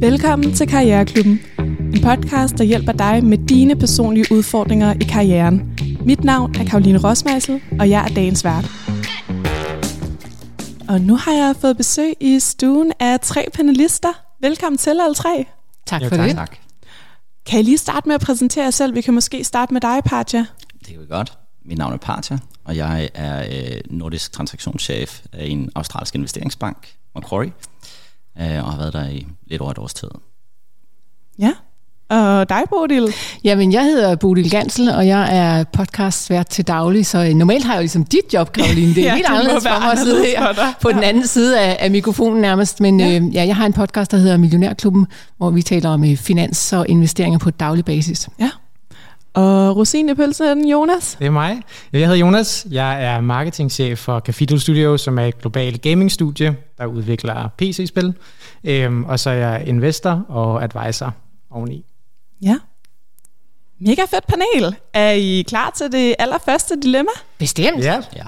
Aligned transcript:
Velkommen 0.00 0.54
til 0.54 0.68
Karriereklubben. 0.68 1.40
En 1.58 2.02
podcast, 2.02 2.58
der 2.58 2.64
hjælper 2.64 2.92
dig 2.92 3.24
med 3.24 3.38
dine 3.38 3.76
personlige 3.76 4.26
udfordringer 4.30 4.94
i 4.94 5.04
karrieren. 5.04 5.78
Mit 6.00 6.24
navn 6.24 6.56
er 6.56 6.64
Karoline 6.64 6.98
Rosmeisel, 6.98 7.62
og 7.80 7.90
jeg 7.90 8.04
er 8.04 8.14
dagens 8.14 8.44
vært. 8.44 8.64
Og 10.88 11.00
nu 11.00 11.16
har 11.16 11.32
jeg 11.32 11.54
fået 11.60 11.76
besøg 11.76 12.14
i 12.20 12.40
stuen 12.40 12.92
af 13.00 13.20
tre 13.20 13.46
panelister. 13.54 14.08
Velkommen 14.40 14.78
til 14.78 14.90
alle 14.90 15.14
tre. 15.14 15.46
Tak 15.86 16.00
for 16.00 16.04
jo, 16.04 16.16
tak, 16.16 16.28
det. 16.28 16.36
Tak. 16.36 16.56
Kan 17.46 17.60
I 17.60 17.62
lige 17.62 17.78
starte 17.78 18.08
med 18.08 18.14
at 18.14 18.20
præsentere 18.20 18.64
jer 18.64 18.70
selv? 18.70 18.94
Vi 18.94 19.00
kan 19.00 19.14
måske 19.14 19.44
starte 19.44 19.72
med 19.72 19.80
dig, 19.80 20.00
Patja. 20.04 20.46
Det 20.78 20.88
kan 20.88 21.00
vi 21.00 21.06
godt. 21.06 21.38
Mit 21.64 21.78
navn 21.78 21.92
er 21.92 21.96
Patja, 21.96 22.38
og 22.64 22.76
jeg 22.76 23.10
er 23.14 23.44
øh, 23.50 23.80
nordisk 23.90 24.32
transaktionschef 24.32 25.20
af 25.32 25.44
en 25.46 25.70
australsk 25.74 26.14
investeringsbank, 26.14 26.94
Macquarie, 27.14 27.52
øh, 28.40 28.64
og 28.64 28.72
har 28.72 28.78
været 28.78 28.92
der 28.92 29.08
i 29.08 29.26
lidt 29.46 29.60
over 29.62 29.70
et 29.70 29.78
års 29.78 29.94
tid. 29.94 30.08
Ja, 31.38 31.52
og 32.08 32.48
dig, 32.48 32.62
Bodil? 32.70 33.14
Jamen, 33.44 33.72
jeg 33.72 33.84
hedder 33.84 34.16
Bodil 34.16 34.50
Gansel, 34.50 34.88
og 34.88 35.06
jeg 35.06 35.36
er 35.36 35.64
podcastvært 35.64 36.48
til 36.48 36.66
daglig, 36.66 37.06
så 37.06 37.24
øh, 37.24 37.34
normalt 37.34 37.64
har 37.64 37.72
jeg 37.72 37.78
jo 37.78 37.82
ligesom 37.82 38.04
dit 38.04 38.34
job, 38.34 38.52
Karoline. 38.52 38.94
Det 38.94 38.98
er 38.98 39.02
ja, 39.08 39.14
helt 39.14 39.26
anderledes 39.26 39.66
for 39.66 39.80
mig 39.80 39.92
at 39.92 39.98
sidde 39.98 40.24
her 40.24 40.74
på 40.80 40.92
den 40.92 41.02
anden 41.02 41.26
side 41.26 41.60
af, 41.60 41.76
af 41.80 41.90
mikrofonen 41.90 42.40
nærmest. 42.40 42.80
Men 42.80 43.00
ja. 43.00 43.16
Øh, 43.16 43.34
ja, 43.34 43.46
jeg 43.46 43.56
har 43.56 43.66
en 43.66 43.72
podcast, 43.72 44.10
der 44.10 44.16
hedder 44.16 44.36
Millionærklubben, 44.36 45.06
hvor 45.36 45.50
vi 45.50 45.62
taler 45.62 45.90
om 45.90 46.04
øh, 46.04 46.16
finans 46.16 46.72
og 46.72 46.88
investeringer 46.88 47.38
på 47.38 47.50
daglig 47.50 47.84
basis. 47.84 48.28
Ja. 48.40 48.50
Og 49.36 49.76
rosin 49.76 50.08
i 50.08 50.14
pølsen, 50.14 50.68
Jonas? 50.68 51.16
Det 51.18 51.26
er 51.26 51.30
mig. 51.30 51.62
Jeg 51.92 52.00
hedder 52.00 52.14
Jonas. 52.16 52.66
Jeg 52.70 53.04
er 53.04 53.20
marketingchef 53.20 53.98
for 53.98 54.20
Cafidel 54.20 54.60
Studio, 54.60 54.96
som 54.96 55.18
er 55.18 55.24
et 55.26 55.38
globalt 55.38 55.82
gamingstudie, 55.82 56.56
der 56.78 56.86
udvikler 56.86 57.48
PC-spil. 57.58 58.14
Øhm, 58.64 59.04
og 59.04 59.20
så 59.20 59.30
er 59.30 59.34
jeg 59.34 59.68
investor 59.68 60.24
og 60.28 60.62
advisor 60.64 61.14
oveni. 61.50 61.84
Ja. 62.42 62.56
Mega 63.78 64.02
fedt 64.02 64.26
panel. 64.26 64.76
Er 64.92 65.10
I 65.10 65.44
klar 65.48 65.70
til 65.76 65.92
det 65.92 66.14
allerførste 66.18 66.80
dilemma? 66.82 67.10
Bestemt. 67.38 67.84
Ja. 67.84 68.00
ja. 68.16 68.24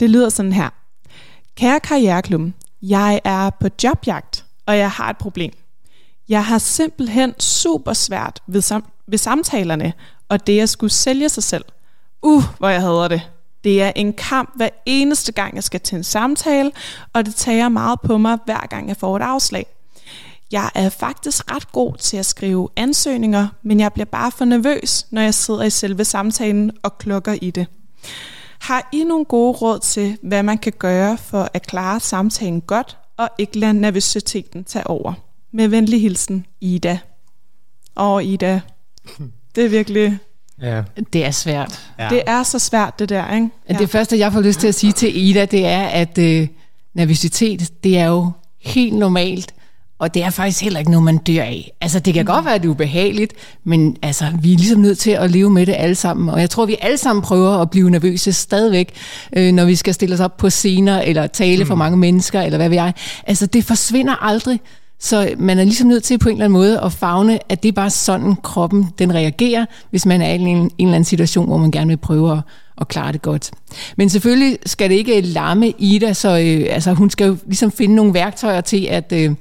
Det 0.00 0.10
lyder 0.10 0.28
sådan 0.28 0.52
her. 0.52 0.68
Kære 1.56 1.80
Karriereklubben, 1.80 2.54
jeg 2.82 3.20
er 3.24 3.50
på 3.50 3.68
jobjagt, 3.84 4.44
og 4.66 4.78
jeg 4.78 4.90
har 4.90 5.10
et 5.10 5.16
problem. 5.18 5.52
Jeg 6.28 6.44
har 6.44 6.58
simpelthen 6.58 7.40
super 7.40 7.92
svært 7.92 8.40
ved, 8.46 8.60
sam- 8.62 8.99
ved 9.10 9.18
samtalerne, 9.18 9.92
og 10.28 10.46
det 10.46 10.60
at 10.60 10.68
skulle 10.68 10.90
sælge 10.90 11.28
sig 11.28 11.42
selv. 11.42 11.64
Uh, 12.22 12.42
hvor 12.58 12.68
jeg 12.68 12.80
hader 12.80 13.08
det. 13.08 13.22
Det 13.64 13.82
er 13.82 13.92
en 13.96 14.12
kamp 14.12 14.56
hver 14.56 14.68
eneste 14.86 15.32
gang, 15.32 15.54
jeg 15.54 15.64
skal 15.64 15.80
til 15.80 15.96
en 15.96 16.04
samtale, 16.04 16.72
og 17.12 17.26
det 17.26 17.34
tager 17.34 17.68
meget 17.68 18.00
på 18.00 18.18
mig, 18.18 18.38
hver 18.44 18.66
gang 18.66 18.88
jeg 18.88 18.96
får 18.96 19.16
et 19.16 19.22
afslag. 19.22 19.66
Jeg 20.52 20.70
er 20.74 20.88
faktisk 20.88 21.52
ret 21.52 21.72
god 21.72 21.96
til 21.96 22.16
at 22.16 22.26
skrive 22.26 22.68
ansøgninger, 22.76 23.48
men 23.62 23.80
jeg 23.80 23.92
bliver 23.92 24.06
bare 24.06 24.30
for 24.30 24.44
nervøs, 24.44 25.06
når 25.10 25.22
jeg 25.22 25.34
sidder 25.34 25.62
i 25.62 25.70
selve 25.70 26.04
samtalen 26.04 26.72
og 26.82 26.98
klukker 26.98 27.36
i 27.42 27.50
det. 27.50 27.66
Har 28.58 28.88
I 28.92 29.04
nogle 29.04 29.24
gode 29.24 29.52
råd 29.52 29.78
til, 29.78 30.18
hvad 30.22 30.42
man 30.42 30.58
kan 30.58 30.72
gøre 30.78 31.18
for 31.18 31.48
at 31.54 31.66
klare 31.66 32.00
samtalen 32.00 32.60
godt 32.60 32.98
og 33.16 33.28
ikke 33.38 33.58
lade 33.58 33.74
nervøsiteten 33.74 34.64
tage 34.64 34.86
over? 34.86 35.12
Med 35.52 35.68
venlig 35.68 36.00
hilsen, 36.00 36.46
Ida. 36.60 36.98
Og 37.94 38.24
Ida, 38.24 38.60
det 39.54 39.64
er 39.64 39.68
virkelig... 39.68 40.18
Ja. 40.62 40.82
Det 41.12 41.24
er 41.24 41.30
svært. 41.30 41.90
Ja. 41.98 42.08
Det 42.08 42.22
er 42.26 42.42
så 42.42 42.58
svært, 42.58 42.98
det 42.98 43.08
der, 43.08 43.34
ikke? 43.34 43.48
Ja. 43.68 43.74
Det 43.74 43.90
første, 43.90 44.18
jeg 44.18 44.32
får 44.32 44.40
lyst 44.40 44.60
til 44.60 44.68
at 44.68 44.74
sige 44.74 44.92
til 44.92 45.28
Ida, 45.28 45.44
det 45.44 45.66
er, 45.66 45.82
at 45.82 46.18
øh, 46.18 46.48
nervøsitet, 46.94 47.84
det 47.84 47.98
er 47.98 48.06
jo 48.06 48.30
helt 48.58 48.94
normalt. 48.94 49.54
Og 50.00 50.14
det 50.14 50.22
er 50.22 50.30
faktisk 50.30 50.62
heller 50.62 50.78
ikke 50.78 50.90
noget, 50.90 51.04
man 51.04 51.18
dør 51.18 51.42
af. 51.42 51.72
Altså, 51.80 52.00
det 52.00 52.14
kan 52.14 52.22
mm. 52.22 52.26
godt 52.26 52.44
være, 52.44 52.54
at 52.54 52.62
det 52.62 52.68
er 52.68 52.72
ubehageligt, 52.72 53.32
men 53.64 53.96
altså, 54.02 54.24
vi 54.42 54.52
er 54.52 54.56
ligesom 54.56 54.80
nødt 54.80 54.98
til 54.98 55.10
at 55.10 55.30
leve 55.30 55.50
med 55.50 55.66
det 55.66 55.74
alle 55.78 55.94
sammen. 55.94 56.28
Og 56.28 56.40
jeg 56.40 56.50
tror, 56.50 56.66
vi 56.66 56.76
alle 56.80 56.98
sammen 56.98 57.22
prøver 57.22 57.50
at 57.50 57.70
blive 57.70 57.90
nervøse 57.90 58.32
stadigvæk, 58.32 58.94
øh, 59.36 59.52
når 59.52 59.64
vi 59.64 59.74
skal 59.74 59.94
stille 59.94 60.14
os 60.14 60.20
op 60.20 60.36
på 60.36 60.50
scener, 60.50 61.00
eller 61.00 61.26
tale 61.26 61.64
mm. 61.64 61.68
for 61.68 61.74
mange 61.74 61.96
mennesker, 61.96 62.40
eller 62.40 62.58
hvad 62.58 62.68
ved 62.68 62.76
jeg. 62.76 62.92
Altså, 63.26 63.46
det 63.46 63.64
forsvinder 63.64 64.24
aldrig. 64.24 64.60
Så 65.00 65.34
man 65.38 65.58
er 65.58 65.64
ligesom 65.64 65.88
nødt 65.88 66.02
til 66.02 66.18
på 66.18 66.28
en 66.28 66.34
eller 66.34 66.44
anden 66.44 66.58
måde 66.58 66.80
at 66.80 66.92
fagne, 66.92 67.38
at 67.52 67.62
det 67.62 67.68
er 67.68 67.72
bare 67.72 67.90
sådan, 67.90 68.36
kroppen 68.36 68.86
den 68.98 69.14
reagerer, 69.14 69.66
hvis 69.90 70.06
man 70.06 70.22
er 70.22 70.32
i 70.32 70.34
en, 70.34 70.46
en 70.46 70.70
eller 70.78 70.94
anden 70.94 71.04
situation, 71.04 71.46
hvor 71.46 71.56
man 71.56 71.70
gerne 71.70 71.88
vil 71.88 71.96
prøve 71.96 72.32
at, 72.32 72.38
at 72.80 72.88
klare 72.88 73.12
det 73.12 73.22
godt. 73.22 73.50
Men 73.96 74.08
selvfølgelig 74.08 74.58
skal 74.66 74.90
det 74.90 74.96
ikke 74.96 75.20
larme 75.20 75.72
Ida, 75.78 76.12
så 76.12 76.28
øh, 76.28 76.74
altså, 76.74 76.92
hun 76.92 77.10
skal 77.10 77.26
jo 77.26 77.36
ligesom 77.46 77.70
finde 77.70 77.94
nogle 77.94 78.14
værktøjer 78.14 78.60
til 78.60 78.86
at... 78.86 79.12
Øh, 79.12 79.34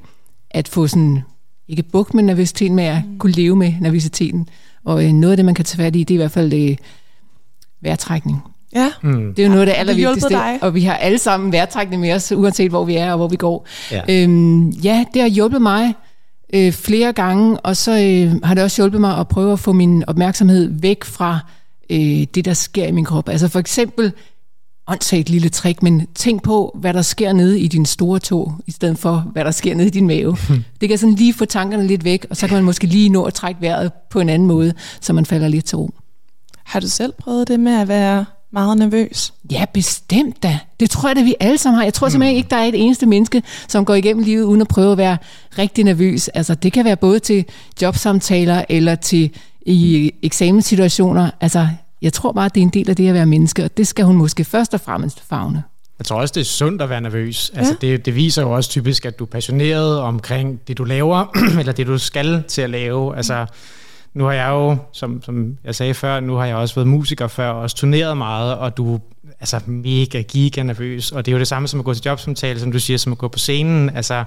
at 0.52 0.68
få 0.68 0.88
sådan, 0.88 1.24
ikke 1.68 1.84
bukt 1.84 2.14
med 2.14 2.24
nervøsiteten, 2.24 2.76
men 2.76 2.86
at 2.86 3.02
kunne 3.20 3.31
leve 3.31 3.56
med 3.56 3.74
nervøsiteten. 3.81 4.50
Og 4.86 5.06
øh, 5.06 5.12
noget 5.12 5.31
af 5.31 5.38
det, 5.38 5.46
man 5.46 5.56
kan 5.56 5.66
tage 5.66 5.84
fat 5.84 5.96
i, 5.96 6.03
det 6.03 6.14
er 6.14 6.16
i 6.16 6.18
hvert 6.18 6.31
fald 6.31 6.53
øh, 6.53 6.78
vejrtrækning. 7.81 8.41
Ja. 8.75 8.91
Mm. 9.02 9.34
Det 9.34 9.40
er 9.40 9.47
jo 9.47 9.50
noget 9.50 9.62
af 9.62 9.66
det 9.66 9.80
allervigtigste, 9.80 10.38
og 10.62 10.75
vi 10.75 10.84
har 10.84 10.96
alle 10.96 11.18
sammen 11.18 11.52
vejrtrækning 11.52 12.02
med 12.02 12.13
os, 12.13 12.31
uanset 12.31 12.69
hvor 12.69 12.85
vi 12.85 12.96
er 12.96 13.12
og 13.12 13.18
hvor 13.18 13.28
vi 13.28 13.35
går. 13.35 13.68
Ja, 13.91 14.02
øhm, 14.09 14.69
ja 14.69 15.06
det 15.13 15.22
har 15.22 15.30
hjulpet 15.30 15.62
mig 15.62 15.94
øh, 16.53 16.72
flere 16.72 17.13
gange, 17.13 17.59
og 17.59 17.78
så 17.78 17.91
øh, 17.91 18.44
har 18.44 18.53
det 18.53 18.63
også 18.63 18.81
hjulpet 18.81 19.02
mig 19.02 19.18
at 19.18 19.28
prøve 19.28 19.53
at 19.53 19.59
få 19.59 19.74
min 19.74 20.03
opmærksomhed 20.08 20.69
væk 20.81 21.03
fra 21.03 21.40
øh, 21.90 22.25
det, 22.35 22.46
der 22.46 22.53
sker 22.53 22.85
i 22.85 22.91
min 22.91 23.06
krop. 23.06 23.29
Altså 23.29 23.47
for 23.47 23.59
eksempel 23.59 24.13
åndssvagt 24.88 25.29
lille 25.29 25.50
trick, 25.50 25.84
men 25.84 26.08
tænk 26.16 26.44
på, 26.44 26.78
hvad 26.79 26.94
der 26.94 27.02
sker 27.02 27.34
nede 27.34 27.59
i 27.59 27.68
din 27.68 27.85
store 27.85 28.19
tog, 28.19 28.56
i 28.68 28.72
stedet 28.72 28.97
for, 28.97 29.29
hvad 29.34 29.46
der 29.46 29.52
sker 29.52 29.75
nede 29.75 29.88
i 29.88 29.91
din 29.91 30.08
mave. 30.08 30.38
Det 30.81 30.90
kan 30.90 30.97
sådan 30.97 31.16
lige 31.16 31.34
få 31.34 31.46
tankerne 31.46 31.88
lidt 31.88 32.03
væk, 32.03 32.25
og 32.29 32.38
så 32.38 32.47
kan 32.47 32.56
man 32.56 32.63
måske 32.63 32.88
lige 32.88 33.09
nå 33.09 33.24
at 33.24 33.34
trække 33.34 33.62
vejret 33.62 33.91
på 34.09 34.19
en 34.19 34.29
anden 34.29 34.47
måde, 34.47 34.74
så 35.02 35.13
man 35.13 35.25
falder 35.25 35.47
lidt 35.47 35.66
til 35.66 35.78
ro. 35.78 35.90
Har 36.63 36.79
du 36.79 36.88
selv 36.88 37.13
prøvet 37.13 37.47
det 37.47 37.59
med 37.59 37.81
at 37.81 37.88
være 37.88 38.25
meget 38.52 38.78
nervøs? 38.78 39.34
Ja, 39.52 39.66
bestemt 39.74 40.44
da. 40.44 40.60
Det 40.80 40.90
tror 40.90 41.10
jeg 41.10 41.16
da, 41.16 41.24
vi 41.24 41.36
alle 41.40 41.58
sammen 41.58 41.78
har. 41.78 41.84
Jeg 41.84 41.94
tror 41.94 42.10
simpelthen 42.10 42.38
ikke, 42.38 42.50
der 42.50 42.56
er 42.56 42.64
et 42.64 42.82
eneste 42.82 43.06
menneske, 43.06 43.44
som 43.68 43.86
går 43.86 43.96
igennem 43.96 44.24
livet 44.24 44.44
uden 44.44 44.62
at 44.62 44.68
prøve 44.68 44.92
at 44.92 44.98
være 44.98 45.18
rigtig 45.58 45.84
nervøs. 45.84 46.28
Altså, 46.28 46.56
det 46.56 46.74
kan 46.74 46.86
være 46.86 46.96
både 46.96 47.20
til 47.20 47.46
jobsamtaler 47.82 48.66
eller 48.70 48.96
til 48.96 49.32
i 49.62 50.12
eksamenssituationer. 50.22 51.32
Altså, 51.42 51.68
jeg 52.02 52.14
tror 52.14 52.32
bare, 52.32 52.46
at 52.46 52.56
det 52.56 52.62
er 52.62 52.66
en 52.66 52.70
del 52.70 52.90
af 52.90 52.96
det 52.96 53.08
at 53.08 53.14
være 53.14 53.26
menneske, 53.26 53.64
og 53.64 53.78
det 53.78 53.88
skal 53.88 54.06
hun 54.06 54.16
måske 54.16 54.44
først 54.44 54.74
og 54.74 54.82
fremmest 54.82 55.24
fagne. 55.30 55.64
Jeg 56.00 56.06
tror 56.06 56.22
også, 56.22 56.32
det 56.36 56.42
er 56.42 56.46
sundt 56.46 56.82
at 56.82 56.90
være 56.90 57.02
nervøs. 57.02 57.52
Altså, 57.56 57.78
ja. 57.82 57.88
det, 57.88 58.06
det 58.06 58.16
viser 58.16 58.42
jo 58.42 58.52
også 58.52 58.70
typisk, 58.70 59.06
at 59.06 59.20
du 59.20 59.24
er 59.24 59.28
passioneret 59.28 60.00
omkring 60.00 60.59
det, 60.68 60.78
du 60.78 60.84
laver, 60.84 61.26
eller 61.59 61.74
det, 61.74 61.88
du 61.88 61.98
skal 61.98 62.44
til 62.48 62.62
at 62.62 62.70
lave. 62.70 63.18
Altså, 63.18 63.46
nu 64.14 64.24
har 64.24 64.31
jeg 64.31 64.50
jo, 64.50 64.78
som, 64.94 65.24
som 65.24 65.58
jeg 65.64 65.75
sagde 65.75 65.94
før, 65.94 66.20
nu 66.20 66.36
har 66.36 66.46
jeg 66.46 66.56
også 66.56 66.75
været 66.75 66.88
musiker 66.88 67.28
før, 67.28 67.50
og 67.50 67.62
også 67.62 67.75
turneret 67.75 68.18
meget, 68.18 68.58
og 68.58 68.78
du 68.78 68.96
er 68.96 69.00
altså, 69.40 69.59
mega, 69.66 70.22
giga 70.22 70.64
nervøs. 70.64 71.12
Og 71.12 71.25
det 71.25 71.31
er 71.31 71.34
jo 71.34 71.40
det 71.40 71.47
samme 71.47 71.68
som 71.68 71.80
at 71.80 71.86
gå 71.86 71.94
til 71.94 72.03
jobsamtale, 72.06 72.59
som 72.59 72.72
du 72.72 72.80
siger, 72.80 72.97
som 72.97 73.12
at 73.12 73.18
gå 73.18 73.28
på 73.28 73.40
scenen. 73.40 73.90
Altså, 73.90 74.24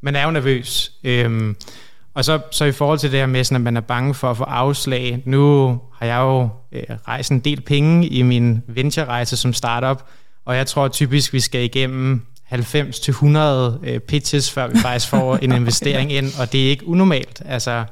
man 0.00 0.16
er 0.16 0.24
jo 0.24 0.30
nervøs. 0.30 0.92
Øhm, 1.04 1.56
og 2.14 2.24
så, 2.24 2.40
så 2.50 2.64
i 2.64 2.72
forhold 2.72 2.98
til 2.98 3.12
det 3.12 3.18
her 3.18 3.26
med, 3.26 3.44
sådan, 3.44 3.56
at 3.56 3.62
man 3.62 3.76
er 3.76 3.80
bange 3.80 4.14
for 4.14 4.30
at 4.30 4.36
få 4.36 4.44
afslag. 4.44 5.22
Nu 5.24 5.80
har 5.94 6.06
jeg 6.06 6.18
jo 6.18 6.48
øh, 6.72 6.82
rejst 7.08 7.30
en 7.30 7.38
del 7.38 7.60
penge 7.60 8.06
i 8.06 8.22
min 8.22 8.62
venture-rejse 8.68 9.36
som 9.36 9.52
startup, 9.52 10.02
og 10.44 10.56
jeg 10.56 10.66
tror 10.66 10.88
typisk, 10.88 11.32
vi 11.32 11.40
skal 11.40 11.64
igennem 11.64 12.26
90-100 12.52 13.38
øh, 13.82 14.00
pitches, 14.00 14.50
før 14.50 14.66
vi 14.66 14.78
faktisk 14.78 15.08
får 15.08 15.36
en 15.36 15.52
investering 15.60 16.12
ind, 16.12 16.40
og 16.40 16.52
det 16.52 16.66
er 16.66 16.70
ikke 16.70 16.88
unormalt. 16.88 17.42
Altså, 17.44 17.84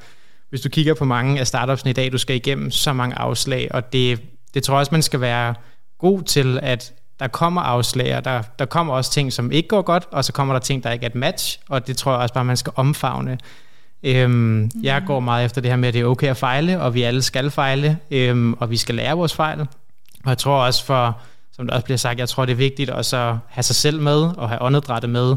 hvis 0.54 0.60
du 0.60 0.68
kigger 0.68 0.94
på 0.94 1.04
mange 1.04 1.40
af 1.40 1.46
startupsene 1.46 1.90
i 1.90 1.94
dag, 1.94 2.12
du 2.12 2.18
skal 2.18 2.36
igennem 2.36 2.70
så 2.70 2.92
mange 2.92 3.18
afslag, 3.18 3.68
og 3.70 3.92
det, 3.92 4.20
det 4.54 4.62
tror 4.62 4.74
jeg 4.74 4.78
også, 4.78 4.92
man 4.92 5.02
skal 5.02 5.20
være 5.20 5.54
god 5.98 6.22
til, 6.22 6.58
at 6.62 6.92
der 7.20 7.28
kommer 7.28 7.60
afslag, 7.60 8.16
og 8.16 8.24
der, 8.24 8.42
der 8.58 8.64
kommer 8.64 8.94
også 8.94 9.12
ting, 9.12 9.32
som 9.32 9.52
ikke 9.52 9.68
går 9.68 9.82
godt, 9.82 10.08
og 10.10 10.24
så 10.24 10.32
kommer 10.32 10.54
der 10.54 10.60
ting, 10.60 10.84
der 10.84 10.90
ikke 10.90 11.04
er 11.04 11.08
et 11.08 11.14
match, 11.14 11.60
og 11.68 11.86
det 11.86 11.96
tror 11.96 12.12
jeg 12.12 12.20
også 12.20 12.34
bare, 12.34 12.44
man 12.44 12.56
skal 12.56 12.72
omfavne. 12.76 13.38
Øhm, 14.02 14.30
mm. 14.30 14.70
Jeg 14.82 15.02
går 15.06 15.20
meget 15.20 15.44
efter 15.44 15.60
det 15.60 15.70
her 15.70 15.76
med, 15.76 15.88
at 15.88 15.94
det 15.94 16.00
er 16.00 16.06
okay 16.06 16.28
at 16.28 16.36
fejle, 16.36 16.80
og 16.80 16.94
vi 16.94 17.02
alle 17.02 17.22
skal 17.22 17.50
fejle, 17.50 17.98
øhm, 18.10 18.52
og 18.52 18.70
vi 18.70 18.76
skal 18.76 18.94
lære 18.94 19.16
vores 19.16 19.34
fejl. 19.34 19.60
Og 20.24 20.28
jeg 20.28 20.38
tror 20.38 20.64
også 20.64 20.84
for, 20.84 21.20
som 21.52 21.66
der 21.66 21.74
også 21.74 21.84
bliver 21.84 21.98
sagt, 21.98 22.18
jeg 22.18 22.28
tror 22.28 22.44
det 22.44 22.52
er 22.52 22.56
vigtigt 22.56 22.90
også 22.90 23.16
at 23.16 23.36
have 23.48 23.62
sig 23.62 23.76
selv 23.76 24.00
med, 24.00 24.22
og 24.22 24.48
have 24.48 24.62
åndedrættet 24.62 25.10
med. 25.10 25.36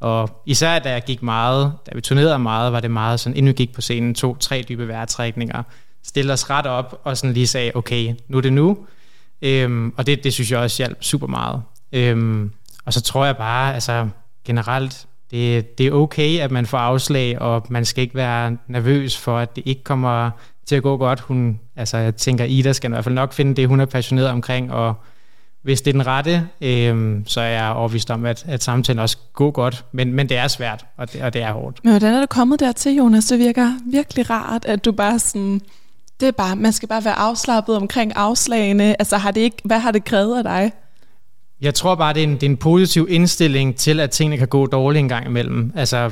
Og 0.00 0.42
især 0.46 0.78
da 0.78 0.90
jeg 0.90 1.02
gik 1.06 1.22
meget, 1.22 1.72
da 1.86 1.90
vi 1.94 2.00
turnerede 2.00 2.38
meget, 2.38 2.72
var 2.72 2.80
det 2.80 2.90
meget 2.90 3.20
sådan, 3.20 3.36
inden 3.36 3.48
vi 3.48 3.52
gik 3.52 3.74
på 3.74 3.80
scenen, 3.80 4.14
to, 4.14 4.36
tre 4.36 4.64
dybe 4.68 4.88
vejrtrækninger, 4.88 5.62
stille 6.04 6.32
os 6.32 6.50
ret 6.50 6.66
op, 6.66 7.00
og 7.04 7.16
sådan 7.16 7.34
lige 7.34 7.46
sagde, 7.46 7.72
okay, 7.74 8.14
nu 8.28 8.36
er 8.36 8.42
det 8.42 8.52
nu. 8.52 8.78
Øhm, 9.42 9.94
og 9.96 10.06
det, 10.06 10.24
det 10.24 10.32
synes 10.32 10.50
jeg 10.50 10.58
også 10.58 10.82
hjalp 10.82 11.04
super 11.04 11.26
meget. 11.26 11.62
Øhm, 11.92 12.50
og 12.84 12.92
så 12.92 13.00
tror 13.00 13.24
jeg 13.24 13.36
bare, 13.36 13.74
altså 13.74 14.08
generelt, 14.44 15.06
det, 15.30 15.78
det 15.78 15.86
er 15.86 15.92
okay, 15.92 16.40
at 16.40 16.50
man 16.50 16.66
får 16.66 16.78
afslag, 16.78 17.42
og 17.42 17.66
man 17.68 17.84
skal 17.84 18.02
ikke 18.02 18.14
være 18.14 18.56
nervøs 18.68 19.18
for, 19.18 19.38
at 19.38 19.56
det 19.56 19.62
ikke 19.66 19.84
kommer 19.84 20.30
til 20.66 20.76
at 20.76 20.82
gå 20.82 20.96
godt. 20.96 21.20
Hun, 21.20 21.60
altså 21.76 21.96
jeg 21.96 22.16
tænker, 22.16 22.44
Ida 22.44 22.72
skal 22.72 22.90
i 22.90 22.92
hvert 22.92 23.04
fald 23.04 23.14
nok 23.14 23.32
finde 23.32 23.54
det, 23.54 23.68
hun 23.68 23.80
er 23.80 23.84
passioneret 23.84 24.28
omkring, 24.28 24.72
og 24.72 24.94
hvis 25.66 25.80
det 25.80 25.90
er 25.90 25.92
den 25.92 26.06
rette, 26.06 26.48
øh, 26.60 27.20
så 27.26 27.40
er 27.40 27.48
jeg 27.48 27.70
overbevist 27.70 28.10
om, 28.10 28.24
at, 28.24 28.44
at 28.48 28.62
samtalen 28.62 28.98
også 28.98 29.16
går 29.32 29.50
godt. 29.50 29.84
Men, 29.92 30.12
men 30.12 30.28
det 30.28 30.36
er 30.36 30.48
svært, 30.48 30.84
og 30.96 31.12
det, 31.12 31.22
og 31.22 31.32
det 31.32 31.42
er 31.42 31.52
hårdt. 31.52 31.80
Men 31.84 31.92
hvordan 31.92 32.14
er 32.14 32.20
du 32.20 32.26
kommet 32.26 32.60
dertil, 32.60 32.96
Jonas? 32.96 33.24
Det 33.24 33.38
virker 33.38 33.72
virkelig 33.86 34.30
rart, 34.30 34.64
at 34.64 34.84
du 34.84 34.92
bare 34.92 35.18
sådan... 35.18 35.60
Det 36.20 36.28
er 36.28 36.32
bare, 36.32 36.56
man 36.56 36.72
skal 36.72 36.88
bare 36.88 37.04
være 37.04 37.14
afslappet 37.14 37.76
omkring 37.76 38.12
afslagene. 38.16 39.00
Altså, 39.00 39.16
har 39.16 39.30
det 39.30 39.40
ikke, 39.40 39.56
hvad 39.64 39.78
har 39.78 39.90
det 39.90 40.04
krævet 40.04 40.38
af 40.38 40.44
dig? 40.44 40.72
Jeg 41.60 41.74
tror 41.74 41.94
bare, 41.94 42.14
det 42.14 42.20
er, 42.20 42.26
en, 42.26 42.34
det 42.34 42.42
er 42.42 42.50
en 42.50 42.56
positiv 42.56 43.06
indstilling 43.10 43.76
til, 43.76 44.00
at 44.00 44.10
tingene 44.10 44.36
kan 44.36 44.48
gå 44.48 44.66
dårligt 44.66 45.00
en 45.00 45.08
gang 45.08 45.26
imellem. 45.26 45.72
Altså, 45.76 46.10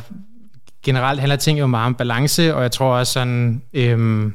generelt 0.84 1.20
handler 1.20 1.36
ting 1.36 1.58
jo 1.58 1.66
meget 1.66 1.86
om 1.86 1.94
balance, 1.94 2.54
og 2.54 2.62
jeg 2.62 2.72
tror 2.72 2.94
også 2.94 3.12
sådan... 3.12 3.62
Øh, 3.72 4.32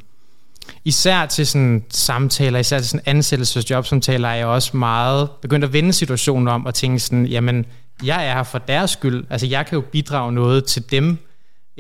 især 0.86 1.26
til 1.26 1.48
sådan 1.48 1.84
samtaler, 1.90 2.60
især 2.60 2.80
til 2.80 2.88
sådan 2.88 3.04
ansættelsesjobsamtaler, 3.06 4.28
er 4.30 4.36
jeg 4.36 4.46
også 4.46 4.78
meget 4.78 5.30
begyndt 5.42 5.66
at 5.66 5.74
vende 5.74 5.94
situationen 5.94 6.48
om 6.48 6.66
og 6.66 6.74
tænke 6.74 7.00
sådan, 7.00 7.26
jamen, 7.26 7.66
jeg 8.04 8.28
er 8.28 8.34
her 8.34 8.44
for 8.44 8.58
deres 8.58 8.92
skyld. 8.92 9.26
Altså, 9.30 9.48
jeg 9.48 9.66
kan 9.66 9.76
jo 9.76 9.82
bidrage 9.92 10.32
noget 10.32 10.66
til 10.66 10.92
dem, 10.92 11.18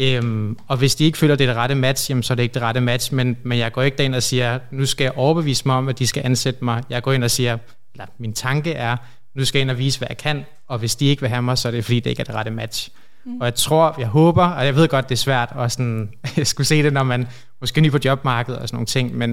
Øhm, 0.01 0.57
og 0.67 0.77
hvis 0.77 0.95
de 0.95 1.05
ikke 1.05 1.17
føler, 1.17 1.35
det 1.35 1.43
er 1.43 1.47
det 1.47 1.55
rette 1.55 1.75
match, 1.75 2.09
jamen, 2.09 2.23
så 2.23 2.33
er 2.33 2.35
det 2.35 2.43
ikke 2.43 2.53
det 2.53 2.61
rette 2.61 2.81
match, 2.81 3.13
men, 3.13 3.37
men 3.43 3.57
jeg 3.57 3.71
går 3.71 3.81
ikke 3.81 3.97
derind 3.97 4.15
og 4.15 4.23
siger, 4.23 4.59
nu 4.71 4.85
skal 4.85 5.03
jeg 5.03 5.13
overbevise 5.15 5.63
mig 5.65 5.75
om, 5.75 5.87
at 5.87 5.99
de 5.99 6.07
skal 6.07 6.25
ansætte 6.25 6.65
mig. 6.65 6.83
Jeg 6.89 7.03
går 7.03 7.13
ind 7.13 7.23
og 7.23 7.31
siger, 7.31 7.57
eller 7.93 8.05
min 8.17 8.33
tanke 8.33 8.73
er, 8.73 8.97
nu 9.35 9.45
skal 9.45 9.59
jeg 9.59 9.61
ind 9.61 9.71
og 9.71 9.77
vise, 9.77 9.97
hvad 9.97 10.07
jeg 10.09 10.17
kan, 10.17 10.45
og 10.67 10.79
hvis 10.79 10.95
de 10.95 11.05
ikke 11.05 11.21
vil 11.21 11.29
have 11.29 11.41
mig, 11.41 11.57
så 11.57 11.67
er 11.67 11.71
det 11.71 11.85
fordi, 11.85 11.99
det 11.99 12.09
ikke 12.09 12.19
er 12.19 12.23
det 12.23 12.35
rette 12.35 12.51
match. 12.51 12.89
Mm. 13.25 13.41
Og 13.41 13.45
jeg 13.45 13.55
tror, 13.55 13.95
jeg 13.99 14.07
håber, 14.07 14.45
og 14.45 14.65
jeg 14.65 14.75
ved 14.75 14.87
godt, 14.87 15.09
det 15.09 15.15
er 15.15 15.19
svært 15.19 15.53
at 15.59 15.71
sådan, 15.71 16.09
jeg 16.37 16.47
skulle 16.47 16.67
se 16.67 16.83
det, 16.83 16.93
når 16.93 17.03
man 17.03 17.27
måske 17.61 17.79
er 17.79 17.81
ny 17.81 17.91
på 17.91 17.99
jobmarkedet 18.05 18.59
og 18.59 18.67
sådan 18.67 18.75
nogle 18.75 18.85
ting, 18.85 19.17
men, 19.17 19.29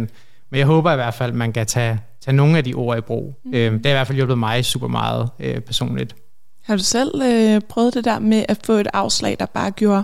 men 0.51 0.59
jeg 0.59 0.67
håber 0.67 0.93
i 0.93 0.97
hvert 0.97 1.15
fald, 1.15 1.31
at 1.31 1.37
man 1.37 1.53
kan 1.53 1.67
tage, 1.67 2.01
tage 2.25 2.37
nogle 2.37 2.59
af 2.59 2.65
de 2.65 2.75
ord 2.75 2.99
i 2.99 3.01
brug. 3.01 3.41
Mm. 3.45 3.55
Øhm, 3.55 3.77
det 3.77 3.87
har 3.87 3.93
i 3.93 3.97
hvert 3.97 4.07
fald 4.07 4.17
hjulpet 4.17 4.39
mig 4.39 4.65
super 4.65 4.89
meget 4.89 5.31
øh, 5.41 5.61
personligt. 5.61 6.17
Har 6.63 6.77
du 6.77 6.83
selv 6.83 7.23
øh, 7.23 7.61
prøvet 7.69 7.95
det 7.95 8.05
der 8.05 8.19
med 8.19 8.45
at 8.49 8.59
få 8.65 8.73
et 8.73 8.89
afslag, 8.93 9.37
der 9.39 9.47
bare 9.47 9.71
gjorde 9.71 10.03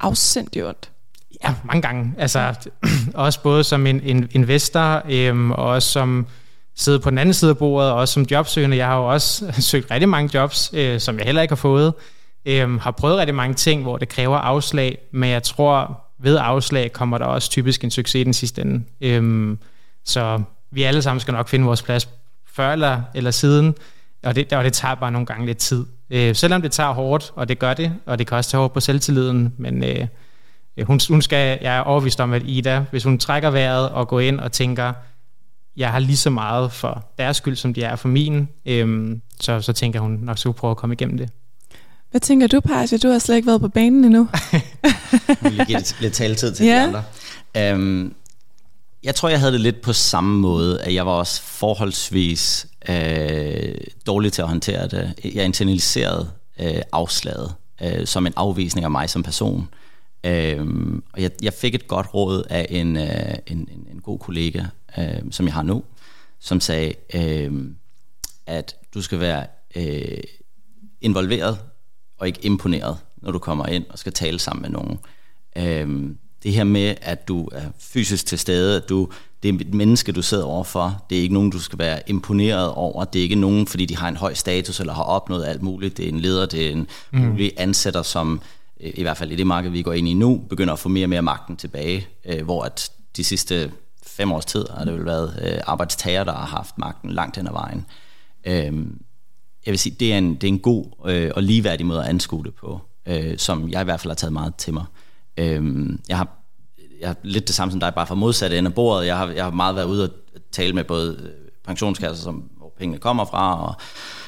afsindig 0.00 0.66
ondt? 0.66 0.90
Ja, 1.44 1.54
mange 1.64 1.82
gange. 1.82 2.14
Altså, 2.18 2.54
også 3.14 3.42
både 3.42 3.64
som 3.64 3.86
en, 3.86 4.00
en 4.04 4.28
investor, 4.32 5.02
øhm, 5.10 5.50
og 5.50 5.64
også 5.64 5.88
som 5.88 6.26
sidder 6.76 6.98
på 6.98 7.10
den 7.10 7.18
anden 7.18 7.34
side 7.34 7.50
af 7.50 7.58
bordet, 7.58 7.90
og 7.90 7.96
også 7.96 8.14
som 8.14 8.26
jobsøgende. 8.30 8.76
Jeg 8.76 8.86
har 8.86 8.96
jo 8.96 9.12
også 9.12 9.52
søgt 9.70 9.90
rigtig 9.90 10.08
mange 10.08 10.30
jobs, 10.34 10.70
øh, 10.74 11.00
som 11.00 11.18
jeg 11.18 11.24
heller 11.24 11.42
ikke 11.42 11.52
har 11.52 11.56
fået. 11.56 11.94
Øhm, 12.48 12.78
har 12.78 12.90
prøvet 12.90 13.18
rigtig 13.18 13.34
mange 13.34 13.54
ting, 13.54 13.82
hvor 13.82 13.96
det 13.96 14.08
kræver 14.08 14.36
afslag, 14.36 14.98
men 15.10 15.30
jeg 15.30 15.42
tror, 15.42 16.04
ved 16.18 16.38
afslag 16.40 16.92
kommer 16.92 17.18
der 17.18 17.24
også 17.24 17.50
typisk 17.50 17.84
en 17.84 17.90
succes 17.90 18.20
i 18.20 18.24
den 18.24 18.32
sidste 18.32 18.62
ende. 18.62 18.84
Øhm, 19.00 19.58
så 20.04 20.42
vi 20.70 20.82
alle 20.82 21.02
sammen 21.02 21.20
skal 21.20 21.34
nok 21.34 21.48
finde 21.48 21.64
vores 21.64 21.82
plads 21.82 22.08
før 22.46 22.72
eller, 22.72 23.02
eller 23.14 23.30
siden, 23.30 23.74
og 24.24 24.36
det, 24.36 24.52
og 24.52 24.64
det 24.64 24.72
tager 24.72 24.94
bare 24.94 25.12
nogle 25.12 25.26
gange 25.26 25.46
lidt 25.46 25.58
tid. 25.58 25.86
Øh, 26.10 26.34
selvom 26.34 26.62
det 26.62 26.72
tager 26.72 26.92
hårdt, 26.92 27.32
og 27.36 27.48
det 27.48 27.58
gør 27.58 27.74
det, 27.74 27.92
og 28.06 28.18
det 28.18 28.26
kan 28.26 28.36
også 28.36 28.50
tage 28.50 28.60
hårdt 28.60 28.74
på 28.74 28.80
selvtilliden, 28.80 29.54
men 29.58 29.84
øh, 29.84 30.06
hun, 30.82 31.00
hun 31.08 31.22
skal, 31.22 31.58
jeg 31.62 31.76
er 31.76 31.80
overvist 31.80 32.20
om, 32.20 32.32
at 32.32 32.42
Ida, 32.44 32.84
hvis 32.90 33.04
hun 33.04 33.18
trækker 33.18 33.50
vejret 33.50 33.88
og 33.88 34.08
går 34.08 34.20
ind 34.20 34.40
og 34.40 34.52
tænker, 34.52 34.92
jeg 35.76 35.92
har 35.92 35.98
lige 35.98 36.16
så 36.16 36.30
meget 36.30 36.72
for 36.72 37.04
deres 37.18 37.36
skyld, 37.36 37.56
som 37.56 37.74
de 37.74 37.82
er 37.82 37.96
for 37.96 38.08
min, 38.08 38.48
øh, 38.66 39.16
så, 39.40 39.60
så 39.60 39.72
tænker 39.72 40.00
hun 40.00 40.18
nok 40.22 40.38
så 40.38 40.52
prøve 40.52 40.70
at 40.70 40.76
komme 40.76 40.92
igennem 40.92 41.18
det. 41.18 41.30
Hvad 42.10 42.20
tænker 42.20 42.46
du, 42.46 42.60
Parja? 42.60 42.96
Du 42.96 43.08
har 43.08 43.18
slet 43.18 43.36
ikke 43.36 43.46
været 43.46 43.60
på 43.60 43.68
banen 43.68 44.04
endnu. 44.04 44.28
jeg 45.42 45.52
vil 45.52 45.66
give 45.66 45.82
lidt 46.00 46.14
taletid 46.14 46.54
til 46.54 46.66
ja. 46.66 46.72
de 46.72 46.96
andre. 47.56 47.74
Um, 47.74 48.14
jeg 49.02 49.14
tror, 49.14 49.28
jeg 49.28 49.40
havde 49.40 49.52
det 49.52 49.60
lidt 49.60 49.80
på 49.80 49.92
samme 49.92 50.40
måde, 50.40 50.80
at 50.80 50.94
jeg 50.94 51.06
var 51.06 51.12
også 51.12 51.42
forholdsvis 51.42 52.66
øh, 52.88 53.74
dårlig 54.06 54.32
til 54.32 54.42
at 54.42 54.48
håndtere 54.48 54.88
det. 54.88 55.14
Jeg 55.34 55.44
internaliserede 55.44 56.30
øh, 56.60 56.82
afslaget 56.92 57.54
øh, 57.82 58.06
som 58.06 58.26
en 58.26 58.32
afvisning 58.36 58.84
af 58.84 58.90
mig 58.90 59.10
som 59.10 59.22
person. 59.22 59.68
Øh, 60.24 60.66
og 61.12 61.22
jeg, 61.22 61.30
jeg 61.42 61.52
fik 61.52 61.74
et 61.74 61.88
godt 61.88 62.14
råd 62.14 62.44
af 62.50 62.66
en, 62.70 62.96
øh, 62.96 63.34
en, 63.46 63.58
en, 63.58 63.86
en 63.92 64.00
god 64.02 64.18
kollega, 64.18 64.64
øh, 64.98 65.22
som 65.30 65.46
jeg 65.46 65.54
har 65.54 65.62
nu, 65.62 65.82
som 66.40 66.60
sagde, 66.60 66.94
øh, 67.14 67.52
at 68.46 68.76
du 68.94 69.02
skal 69.02 69.20
være 69.20 69.46
øh, 69.76 70.22
involveret 71.00 71.58
og 72.18 72.26
ikke 72.26 72.44
imponeret, 72.44 72.98
når 73.16 73.32
du 73.32 73.38
kommer 73.38 73.66
ind 73.66 73.84
og 73.90 73.98
skal 73.98 74.12
tale 74.12 74.38
sammen 74.38 74.62
med 74.62 74.70
nogen. 74.70 74.98
Øh, 75.56 76.14
det 76.42 76.52
her 76.52 76.64
med, 76.64 76.94
at 77.02 77.28
du 77.28 77.48
er 77.52 77.62
fysisk 77.78 78.26
til 78.26 78.38
stede, 78.38 78.76
at 78.76 78.88
du, 78.88 79.08
det 79.42 79.48
er 79.48 79.58
et 79.60 79.74
menneske, 79.74 80.12
du 80.12 80.22
sidder 80.22 80.44
overfor. 80.44 81.04
Det 81.10 81.18
er 81.18 81.22
ikke 81.22 81.34
nogen, 81.34 81.50
du 81.50 81.58
skal 81.58 81.78
være 81.78 82.00
imponeret 82.06 82.72
over. 82.72 83.04
Det 83.04 83.18
er 83.18 83.22
ikke 83.22 83.34
nogen, 83.34 83.66
fordi 83.66 83.86
de 83.86 83.96
har 83.96 84.08
en 84.08 84.16
høj 84.16 84.34
status 84.34 84.80
eller 84.80 84.92
har 84.92 85.02
opnået 85.02 85.46
alt 85.46 85.62
muligt. 85.62 85.96
Det 85.96 86.04
er 86.04 86.08
en 86.08 86.20
leder, 86.20 86.46
det 86.46 86.66
er 86.66 86.70
en 86.70 86.86
mm. 87.12 87.20
mulig 87.20 87.52
ansætter, 87.56 88.02
som 88.02 88.40
i 88.80 89.02
hvert 89.02 89.16
fald 89.16 89.32
i 89.32 89.36
det 89.36 89.46
marked, 89.46 89.70
vi 89.70 89.82
går 89.82 89.92
ind 89.92 90.08
i 90.08 90.14
nu, 90.14 90.42
begynder 90.48 90.72
at 90.72 90.78
få 90.78 90.88
mere 90.88 91.04
og 91.04 91.10
mere 91.10 91.22
magten 91.22 91.56
tilbage, 91.56 92.06
øh, 92.24 92.44
hvor 92.44 92.62
at 92.62 92.90
de 93.16 93.24
sidste 93.24 93.72
fem 94.06 94.32
års 94.32 94.44
tid 94.44 94.64
har 94.76 94.84
det 94.84 94.94
vel 94.94 95.04
været 95.04 95.40
øh, 95.42 95.60
arbejdstager, 95.66 96.24
der 96.24 96.32
har 96.32 96.46
haft 96.46 96.78
magten 96.78 97.10
langt 97.10 97.36
hen 97.36 97.46
ad 97.46 97.52
vejen. 97.52 97.86
Øh, 98.44 98.86
jeg 99.68 99.72
vil 99.72 99.78
sige, 99.78 99.96
det 100.00 100.12
er 100.12 100.18
en, 100.18 100.34
det 100.34 100.44
er 100.44 100.48
en 100.48 100.58
god 100.58 100.84
øh, 101.06 101.30
og 101.36 101.42
ligeværdig 101.42 101.86
måde 101.86 102.00
at 102.00 102.08
anskue 102.08 102.44
det 102.44 102.54
på, 102.54 102.80
øh, 103.08 103.38
som 103.38 103.68
jeg 103.70 103.80
i 103.80 103.84
hvert 103.84 104.00
fald 104.00 104.10
har 104.10 104.14
taget 104.14 104.32
meget 104.32 104.54
til 104.54 104.74
mig. 104.74 104.84
Øh, 105.36 105.88
jeg 106.08 106.16
har 106.16 106.38
jeg 107.00 107.08
har 107.08 107.16
lidt 107.22 107.46
det 107.46 107.54
samme 107.54 107.72
som 107.72 107.80
dig, 107.80 107.94
bare 107.94 108.06
fra 108.06 108.14
modsatte 108.14 108.58
ende 108.58 108.68
af 108.68 108.74
bordet. 108.74 109.06
Jeg 109.06 109.16
har, 109.16 109.28
jeg 109.28 109.44
har 109.44 109.50
meget 109.50 109.76
været 109.76 109.86
ude 109.86 110.04
og 110.04 110.10
tale 110.52 110.72
med 110.72 110.84
både 110.84 111.18
øh, 111.22 111.28
pensionskasser, 111.66 112.24
som, 112.24 112.34
hvor 112.34 112.72
pengene 112.78 112.98
kommer 112.98 113.24
fra, 113.24 113.66
og 113.66 113.74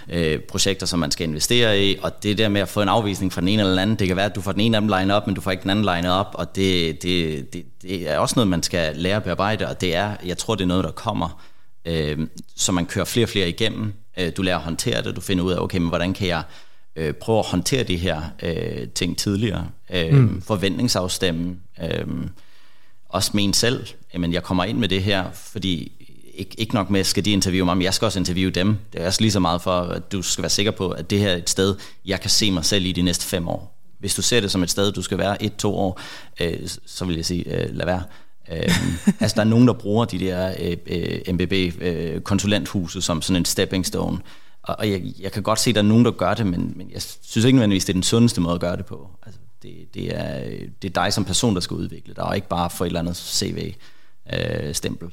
øh, 0.09 0.41
projekter, 0.41 0.87
som 0.87 0.99
man 0.99 1.11
skal 1.11 1.29
investere 1.29 1.85
i, 1.85 1.97
og 2.03 2.23
det 2.23 2.39
der 2.39 2.49
med 2.49 2.61
at 2.61 2.69
få 2.69 2.83
en 2.83 2.89
afvisning 2.89 3.33
fra 3.33 3.41
den 3.41 3.49
ene 3.49 3.63
eller 3.63 3.73
den 3.73 3.79
anden, 3.79 3.97
det 3.97 4.07
kan 4.07 4.17
være, 4.17 4.27
at 4.27 4.35
du 4.35 4.41
får 4.41 4.53
den 4.53 4.61
ene 4.61 4.77
af 4.77 4.81
dem 4.81 4.91
line 4.99 5.15
op, 5.15 5.27
men 5.27 5.35
du 5.35 5.41
får 5.41 5.51
ikke 5.51 5.63
den 5.63 5.71
anden 5.71 5.85
line 5.85 6.13
op, 6.13 6.35
og 6.35 6.57
det, 6.57 7.03
det, 7.03 7.53
det, 7.53 7.65
det 7.83 8.11
er 8.11 8.19
også 8.19 8.35
noget, 8.37 8.49
man 8.49 8.63
skal 8.63 8.97
lære 8.97 9.17
at 9.17 9.23
bearbejde, 9.23 9.69
og 9.69 9.81
det 9.81 9.95
er, 9.95 10.17
jeg 10.25 10.39
tror, 10.39 10.55
det 10.55 10.63
er 10.63 10.69
noget, 10.69 10.85
der 10.85 10.91
kommer, 10.91 11.43
øh, 11.85 12.19
så 12.57 12.73
man 12.73 12.87
kører 12.87 13.05
flere 13.05 13.25
og 13.25 13.29
flere 13.29 13.49
igennem, 13.49 13.93
øh, 14.19 14.33
du 14.37 14.43
lærer 14.43 14.57
at 14.57 14.63
håndtere 14.63 15.03
det, 15.03 15.17
du 15.17 15.21
finder 15.21 15.45
ud 15.45 15.53
af, 15.53 15.61
okay, 15.61 15.79
men 15.79 15.89
hvordan 15.89 16.13
kan 16.13 16.29
jeg 16.29 16.43
øh, 16.97 17.15
prøve 17.15 17.39
at 17.39 17.47
håndtere 17.47 17.83
de 17.83 17.97
her 17.97 18.23
øh, 18.43 18.89
ting 18.89 19.19
tidligere, 19.19 19.69
øh, 19.91 20.15
mm. 20.15 20.43
forventningsafstemme, 20.43 21.57
øh, 21.83 22.07
også 23.09 23.31
med 23.35 23.45
en 23.45 23.53
selv, 23.53 23.87
jamen 24.15 24.33
jeg 24.33 24.43
kommer 24.43 24.65
ind 24.65 24.79
med 24.79 24.89
det 24.89 25.03
her, 25.03 25.25
fordi 25.33 25.93
ikke, 26.35 26.61
ikke 26.61 26.75
nok 26.75 26.91
med, 26.91 27.05
skal 27.05 27.25
de 27.25 27.33
interviewe 27.33 27.65
mig, 27.65 27.77
men 27.77 27.85
jeg 27.85 27.95
skal 27.95 28.07
også 28.07 28.19
interviewe 28.19 28.51
dem. 28.51 28.77
Det 28.93 29.01
er 29.01 29.07
også 29.07 29.21
lige 29.21 29.33
så 29.33 29.41
meget 29.41 29.63
for, 29.63 29.81
at 29.81 30.13
du 30.13 30.23
skal 30.23 30.43
være 30.43 30.51
sikker 30.51 30.73
på, 30.73 30.91
at 30.91 31.11
det 31.11 31.19
her 31.19 31.29
er 31.29 31.37
et 31.37 31.51
sted, 31.51 31.77
jeg 32.07 32.21
kan 32.21 32.31
se 32.31 32.51
mig 32.51 32.65
selv 32.65 32.85
i 32.85 32.93
de 32.93 33.03
næste 33.03 33.27
fem 33.27 33.49
år. 33.49 33.77
Hvis 33.99 34.15
du 34.15 34.23
ser 34.23 34.41
det 34.41 34.51
som 34.51 34.63
et 34.63 34.71
sted, 34.71 34.93
du 34.93 35.03
skal 35.03 35.19
være 35.19 35.43
et, 35.43 35.57
to 35.57 35.77
år, 35.77 36.01
øh, 36.41 36.69
så 36.87 37.05
vil 37.05 37.17
jeg 37.17 37.25
sige, 37.25 37.45
øh, 37.57 37.77
lad 37.77 37.87
være 37.87 38.03
øh, 38.53 38.71
altså 39.21 39.35
der 39.35 39.41
er 39.41 39.45
nogen, 39.45 39.67
der 39.67 39.73
bruger 39.73 40.05
de 40.05 40.19
der 40.19 40.55
øh, 40.61 40.77
øh, 40.87 41.35
MBB-konsulenthuse 41.35 42.99
øh, 42.99 43.03
som 43.03 43.23
sådan 43.23 43.37
en 43.37 43.45
stepping 43.45 43.87
stone, 43.87 44.19
og, 44.63 44.77
og 44.79 44.91
jeg, 44.91 45.03
jeg 45.21 45.33
kan 45.33 45.43
godt 45.43 45.59
se, 45.59 45.71
at 45.71 45.75
der 45.75 45.83
er 45.83 45.87
nogen, 45.87 46.05
der 46.05 46.11
gør 46.11 46.35
det, 46.35 46.47
men, 46.47 46.73
men 46.77 46.91
jeg 46.93 47.03
synes 47.03 47.45
ikke 47.45 47.57
nødvendigvis, 47.57 47.85
det 47.85 47.93
er 47.93 47.97
den 47.97 48.03
sundeste 48.03 48.41
måde 48.41 48.55
at 48.55 48.61
gøre 48.61 48.77
det 48.77 48.87
på. 48.87 49.11
Altså, 49.23 49.41
det, 49.63 49.95
det, 49.95 50.17
er, 50.17 50.45
øh, 50.45 50.69
det 50.83 50.89
er 50.89 51.03
dig 51.03 51.13
som 51.13 51.25
person, 51.25 51.55
der 51.55 51.61
skal 51.61 51.75
udvikle 51.75 52.15
dig, 52.15 52.25
og 52.25 52.37
ikke 52.37 52.49
bare 52.49 52.71
få 52.71 52.85
et 52.85 52.89
eller 52.89 53.01
andet 53.01 53.17
CV-stempel. 53.17 55.07
Øh, 55.07 55.13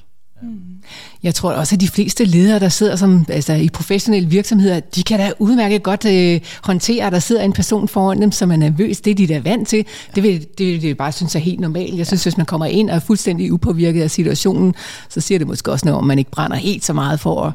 jeg 1.24 1.36
tror 1.36 1.51
også, 1.51 1.75
at 1.75 1.82
de 1.82 1.88
fleste 1.88 2.25
ledere, 2.25 2.60
der 2.60 2.70
sidder 2.70 2.96
som, 2.96 3.25
altså, 3.29 3.53
i 3.53 3.70
professionelle 3.70 4.29
virksomheder, 4.29 4.79
de 4.79 5.03
kan 5.03 5.20
da 5.20 5.32
udmærket 5.39 5.84
godt 5.84 6.06
øh, 6.06 6.41
håndtere, 6.63 7.06
at 7.06 7.12
der 7.12 7.20
sidder 7.20 7.41
en 7.41 7.53
person 7.53 7.88
foran 7.88 8.22
dem, 8.22 8.32
som 8.32 8.51
er 8.51 8.56
nervøs. 8.56 9.01
Det 9.01 9.12
er 9.12 9.15
de 9.15 9.27
der 9.27 9.39
vant 9.39 9.67
til. 9.67 9.86
Det, 10.15 10.24
vil, 10.24 10.48
det, 10.58 10.82
det 10.82 10.98
bare 10.98 11.12
synes 11.12 11.36
er 11.36 11.39
helt 11.39 11.60
normalt. 11.60 11.98
Jeg 11.98 12.08
synes, 12.08 12.25
ja. 12.25 12.29
hvis 12.29 12.38
man 12.38 12.46
kommer 12.46 12.65
ind 12.65 12.89
og 12.89 12.96
er 12.96 13.00
fuldstændig 13.00 13.53
upåvirket 13.53 14.01
af 14.01 14.12
situationen, 14.12 14.75
så 15.10 15.22
siger 15.22 15.38
det 15.38 15.48
måske 15.48 15.72
også 15.72 15.86
noget 15.86 15.98
om, 15.98 16.06
man 16.06 16.20
ikke 16.20 16.32
brænder 16.32 16.58
helt 16.58 16.86
så 16.86 16.94
meget 16.94 17.20
for 17.20 17.44
at, 17.44 17.53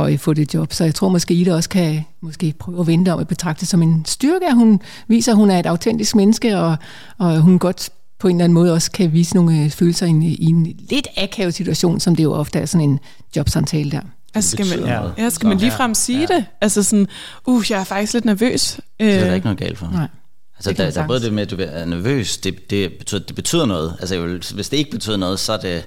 at, 0.00 0.12
at 0.12 0.20
få 0.20 0.34
det 0.34 0.54
job. 0.54 0.72
Så 0.72 0.84
jeg 0.84 0.94
tror 0.94 1.08
måske, 1.08 1.34
Ida 1.34 1.54
også 1.54 1.68
kan 1.68 2.04
måske 2.20 2.54
prøve 2.58 2.80
at 2.80 2.86
vente 2.86 3.12
om 3.12 3.20
at 3.20 3.28
betragte 3.28 3.66
som 3.66 3.82
en 3.82 4.04
styrke, 4.06 4.46
at 4.46 4.54
hun 4.54 4.80
viser, 5.08 5.32
at 5.32 5.36
hun 5.36 5.50
er 5.50 5.58
et 5.58 5.66
autentisk 5.66 6.16
menneske, 6.16 6.58
og, 6.58 6.76
og 7.18 7.40
hun 7.40 7.58
godt 7.58 7.90
på 8.22 8.28
en 8.28 8.36
eller 8.36 8.44
anden 8.44 8.54
måde 8.54 8.72
også 8.72 8.90
kan 8.90 9.12
vise 9.12 9.34
nogle 9.34 9.64
øh, 9.64 9.70
følelser 9.70 10.06
i 10.06 10.10
en, 10.10 10.22
i 10.22 10.44
en 10.44 10.76
lidt 10.90 11.08
akavet 11.16 11.54
situation, 11.54 12.00
som 12.00 12.16
det 12.16 12.24
jo 12.24 12.32
ofte 12.32 12.58
er 12.58 12.66
sådan 12.66 12.90
en 12.90 12.98
jobsamtale 13.36 13.90
der. 13.90 14.00
Altså 14.34 14.50
skal 14.50 14.66
man, 14.66 14.88
ja, 14.88 15.02
ja, 15.18 15.30
skal 15.30 15.48
man 15.48 15.58
ligefrem 15.58 15.94
sige 15.94 16.26
ja. 16.30 16.36
det? 16.36 16.44
Altså 16.60 16.82
sådan, 16.82 17.06
uh, 17.46 17.70
jeg 17.70 17.80
er 17.80 17.84
faktisk 17.84 18.14
lidt 18.14 18.24
nervøs. 18.24 18.80
Det 19.00 19.14
er 19.14 19.24
der 19.24 19.34
ikke 19.34 19.44
noget 19.44 19.58
galt 19.58 19.78
for. 19.78 19.90
Nej. 19.92 20.08
Altså, 20.56 20.72
der, 20.72 20.90
der 20.90 21.02
er 21.02 21.06
både 21.06 21.20
det 21.20 21.32
med, 21.32 21.42
at 21.42 21.50
du 21.50 21.56
er 21.60 21.84
nervøs, 21.84 22.38
det, 22.38 22.70
det, 22.70 22.92
betyder, 22.98 23.20
det 23.20 23.34
betyder 23.34 23.66
noget. 23.66 23.96
Altså, 24.00 24.38
hvis 24.54 24.68
det 24.68 24.76
ikke 24.76 24.90
betyder 24.90 25.16
noget, 25.16 25.40
så 25.40 25.52
er 25.52 25.56
det, 25.56 25.84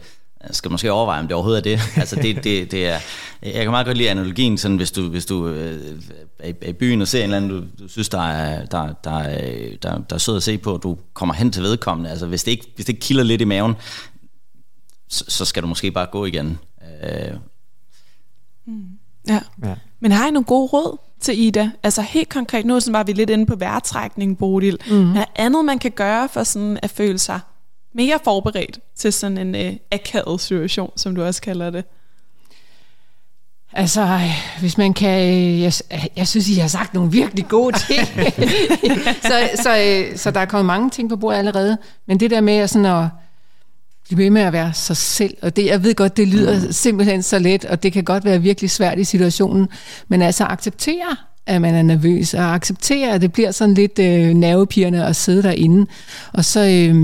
skal 0.51 0.71
måske 0.71 0.91
overveje, 0.91 1.19
om 1.19 1.27
det 1.27 1.35
overhovedet 1.35 1.67
er 1.67 1.77
det. 1.77 1.81
Altså 1.99 2.15
det, 2.15 2.43
det, 2.43 2.71
det 2.71 2.87
er, 2.87 2.99
jeg 3.41 3.53
kan 3.53 3.71
meget 3.71 3.85
godt 3.85 3.97
lide 3.97 4.09
analogien, 4.09 4.57
sådan 4.57 4.77
hvis 4.77 4.91
du, 4.91 5.09
hvis 5.09 5.25
du 5.25 5.47
øh, 5.47 5.99
er 6.39 6.69
i 6.69 6.73
byen 6.73 7.01
og 7.01 7.07
ser 7.07 7.19
en 7.19 7.23
eller 7.23 7.37
anden, 7.37 7.49
du, 7.49 7.83
du 7.83 7.87
synes, 7.87 8.09
der 8.09 8.21
er, 8.21 8.65
der, 8.65 8.93
der, 9.03 9.19
er, 9.19 9.69
der, 9.83 9.97
der 9.97 10.15
er 10.15 10.17
sød 10.17 10.37
at 10.37 10.43
se 10.43 10.57
på, 10.57 10.73
og 10.73 10.83
du 10.83 10.97
kommer 11.13 11.35
hen 11.35 11.51
til 11.51 11.63
vedkommende. 11.63 12.09
Altså 12.09 12.25
hvis 12.27 12.43
det 12.43 12.51
ikke, 12.51 12.71
hvis 12.75 12.85
det 12.85 12.93
ikke 12.93 13.05
kilder 13.05 13.23
lidt 13.23 13.41
i 13.41 13.45
maven, 13.45 13.75
så, 15.09 15.25
så 15.27 15.45
skal 15.45 15.63
du 15.63 15.67
måske 15.67 15.91
bare 15.91 16.05
gå 16.05 16.25
igen. 16.25 16.57
Øh. 17.03 17.37
Mm. 18.67 18.83
Ja. 19.27 19.39
ja. 19.63 19.75
Men 19.99 20.11
har 20.11 20.27
I 20.27 20.31
nogle 20.31 20.45
gode 20.45 20.67
råd 20.67 20.97
til 21.21 21.39
Ida? 21.39 21.71
Altså 21.83 22.01
helt 22.01 22.29
konkret, 22.29 22.65
nu 22.65 22.79
var 22.87 23.03
vi 23.03 23.13
lidt 23.13 23.29
inde 23.29 23.45
på 23.45 23.55
værtrækning, 23.55 24.37
Bodil. 24.37 24.77
Mm. 24.89 25.15
Er 25.15 25.25
andet, 25.35 25.65
man 25.65 25.79
kan 25.79 25.91
gøre 25.91 26.29
for 26.29 26.43
sådan 26.43 26.79
at 26.81 26.89
føle 26.89 27.17
sig 27.17 27.39
mere 27.95 28.19
forberedt 28.23 28.79
til 28.95 29.13
sådan 29.13 29.37
en 29.37 29.55
øh, 29.55 29.73
akavet 29.91 30.41
situation, 30.41 30.91
som 30.95 31.15
du 31.15 31.23
også 31.23 31.41
kalder 31.41 31.69
det? 31.69 31.85
Altså, 33.73 34.19
hvis 34.59 34.77
man 34.77 34.93
kan... 34.93 35.19
Jeg, 35.59 35.73
jeg 36.15 36.27
synes, 36.27 36.49
I 36.49 36.53
har 36.53 36.67
sagt 36.67 36.93
nogle 36.93 37.11
virkelig 37.11 37.47
gode 37.47 37.75
ting. 37.87 38.07
så, 39.21 39.49
så, 39.63 39.77
øh, 39.77 40.17
så 40.17 40.31
der 40.31 40.39
er 40.39 40.45
kommet 40.45 40.65
mange 40.65 40.89
ting 40.89 41.09
på 41.09 41.15
bordet 41.15 41.37
allerede. 41.37 41.77
Men 42.07 42.19
det 42.19 42.31
der 42.31 42.41
med 42.41 42.53
at, 42.53 42.69
sådan 42.69 42.85
at 42.85 43.07
blive 44.05 44.17
ved 44.17 44.29
med 44.29 44.41
at 44.41 44.53
være 44.53 44.73
sig 44.73 44.97
selv, 44.97 45.37
og 45.41 45.55
det, 45.55 45.65
jeg 45.65 45.83
ved 45.83 45.95
godt, 45.95 46.17
det 46.17 46.27
lyder 46.27 46.65
mm. 46.65 46.71
simpelthen 46.71 47.23
så 47.23 47.39
let, 47.39 47.65
og 47.65 47.83
det 47.83 47.93
kan 47.93 48.03
godt 48.03 48.25
være 48.25 48.41
virkelig 48.41 48.69
svært 48.71 48.99
i 48.99 49.03
situationen, 49.03 49.67
men 50.07 50.21
altså 50.21 50.43
acceptere, 50.43 51.17
at 51.45 51.61
man 51.61 51.75
er 51.75 51.81
nervøs, 51.81 52.33
og 52.33 52.53
acceptere, 52.55 53.11
at 53.11 53.21
det 53.21 53.33
bliver 53.33 53.51
sådan 53.51 53.73
lidt 53.73 53.99
øh, 53.99 54.33
nervepirrende 54.33 55.05
at 55.05 55.15
sidde 55.15 55.43
derinde. 55.43 55.87
Og 56.33 56.45
så, 56.45 56.59
øh, 56.59 56.95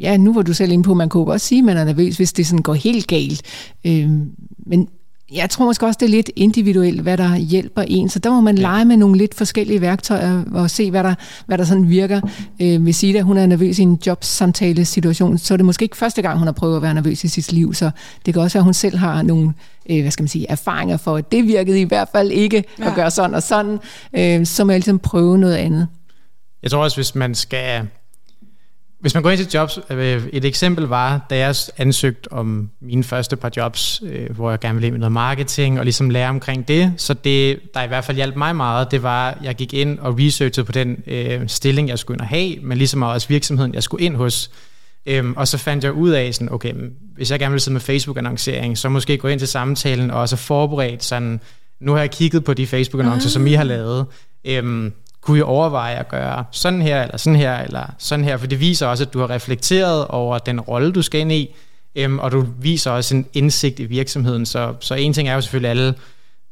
ja, 0.00 0.16
nu 0.16 0.34
var 0.34 0.42
du 0.42 0.54
selv 0.54 0.72
inde 0.72 0.84
på, 0.84 0.94
man 0.94 1.08
kunne 1.08 1.24
godt 1.24 1.40
sige, 1.40 1.58
at 1.58 1.64
man 1.64 1.76
er 1.76 1.84
nervøs, 1.84 2.16
hvis 2.16 2.32
det 2.32 2.46
sådan 2.46 2.62
går 2.62 2.74
helt 2.74 3.06
galt. 3.06 3.42
Øh, 3.84 4.10
men 4.66 4.88
jeg 5.32 5.50
tror 5.50 5.64
måske 5.64 5.86
også, 5.86 5.98
det 6.00 6.06
er 6.06 6.10
lidt 6.10 6.30
individuelt, 6.36 7.00
hvad 7.00 7.16
der 7.16 7.36
hjælper 7.36 7.82
en. 7.82 8.08
Så 8.08 8.18
der 8.18 8.30
må 8.30 8.40
man 8.40 8.56
ja. 8.56 8.62
lege 8.62 8.84
med 8.84 8.96
nogle 8.96 9.18
lidt 9.18 9.34
forskellige 9.34 9.80
værktøjer 9.80 10.44
og 10.52 10.70
se, 10.70 10.90
hvad 10.90 11.04
der, 11.04 11.14
hvad 11.46 11.58
der 11.58 11.64
sådan 11.64 11.88
virker. 11.88 12.20
Øh, 12.62 12.82
hvis 12.82 13.02
Ida, 13.02 13.20
hun 13.20 13.36
er 13.36 13.46
nervøs 13.46 13.78
i 13.78 13.82
en 13.82 14.00
jobsamtale 14.06 14.84
situation, 14.84 15.38
så 15.38 15.54
er 15.54 15.56
det 15.56 15.66
måske 15.66 15.82
ikke 15.82 15.96
første 15.96 16.22
gang, 16.22 16.38
hun 16.38 16.46
har 16.46 16.52
prøvet 16.52 16.76
at 16.76 16.82
være 16.82 16.94
nervøs 16.94 17.24
i 17.24 17.28
sit 17.28 17.52
liv. 17.52 17.74
Så 17.74 17.90
det 18.26 18.34
kan 18.34 18.42
også 18.42 18.58
være, 18.58 18.60
at 18.60 18.64
hun 18.64 18.74
selv 18.74 18.96
har 18.96 19.22
nogle 19.22 19.52
øh, 19.90 20.00
hvad 20.00 20.10
skal 20.10 20.22
man 20.22 20.28
sige, 20.28 20.46
erfaringer 20.48 20.96
for, 20.96 21.16
at 21.16 21.32
det 21.32 21.46
virkede 21.46 21.80
i 21.80 21.84
hvert 21.84 22.08
fald 22.12 22.30
ikke 22.30 22.64
ja. 22.78 22.88
at 22.88 22.94
gøre 22.94 23.10
sådan 23.10 23.34
og 23.34 23.42
sådan. 23.42 23.78
Øh, 24.16 24.46
så 24.46 24.64
må 24.64 24.72
jeg 24.72 24.78
ligesom 24.78 24.98
prøve 24.98 25.38
noget 25.38 25.56
andet. 25.56 25.88
Jeg 26.62 26.70
tror 26.70 26.82
også, 26.82 26.96
hvis 26.96 27.14
man 27.14 27.34
skal 27.34 27.88
hvis 29.00 29.14
man 29.14 29.22
går 29.22 29.30
ind 29.30 29.38
til 29.38 29.50
jobs, 29.54 29.78
øh, 29.90 30.26
et 30.32 30.44
eksempel 30.44 30.84
var, 30.84 31.26
da 31.30 31.38
jeg 31.38 31.54
ansøgte 31.76 32.32
om 32.32 32.70
mine 32.80 33.04
første 33.04 33.36
par 33.36 33.50
jobs, 33.56 34.02
øh, 34.04 34.36
hvor 34.36 34.50
jeg 34.50 34.60
gerne 34.60 34.74
ville 34.74 34.86
ind 34.86 34.94
med 34.94 35.00
noget 35.00 35.12
marketing 35.12 35.78
og 35.78 35.84
ligesom 35.84 36.10
lære 36.10 36.28
omkring 36.28 36.68
det. 36.68 36.92
Så 36.96 37.14
det, 37.14 37.60
der 37.74 37.82
i 37.82 37.86
hvert 37.86 38.04
fald 38.04 38.16
hjalp 38.16 38.36
mig 38.36 38.56
meget, 38.56 38.90
det 38.90 39.02
var, 39.02 39.30
at 39.30 39.36
jeg 39.42 39.54
gik 39.54 39.74
ind 39.74 39.98
og 39.98 40.18
researchede 40.18 40.64
på 40.64 40.72
den 40.72 41.02
øh, 41.06 41.40
stilling, 41.46 41.88
jeg 41.88 41.98
skulle 41.98 42.14
ind 42.14 42.20
og 42.20 42.26
have, 42.26 42.56
men 42.62 42.78
ligesom 42.78 43.02
også 43.02 43.28
virksomheden, 43.28 43.74
jeg 43.74 43.82
skulle 43.82 44.04
ind 44.04 44.16
hos. 44.16 44.50
Øhm, 45.06 45.34
og 45.36 45.48
så 45.48 45.58
fandt 45.58 45.84
jeg 45.84 45.92
ud 45.92 46.10
af, 46.10 46.34
sådan, 46.34 46.52
okay, 46.52 46.74
hvis 47.14 47.30
jeg 47.30 47.38
gerne 47.38 47.52
vil 47.52 47.60
sidde 47.60 47.72
med 47.72 47.80
Facebook-annoncering, 47.80 48.78
så 48.78 48.88
måske 48.88 49.18
gå 49.18 49.28
ind 49.28 49.38
til 49.38 49.48
samtalen 49.48 50.10
og 50.10 50.28
så 50.28 50.36
forberedt 50.36 51.04
sådan, 51.04 51.40
nu 51.80 51.92
har 51.92 51.98
jeg 52.00 52.10
kigget 52.10 52.44
på 52.44 52.54
de 52.54 52.66
Facebook-annoncer, 52.66 53.28
som 53.28 53.46
I 53.46 53.52
har 53.52 53.64
lavet. 53.64 54.06
Øhm, 54.44 54.92
kunne 55.28 55.38
I 55.38 55.42
overveje 55.42 55.96
at 55.96 56.08
gøre 56.08 56.44
sådan 56.50 56.82
her, 56.82 57.02
eller 57.02 57.16
sådan 57.16 57.36
her, 57.36 57.58
eller 57.58 57.94
sådan 57.98 58.24
her, 58.24 58.36
for 58.36 58.46
det 58.46 58.60
viser 58.60 58.86
også, 58.86 59.04
at 59.04 59.12
du 59.12 59.18
har 59.18 59.30
reflekteret 59.30 60.06
over 60.06 60.38
den 60.38 60.60
rolle, 60.60 60.92
du 60.92 61.02
skal 61.02 61.20
ind 61.20 61.32
i, 61.32 61.54
øhm, 61.94 62.18
og 62.18 62.32
du 62.32 62.46
viser 62.60 62.90
også 62.90 63.16
en 63.16 63.26
indsigt 63.32 63.80
i 63.80 63.84
virksomheden. 63.84 64.46
Så, 64.46 64.74
så 64.80 64.94
en 64.94 65.12
ting 65.12 65.28
er 65.28 65.34
jo 65.34 65.40
selvfølgelig 65.40 65.70
alle 65.70 65.94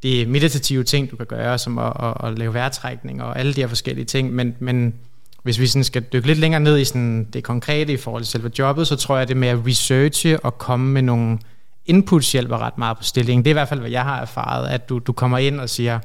de 0.03 0.27
meditative 0.27 0.85
ting, 0.85 1.11
du 1.11 1.17
kan 1.17 1.27
gøre, 1.27 1.59
som 1.59 1.79
at, 1.79 1.93
at, 2.01 2.15
at 2.25 2.39
lave 2.39 2.55
vejrtrækning 2.55 3.23
og 3.23 3.39
alle 3.39 3.55
de 3.55 3.61
her 3.61 3.69
forskellige 3.69 4.05
ting, 4.05 4.33
men, 4.33 4.57
men 4.59 4.95
hvis 5.43 5.61
vi 5.61 5.67
sådan 5.67 5.85
skal 5.85 6.03
dykke 6.03 6.27
lidt 6.27 6.39
længere 6.39 6.61
ned 6.61 6.79
i 6.79 6.85
sådan 6.85 7.25
det 7.33 7.45
konkrete 7.45 7.93
i 7.93 7.97
forhold 7.97 8.23
til 8.23 8.31
selve 8.31 8.51
jobbet, 8.59 8.87
så 8.87 8.97
tror 8.97 9.15
jeg, 9.15 9.23
at 9.23 9.29
det 9.29 9.37
med 9.37 9.49
at 9.49 9.59
researche 9.67 10.41
og 10.41 10.59
komme 10.59 10.93
med 10.93 11.03
nogle 11.03 11.39
inputs 11.87 12.33
hjælper 12.33 12.59
ret 12.59 12.79
meget 12.79 12.97
på 12.97 13.03
stillingen. 13.03 13.45
Det 13.45 13.51
er 13.51 13.53
i 13.53 13.61
hvert 13.61 13.69
fald, 13.69 13.81
hvad 13.81 13.91
jeg 13.91 14.03
har 14.03 14.21
erfaret, 14.21 14.69
at 14.69 14.89
du, 14.89 14.99
du 14.99 15.13
kommer 15.13 15.39
ind 15.39 15.61
og 15.61 15.71
siger, 15.71 15.99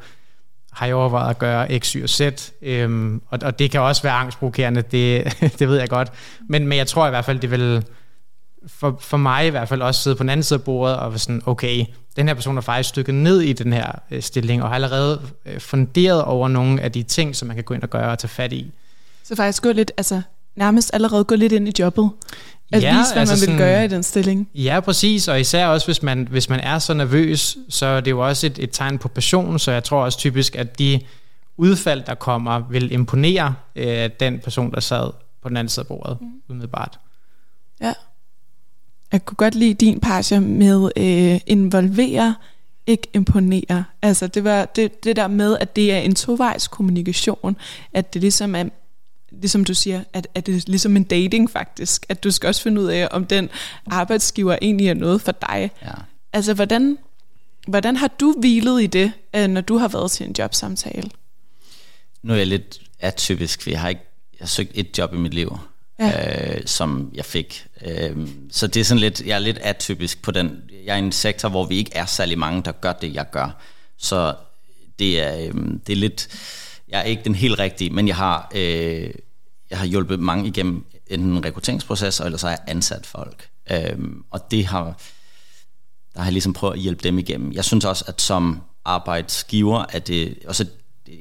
har 0.72 0.86
jeg 0.86 0.96
overvejet 0.96 1.30
at 1.30 1.40
gøre 1.40 1.80
X, 1.80 1.92
Y 1.92 2.04
og 2.04 2.10
Z, 2.10 2.22
øhm, 2.62 3.22
og, 3.30 3.40
og 3.44 3.60
det 3.60 3.72
kan 3.72 3.82
også 3.82 4.04
være 4.04 4.13
angstprovokerende, 4.13 4.82
det, 4.82 5.24
det 5.60 5.68
ved 5.68 5.80
jeg 5.80 5.90
godt, 5.90 6.12
men, 6.50 6.68
men 6.68 6.78
jeg 6.78 6.88
tror 6.88 7.08
i 7.08 7.10
hvert 7.10 7.25
fald, 7.25 7.40
det 7.40 7.51
vil 7.51 7.84
for, 8.68 8.98
for 9.01 9.18
mig 9.18 9.48
i 9.48 9.50
hvert 9.50 9.70
fald 9.70 9.82
også 9.82 10.01
sidde 10.01 10.16
på 10.16 10.24
den 10.24 10.30
anden 10.30 10.44
side 10.44 10.60
af 10.60 10.63
bordet 10.63 10.98
og 10.98 11.12
være 11.12 11.20
sådan, 11.20 11.42
okay, 11.46 11.86
den 12.16 12.28
her 12.28 12.34
person 12.34 12.58
er 12.58 12.62
faktisk 12.62 12.90
stykket 12.90 13.16
ned 13.16 13.42
i 13.42 13.54
den 13.54 13.74
her 13.74 13.92
øh, 14.12 14.22
stilling, 14.22 14.63
og 14.63 14.70
har 14.70 14.75
allerede 14.75 15.22
øh, 15.46 15.60
funderet 15.60 16.24
over 16.24 16.48
nogle 16.48 16.82
af 16.82 16.92
de 16.92 17.04
ting, 17.04 17.36
som 17.36 17.48
man 17.48 17.56
kan 17.56 17.63
gå 17.63 17.74
ind 17.74 17.84
og 17.84 17.90
gøre 17.90 18.12
og 18.12 18.20
tage 18.20 18.30
fat 18.30 18.54
i. 18.54 18.72
Så 19.24 19.36
faktisk 19.36 19.63
gå 19.63 19.72
lidt, 19.72 19.92
altså 19.98 20.22
nærmest 20.55 20.91
allerede 20.93 21.24
gå 21.24 21.36
lidt 21.36 21.51
ind 21.51 21.67
i 21.67 21.74
jobbet. 21.79 22.10
At 22.72 22.84
ja, 22.84 22.98
vise, 22.98 23.13
hvad 23.13 23.22
altså 23.22 23.34
man 23.34 23.39
vil 23.39 23.46
sådan, 23.46 23.58
gøre 23.58 23.86
i 23.86 23.88
den 23.88 24.03
stilling. 24.03 24.50
Ja, 24.55 24.79
præcis, 24.79 25.27
og 25.27 25.39
især 25.39 25.67
også, 25.67 25.88
hvis 25.88 26.03
man, 26.03 26.27
hvis 26.31 26.50
man 26.50 26.60
er 26.60 26.79
så 26.79 26.93
nervøs, 26.93 27.58
så 27.70 27.86
er 27.86 28.01
det 28.01 28.12
jo 28.12 28.27
også 28.27 28.48
et, 28.48 28.60
et 28.60 28.70
tegn 28.72 28.98
på 28.98 29.08
passion, 29.08 29.60
så 29.60 29.72
jeg 29.72 29.84
tror 29.84 30.03
også 30.03 30.17
typisk, 30.17 30.55
at 30.55 30.79
de 30.79 31.00
udfald, 31.58 32.03
der 32.05 32.15
kommer, 32.15 32.62
vil 32.70 32.91
imponere 32.91 33.55
øh, 33.75 34.10
den 34.20 34.39
person, 34.39 34.72
der 34.72 34.79
sad 34.79 35.12
på 35.41 35.50
den 35.50 35.58
anden 35.58 35.70
side 35.70 35.84
af 35.84 35.88
bordet, 35.88 36.17
mm. 36.22 36.27
umiddelbart. 36.50 37.00
Ja. 37.81 37.93
Jeg 39.12 39.25
kunne 39.25 39.36
godt 39.36 39.55
lide 39.55 39.74
din 39.74 40.00
passion 40.00 40.58
med 40.58 40.91
øh, 40.98 41.39
involvere, 41.46 42.36
ikke 42.88 43.08
imponere. 43.13 43.84
Altså 44.01 44.27
det 44.27 44.43
var 44.43 44.65
det, 44.65 45.03
det 45.03 45.15
der 45.15 45.27
med, 45.27 45.58
at 45.58 45.75
det 45.75 45.93
er 45.93 45.98
en 45.98 46.15
tovejs 46.15 46.67
kommunikation, 46.67 47.58
at 47.93 48.13
det 48.13 48.22
ligesom 48.22 48.55
er 48.55 48.63
ligesom 49.32 49.66
du 49.66 49.74
siger, 49.74 50.04
at, 50.14 50.28
at 50.36 50.46
det 50.46 50.56
er 50.56 50.62
ligesom 50.68 50.96
en 50.96 51.04
dating 51.04 51.52
faktisk, 51.52 52.06
at 52.10 52.24
du 52.24 52.32
skal 52.32 52.48
også 52.48 52.62
finde 52.62 52.82
ud 52.82 52.88
af, 52.88 53.08
om 53.12 53.26
den 53.26 53.50
arbejdsgiver 53.86 54.58
egentlig 54.62 54.88
er 54.88 54.94
noget 54.94 55.22
for 55.22 55.32
dig. 55.32 55.72
Ja. 55.82 55.92
Altså, 56.34 56.54
hvordan, 56.54 56.98
hvordan 57.68 57.96
har 57.96 58.08
du 58.08 58.36
hvilet 58.40 58.84
i 58.84 58.88
det, 58.88 59.12
øh, 59.36 59.48
når 59.48 59.62
du 59.62 59.78
har 59.78 59.88
været 59.88 60.12
til 60.12 60.26
en 60.26 60.36
jobsamtale? 60.40 61.10
Nu 62.24 62.34
er 62.34 62.38
jeg 62.38 62.48
lidt 62.48 62.82
atypisk, 63.00 63.62
for 63.62 63.70
jeg 63.70 63.82
har 63.82 63.90
ikke 63.90 64.02
jeg 64.42 64.46
har 64.46 64.48
søgt 64.48 64.72
et 64.74 64.98
job 64.98 65.14
i 65.14 65.18
mit 65.18 65.34
liv, 65.34 65.58
ja. 66.00 66.56
øh, 66.56 66.62
som 66.66 67.12
jeg 67.14 67.26
fik. 67.26 67.68
Øh, 67.86 68.28
så 68.52 68.68
det 68.68 68.80
er 68.80 68.84
sådan 68.84 69.00
lidt, 69.00 69.22
jeg 69.26 69.36
er 69.36 69.40
lidt 69.40 69.58
atypisk 69.58 70.22
på 70.22 70.32
den. 70.32 70.62
Jeg 70.86 70.94
er 70.94 70.96
i 70.96 71.00
en 71.00 71.12
sektor, 71.12 71.50
hvor 71.50 71.66
vi 71.66 71.78
ikke 71.78 71.92
er 71.94 72.06
særlig 72.06 72.40
mange, 72.40 72.64
der 72.64 72.72
gør 72.72 72.94
det, 72.94 73.14
jeg 73.14 73.30
gør. 73.32 73.62
Så 73.98 74.36
det 75.00 75.22
er, 75.22 75.38
øh, 75.38 75.54
det 75.88 75.94
er 75.94 75.98
lidt 75.98 76.28
jeg 76.91 77.00
er 77.00 77.03
ikke 77.03 77.24
den 77.24 77.36
helt 77.36 77.60
rigtige, 77.60 77.89
men 77.89 78.07
jeg 78.07 78.15
har, 78.15 78.51
øh, 78.55 79.10
jeg 79.69 79.77
har 79.77 79.86
hjulpet 79.86 80.19
mange 80.19 80.48
igennem 80.48 80.86
en 81.07 81.45
rekrutteringsproces, 81.45 82.19
og 82.19 82.25
ellers 82.25 82.41
har 82.41 82.50
jeg 82.50 82.60
ansat 82.67 83.05
folk. 83.05 83.50
Øh, 83.71 84.00
og 84.31 84.51
det 84.51 84.65
har, 84.65 84.83
der 86.13 86.19
har 86.19 86.25
jeg 86.25 86.33
ligesom 86.33 86.53
prøvet 86.53 86.74
at 86.74 86.79
hjælpe 86.79 87.03
dem 87.03 87.19
igennem. 87.19 87.51
Jeg 87.51 87.65
synes 87.65 87.86
også, 87.86 88.05
at 88.07 88.21
som 88.21 88.62
arbejdsgiver, 88.86 89.86
at 89.89 90.07
det 90.07 90.38
også, 90.48 90.65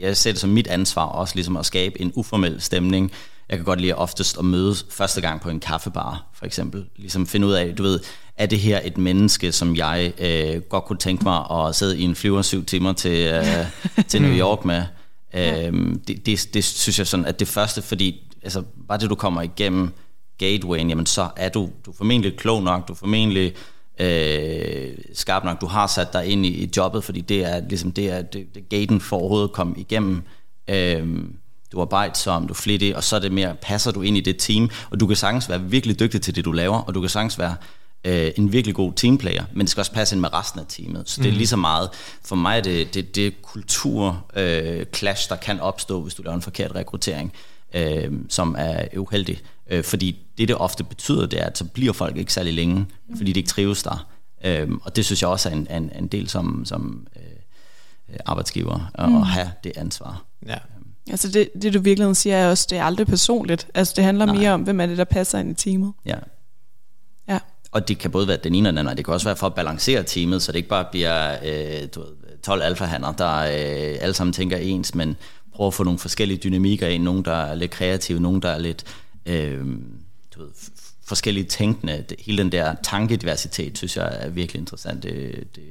jeg 0.01 0.17
ser 0.17 0.33
det 0.33 0.41
som 0.41 0.51
mit 0.51 0.67
ansvar 0.67 1.05
også 1.05 1.35
ligesom 1.35 1.57
at 1.57 1.67
skabe 1.67 2.01
en 2.01 2.13
uformel 2.15 2.61
stemning. 2.61 3.13
Jeg 3.49 3.59
kan 3.59 3.65
godt 3.65 3.81
lide 3.81 3.95
oftest 3.95 4.39
at 4.39 4.45
mødes 4.45 4.87
første 4.91 5.21
gang 5.21 5.41
på 5.41 5.51
en 5.51 5.61
kaffebar, 5.61 6.31
for 6.35 6.47
eksempel. 6.47 6.87
Ligesom 6.97 7.27
finde 7.27 7.47
ud 7.47 7.53
af, 7.53 7.77
du 7.77 7.83
ved, 7.83 8.01
er 8.37 8.47
det 8.47 8.59
her 8.59 8.81
et 8.85 8.99
menneske, 8.99 9.53
som 9.53 9.77
jeg 9.77 10.13
øh, 10.19 10.61
godt 10.61 10.85
kunne 10.85 10.99
tænke 10.99 11.25
mig 11.25 11.51
at 11.51 11.75
sidde 11.75 11.99
i 11.99 12.03
en 12.03 12.15
flyver 12.15 12.43
syv 12.43 12.65
timer 12.65 12.93
til, 12.93 13.27
øh, 13.27 13.45
til 14.09 14.23
New 14.23 14.33
York 14.45 14.65
med? 14.65 14.83
Ja. 15.35 15.67
Øhm, 15.67 16.01
det, 16.01 16.27
det, 16.27 16.49
det 16.55 16.65
synes 16.65 16.99
jeg 16.99 17.07
sådan, 17.07 17.27
at 17.27 17.41
det 17.41 17.49
første, 17.49 17.83
fordi 17.83 18.31
altså, 18.43 18.63
bare 18.89 18.99
det 18.99 19.11
du 19.11 19.15
kommer 19.15 19.43
igennem 19.43 19.91
gatewayen, 20.39 20.89
jamen 20.89 21.07
så 21.07 21.29
er 21.37 21.49
du, 21.49 21.71
du 21.87 21.91
er 21.91 21.95
formentlig 21.97 22.37
klog 22.37 22.63
nok, 22.63 22.89
du 22.89 22.93
er 22.93 22.97
formentlig 22.97 23.55
øh, 24.01 24.99
skarp 25.15 25.45
nok, 25.45 25.61
du 25.61 25.67
har 25.67 25.87
sat 25.87 26.13
dig 26.13 26.27
ind 26.27 26.47
i, 26.47 26.49
i 26.49 26.71
jobbet, 26.77 27.05
fordi 27.05 27.21
det 27.21 27.45
er 27.45 27.61
ligesom 27.69 27.93
det 27.93 28.11
er 28.11 28.23
det, 28.23 28.55
det 28.55 28.69
gaten 28.69 29.01
for 29.01 29.17
overhovedet 29.17 29.49
at 29.49 29.53
komme 29.53 29.75
igennem. 29.77 30.23
Øhm, 30.69 31.37
du 31.73 31.79
er 31.79 31.83
arbejdsom, 31.83 32.47
du 32.47 32.53
er 32.53 32.57
flittig, 32.57 32.97
og 32.97 33.05
så 33.05 33.17
er 33.17 33.21
det 33.21 33.33
mere, 33.33 33.55
passer 33.63 33.91
du 33.91 34.03
ind 34.03 34.17
i 34.17 34.21
det 34.21 34.37
team, 34.39 34.71
og 34.91 35.01
du 35.01 35.07
kan 35.07 35.17
sagtens 35.17 35.49
være 35.49 35.61
virkelig 35.63 36.01
dygtig 36.01 36.23
til 36.23 36.37
det, 36.37 36.45
du 36.45 36.53
laver, 36.53 36.79
og 36.79 36.95
du 36.95 37.01
kan 37.01 37.11
sagtens 37.11 37.39
være 37.39 37.55
øh, 38.05 38.31
en 38.37 38.53
virkelig 38.53 38.75
god 38.75 38.93
teamplayer, 38.93 39.45
men 39.53 39.61
det 39.61 39.71
skal 39.71 39.81
også 39.81 39.93
passe 39.93 40.15
ind 40.15 40.21
med 40.21 40.35
resten 40.35 40.61
af 40.61 40.67
teamet. 40.69 41.03
Så 41.09 41.21
mm. 41.21 41.23
det 41.23 41.29
er 41.29 41.33
mhm. 41.33 41.39
lige 41.39 41.47
så 41.47 41.57
meget, 41.57 41.89
for 42.25 42.37
mig 42.37 42.59
er 42.59 42.63
det, 42.63 42.95
det, 42.95 43.15
det 43.17 43.43
kultur 43.43 44.25
øh, 44.37 44.87
clash, 44.95 45.29
der 45.29 45.37
kan 45.37 45.61
opstå, 45.61 46.03
hvis 46.03 46.15
du 46.15 46.23
laver 46.23 46.35
en 46.35 46.43
forkert 46.43 46.75
rekruttering, 46.75 47.33
øh, 47.75 48.13
som 48.29 48.57
er 48.59 48.85
uheldig. 48.97 49.41
Øh, 49.71 49.85
fordi 49.85 50.19
det, 50.39 50.49
det 50.49 50.57
ofte 50.57 50.85
betyder, 50.85 51.27
det 51.27 51.41
er, 51.41 51.47
at 51.47 51.59
så 51.59 51.65
bliver 51.65 51.93
folk 51.93 52.17
ikke 52.17 52.33
særlig 52.33 52.55
længe, 52.55 52.87
mm. 53.09 53.17
fordi 53.17 53.33
de 53.33 53.41
ikke 53.41 53.51
trives 53.51 53.83
der. 53.83 54.07
Øh, 54.45 54.69
og 54.83 54.97
det 54.97 55.05
synes 55.05 55.23
jeg 55.23 55.31
også 55.31 55.49
er 55.49 55.53
en, 55.53 55.67
en, 55.71 55.91
en 55.99 56.07
del 56.07 56.29
som, 56.29 56.65
som 56.65 57.07
øh, 57.17 58.17
arbejdsgiver, 58.27 58.91
at 58.95 59.09
mm. 59.09 59.23
have 59.23 59.51
det 59.65 59.73
ansvar. 59.77 60.25
Ja. 60.47 60.57
Altså 61.11 61.29
det, 61.29 61.49
det 61.63 61.75
du 61.75 61.81
virkelig 61.81 62.17
siger 62.17 62.37
er 62.37 62.51
også, 62.51 62.67
det 62.71 62.79
er 62.79 62.85
aldrig 62.85 63.07
personligt. 63.07 63.67
Altså 63.75 63.93
det 63.97 64.05
handler 64.05 64.27
Nej. 64.27 64.35
mere 64.35 64.51
om, 64.53 64.63
hvem 64.63 64.81
er 64.81 64.87
det, 64.87 64.99
der 64.99 65.05
passer 65.05 65.39
ind 65.39 65.51
i 65.51 65.55
teamet. 65.55 65.93
Ja. 66.07 66.17
Og 67.73 67.89
det 67.89 67.99
kan 67.99 68.11
både 68.11 68.29
være 68.29 68.37
den 68.37 68.55
ene 68.55 68.69
og 68.69 68.73
den 68.73 68.79
anden, 68.79 68.91
og 68.91 68.97
det 68.97 69.05
kan 69.05 69.15
også 69.15 69.29
være 69.29 69.37
for 69.37 69.47
at 69.47 69.55
balancere 69.55 70.03
teamet, 70.03 70.43
så 70.43 70.53
det 70.53 70.59
ikke 70.59 70.69
bare 70.69 70.87
bliver 70.91 71.39
øh, 71.45 71.89
du 71.95 72.01
ved, 72.01 72.09
12 72.43 72.63
alfahander, 72.63 73.13
der 73.13 73.37
øh, 73.37 73.99
alle 74.01 74.15
sammen 74.15 74.33
tænker 74.33 74.57
ens, 74.57 74.95
men 74.95 75.17
prøver 75.55 75.69
at 75.69 75.75
få 75.75 75.85
nogle 75.85 75.99
forskellige 75.99 76.39
dynamikker 76.39 76.89
ind. 76.89 77.03
Nogen, 77.03 77.25
der 77.25 77.33
er 77.33 77.55
lidt 77.55 77.71
kreative, 77.71 78.21
nogen, 78.21 78.43
der 78.43 78.49
er 78.49 78.59
lidt 78.59 78.85
øh, 79.27 79.65
du 80.35 80.43
ved, 80.43 80.51
forskellige 81.05 81.45
tænkende. 81.45 82.05
Hele 82.19 82.43
den 82.43 82.53
der 82.53 82.75
tankediversitet, 82.83 83.79
synes 83.79 83.97
jeg 83.97 84.17
er 84.21 84.29
virkelig 84.29 84.61
interessant. 84.61 85.03
Det, 85.03 85.49
det, 85.57 85.65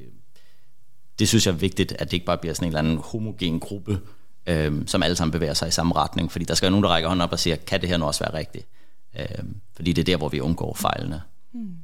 det 1.18 1.28
synes 1.28 1.46
jeg 1.46 1.52
er 1.52 1.56
vigtigt, 1.56 1.92
at 1.92 2.10
det 2.10 2.12
ikke 2.12 2.26
bare 2.26 2.38
bliver 2.38 2.54
sådan 2.54 2.66
en 2.66 2.68
eller 2.68 2.78
anden 2.78 2.98
homogen 3.04 3.60
gruppe, 3.60 4.00
øh, 4.46 4.82
som 4.86 5.02
alle 5.02 5.16
sammen 5.16 5.32
bevæger 5.32 5.54
sig 5.54 5.68
i 5.68 5.70
samme 5.70 5.96
retning, 5.96 6.32
fordi 6.32 6.44
der 6.44 6.54
skal 6.54 6.66
jo 6.66 6.70
nogen, 6.70 6.84
der 6.84 6.90
rækker 6.90 7.08
hånden 7.08 7.22
op 7.22 7.32
og 7.32 7.38
siger, 7.38 7.56
kan 7.56 7.80
det 7.80 7.88
her 7.88 7.96
nu 7.96 8.04
også 8.04 8.24
være 8.24 8.34
rigtigt? 8.34 8.66
Øh, 9.18 9.44
fordi 9.76 9.92
det 9.92 10.02
er 10.02 10.04
der, 10.04 10.16
hvor 10.16 10.28
vi 10.28 10.40
undgår 10.40 10.74
fejlene. 10.74 11.22
Mm. 11.52 11.74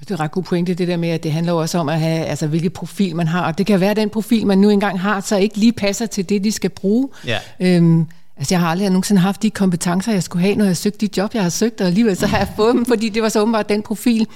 Det 0.00 0.10
er 0.10 0.14
et 0.14 0.20
ret 0.20 0.30
god 0.30 0.42
pointe, 0.42 0.74
det 0.74 0.88
der 0.88 0.96
med, 0.96 1.08
at 1.08 1.22
det 1.22 1.32
handler 1.32 1.52
også 1.52 1.78
om 1.78 1.88
at 1.88 2.00
have, 2.00 2.24
altså 2.26 2.46
hvilket 2.46 2.72
profil 2.72 3.16
man 3.16 3.26
har, 3.26 3.46
og 3.46 3.58
det 3.58 3.66
kan 3.66 3.80
være, 3.80 3.90
at 3.90 3.96
den 3.96 4.10
profil, 4.10 4.46
man 4.46 4.58
nu 4.58 4.70
engang 4.70 5.00
har, 5.00 5.20
så 5.20 5.36
ikke 5.36 5.56
lige 5.56 5.72
passer 5.72 6.06
til 6.06 6.28
det, 6.28 6.44
de 6.44 6.52
skal 6.52 6.70
bruge. 6.70 7.08
Ja. 7.26 7.38
Øhm, 7.60 8.06
altså 8.36 8.54
jeg 8.54 8.60
har 8.60 8.68
aldrig 8.68 8.88
nogensinde 8.88 9.20
haft 9.20 9.42
de 9.42 9.50
kompetencer, 9.50 10.12
jeg 10.12 10.22
skulle 10.22 10.42
have, 10.44 10.56
når 10.56 10.64
jeg 10.64 10.76
søgte 10.76 11.06
de 11.06 11.20
job, 11.20 11.34
jeg 11.34 11.42
har 11.42 11.50
søgt, 11.50 11.80
og 11.80 11.86
alligevel 11.86 12.16
så 12.16 12.26
har 12.26 12.38
jeg 12.38 12.48
fået 12.56 12.74
dem, 12.74 12.86
fordi 12.86 13.08
det 13.08 13.22
var 13.22 13.28
så 13.28 13.40
åbenbart 13.40 13.68
den 13.68 13.82
profil, 13.82 14.26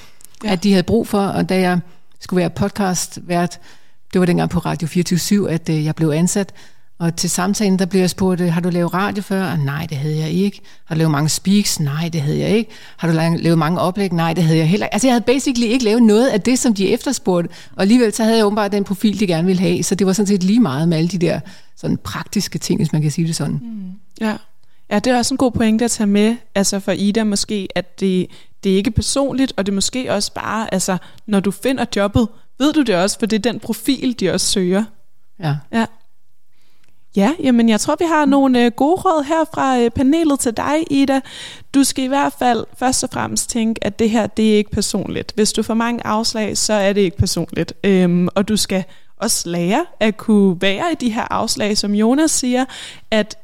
ja. 0.44 0.52
at 0.52 0.62
de 0.62 0.70
havde 0.70 0.82
brug 0.82 1.08
for, 1.08 1.20
og 1.20 1.48
da 1.48 1.60
jeg 1.60 1.78
skulle 2.20 2.40
være 2.40 2.50
podcast-vært, 2.50 3.60
det 4.12 4.20
var 4.20 4.26
dengang 4.26 4.50
på 4.50 4.58
Radio 4.58 4.88
24 4.88 5.50
at 5.50 5.68
øh, 5.68 5.84
jeg 5.84 5.94
blev 5.94 6.08
ansat, 6.08 6.52
og 6.98 7.16
til 7.16 7.30
samtalen, 7.30 7.78
der 7.78 7.86
blev 7.86 8.00
jeg 8.00 8.10
spurgt, 8.10 8.40
har 8.40 8.60
du 8.60 8.70
lavet 8.70 8.94
radio 8.94 9.22
før? 9.22 9.56
Nej, 9.56 9.86
det 9.90 9.96
havde 9.96 10.18
jeg 10.18 10.30
ikke. 10.30 10.60
Har 10.84 10.94
du 10.94 10.98
lavet 10.98 11.10
mange 11.10 11.28
speaks? 11.28 11.80
Nej, 11.80 12.08
det 12.12 12.20
havde 12.20 12.38
jeg 12.38 12.48
ikke. 12.48 12.70
Har 12.96 13.08
du 13.08 13.14
lavet 13.38 13.58
mange 13.58 13.80
oplæg? 13.80 14.12
Nej, 14.12 14.32
det 14.32 14.44
havde 14.44 14.58
jeg 14.58 14.68
heller 14.68 14.86
ikke. 14.86 14.94
Altså, 14.94 15.08
jeg 15.08 15.14
havde 15.14 15.24
basically 15.24 15.66
ikke 15.66 15.84
lavet 15.84 16.02
noget 16.02 16.28
af 16.28 16.40
det, 16.40 16.58
som 16.58 16.74
de 16.74 16.88
efterspurgte. 16.88 17.50
Og 17.76 17.82
alligevel 17.82 18.12
så 18.12 18.22
havde 18.22 18.36
jeg 18.36 18.46
åbenbart 18.46 18.72
den 18.72 18.84
profil, 18.84 19.20
de 19.20 19.26
gerne 19.26 19.46
ville 19.46 19.60
have. 19.60 19.82
Så 19.82 19.94
det 19.94 20.06
var 20.06 20.12
sådan 20.12 20.26
set 20.26 20.42
lige 20.42 20.60
meget 20.60 20.88
med 20.88 20.98
alle 20.98 21.08
de 21.08 21.18
der 21.18 21.40
sådan 21.76 21.96
praktiske 21.96 22.58
ting, 22.58 22.78
hvis 22.78 22.92
man 22.92 23.02
kan 23.02 23.10
sige 23.10 23.26
det 23.26 23.36
sådan. 23.36 23.60
Mm. 23.62 23.92
Ja. 24.20 24.36
ja, 24.90 24.98
det 24.98 25.12
er 25.12 25.18
også 25.18 25.34
en 25.34 25.38
god 25.38 25.52
pointe 25.52 25.84
at 25.84 25.90
tage 25.90 26.06
med, 26.06 26.36
altså 26.54 26.80
for 26.80 26.92
Ida 26.92 27.24
måske, 27.24 27.68
at 27.74 28.00
det, 28.00 28.26
det 28.64 28.72
er 28.72 28.76
ikke 28.76 28.90
personligt, 28.90 29.52
og 29.56 29.66
det 29.66 29.72
er 29.72 29.74
måske 29.74 30.12
også 30.12 30.32
bare, 30.32 30.74
altså 30.74 30.96
når 31.26 31.40
du 31.40 31.50
finder 31.50 31.84
jobbet, 31.96 32.28
ved 32.58 32.72
du 32.72 32.82
det 32.82 32.94
også, 32.94 33.18
for 33.18 33.26
det 33.26 33.36
er 33.46 33.52
den 33.52 33.60
profil, 33.60 34.20
de 34.20 34.30
også 34.30 34.46
søger. 34.46 34.84
Ja. 35.40 35.56
Ja. 35.72 35.86
Ja, 37.16 37.32
jamen 37.42 37.68
jeg 37.68 37.80
tror, 37.80 37.96
vi 37.98 38.04
har 38.04 38.24
nogle 38.24 38.64
øh, 38.64 38.72
gode 38.72 39.00
råd 39.00 39.24
her 39.24 39.44
fra 39.54 39.78
øh, 39.78 39.90
panelet 39.90 40.40
til 40.40 40.56
dig, 40.56 40.74
Ida. 40.90 41.20
Du 41.74 41.84
skal 41.84 42.04
i 42.04 42.08
hvert 42.08 42.32
fald 42.38 42.64
først 42.78 43.04
og 43.04 43.10
fremmest 43.12 43.50
tænke, 43.50 43.84
at 43.84 43.98
det 43.98 44.10
her, 44.10 44.26
det 44.26 44.52
er 44.52 44.56
ikke 44.56 44.70
personligt. 44.70 45.32
Hvis 45.34 45.52
du 45.52 45.62
får 45.62 45.74
mange 45.74 46.06
afslag, 46.06 46.58
så 46.58 46.72
er 46.72 46.92
det 46.92 47.00
ikke 47.00 47.16
personligt. 47.16 47.72
Øhm, 47.84 48.28
og 48.34 48.48
du 48.48 48.56
skal 48.56 48.84
også 49.16 49.48
lære 49.48 49.86
at 50.00 50.16
kunne 50.16 50.60
være 50.60 50.92
i 50.92 50.94
de 50.94 51.10
her 51.10 51.26
afslag, 51.30 51.78
som 51.78 51.94
Jonas 51.94 52.30
siger, 52.30 52.64
at 53.10 53.38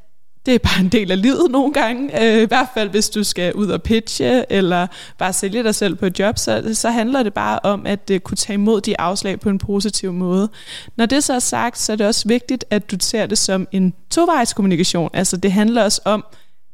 det 0.50 0.54
er 0.64 0.68
bare 0.68 0.80
en 0.80 0.88
del 0.88 1.10
af 1.10 1.22
livet 1.22 1.50
nogle 1.50 1.72
gange. 1.72 2.22
Øh, 2.22 2.42
I 2.42 2.44
hvert 2.44 2.68
fald 2.74 2.90
hvis 2.90 3.10
du 3.10 3.24
skal 3.24 3.54
ud 3.54 3.66
og 3.68 3.82
pitche, 3.82 4.52
eller 4.52 4.86
bare 5.18 5.32
sælge 5.32 5.62
dig 5.62 5.74
selv 5.74 5.94
på 5.94 6.06
et 6.06 6.18
job, 6.18 6.38
så, 6.38 6.70
så 6.74 6.90
handler 6.90 7.22
det 7.22 7.34
bare 7.34 7.58
om 7.62 7.86
at 7.86 8.10
øh, 8.10 8.20
kunne 8.20 8.36
tage 8.36 8.54
imod 8.54 8.80
de 8.80 9.00
afslag 9.00 9.40
på 9.40 9.48
en 9.48 9.58
positiv 9.58 10.12
måde. 10.12 10.48
Når 10.96 11.06
det 11.06 11.24
så 11.24 11.34
er 11.34 11.38
sagt, 11.38 11.78
så 11.78 11.92
er 11.92 11.96
det 11.96 12.06
også 12.06 12.28
vigtigt, 12.28 12.64
at 12.70 12.90
du 12.90 12.96
ser 13.00 13.26
det 13.26 13.38
som 13.38 13.68
en 13.72 13.94
tovejskommunikation. 14.10 15.10
Altså 15.14 15.36
det 15.36 15.52
handler 15.52 15.84
også 15.84 16.00
om, 16.04 16.24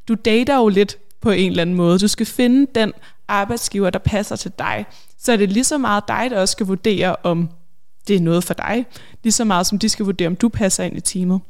du 0.09 0.15
dater 0.15 0.57
jo 0.57 0.69
lidt 0.69 0.99
på 1.21 1.31
en 1.31 1.51
eller 1.51 1.63
anden 1.63 1.77
måde. 1.77 1.99
Du 1.99 2.09
skal 2.09 2.27
finde 2.27 2.67
den 2.75 2.93
arbejdsgiver, 3.29 3.91
der 3.91 3.99
passer 3.99 4.37
til 4.37 4.53
dig. 4.59 4.87
Så 5.19 5.33
er 5.33 5.37
det 5.37 5.53
lige 5.53 5.65
så 5.65 5.79
meget 5.79 6.09
dig, 6.09 6.27
der 6.31 6.41
også 6.41 6.53
skal 6.53 6.67
vurdere, 6.67 7.17
om 7.23 7.49
det 8.09 8.17
er 8.17 8.21
noget 8.21 8.45
for 8.45 8.55
dig. 8.55 8.87
Lige 9.23 9.33
så 9.33 9.45
meget 9.45 9.67
som 9.67 9.79
de 9.79 9.89
skal 9.89 10.05
vurdere, 10.05 10.29
om 10.29 10.37
du 10.37 10.49
passer 10.49 10.85
ind 10.85 10.97
i 10.97 11.01
teamet. 11.01 11.41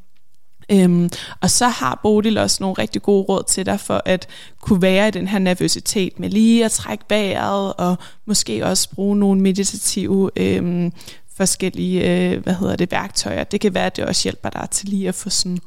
Øhm, 0.72 1.10
og 1.40 1.50
så 1.50 1.68
har 1.68 2.00
Bodil 2.02 2.38
også 2.38 2.56
nogle 2.60 2.74
rigtig 2.74 3.02
gode 3.02 3.22
råd 3.22 3.42
til 3.48 3.66
dig 3.66 3.80
for 3.80 4.02
at 4.04 4.28
kunne 4.60 4.82
være 4.82 5.08
i 5.08 5.10
den 5.10 5.28
her 5.28 5.38
nervøsitet 5.38 6.20
med 6.20 6.30
lige 6.30 6.64
at 6.64 6.72
trække 6.72 7.04
vejret 7.08 7.72
og 7.72 7.96
måske 8.24 8.66
også 8.66 8.90
bruge 8.90 9.16
nogle 9.16 9.40
meditative 9.40 10.30
øhm, 10.36 10.92
forskellige 11.36 12.30
øh, 12.30 12.42
hvad 12.42 12.54
hedder 12.54 12.76
det, 12.76 12.90
værktøjer. 12.90 13.44
Det 13.44 13.60
kan 13.60 13.74
være, 13.74 13.86
at 13.86 13.96
det 13.96 14.04
også 14.04 14.22
hjælper 14.22 14.50
dig 14.50 14.68
til 14.70 14.88
lige 14.88 15.08
at 15.08 15.14
få 15.14 15.30
sådan 15.30 15.58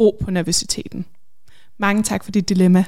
ro 0.00 0.18
på 0.24 0.30
nervøsiteten. 0.30 1.06
Mange 1.78 2.02
tak 2.02 2.24
for 2.24 2.30
dit 2.30 2.48
dilemma. 2.48 2.84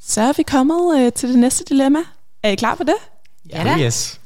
Så 0.00 0.20
er 0.20 0.32
vi 0.36 0.42
kommet 0.42 1.00
øh, 1.00 1.12
til 1.12 1.28
det 1.28 1.38
næste 1.38 1.64
dilemma. 1.64 1.98
Er 2.42 2.50
I 2.50 2.54
klar 2.54 2.74
på 2.74 2.84
det? 2.84 2.94
Ja, 3.50 3.64
da. 3.64 3.78
Yes. 3.78 4.20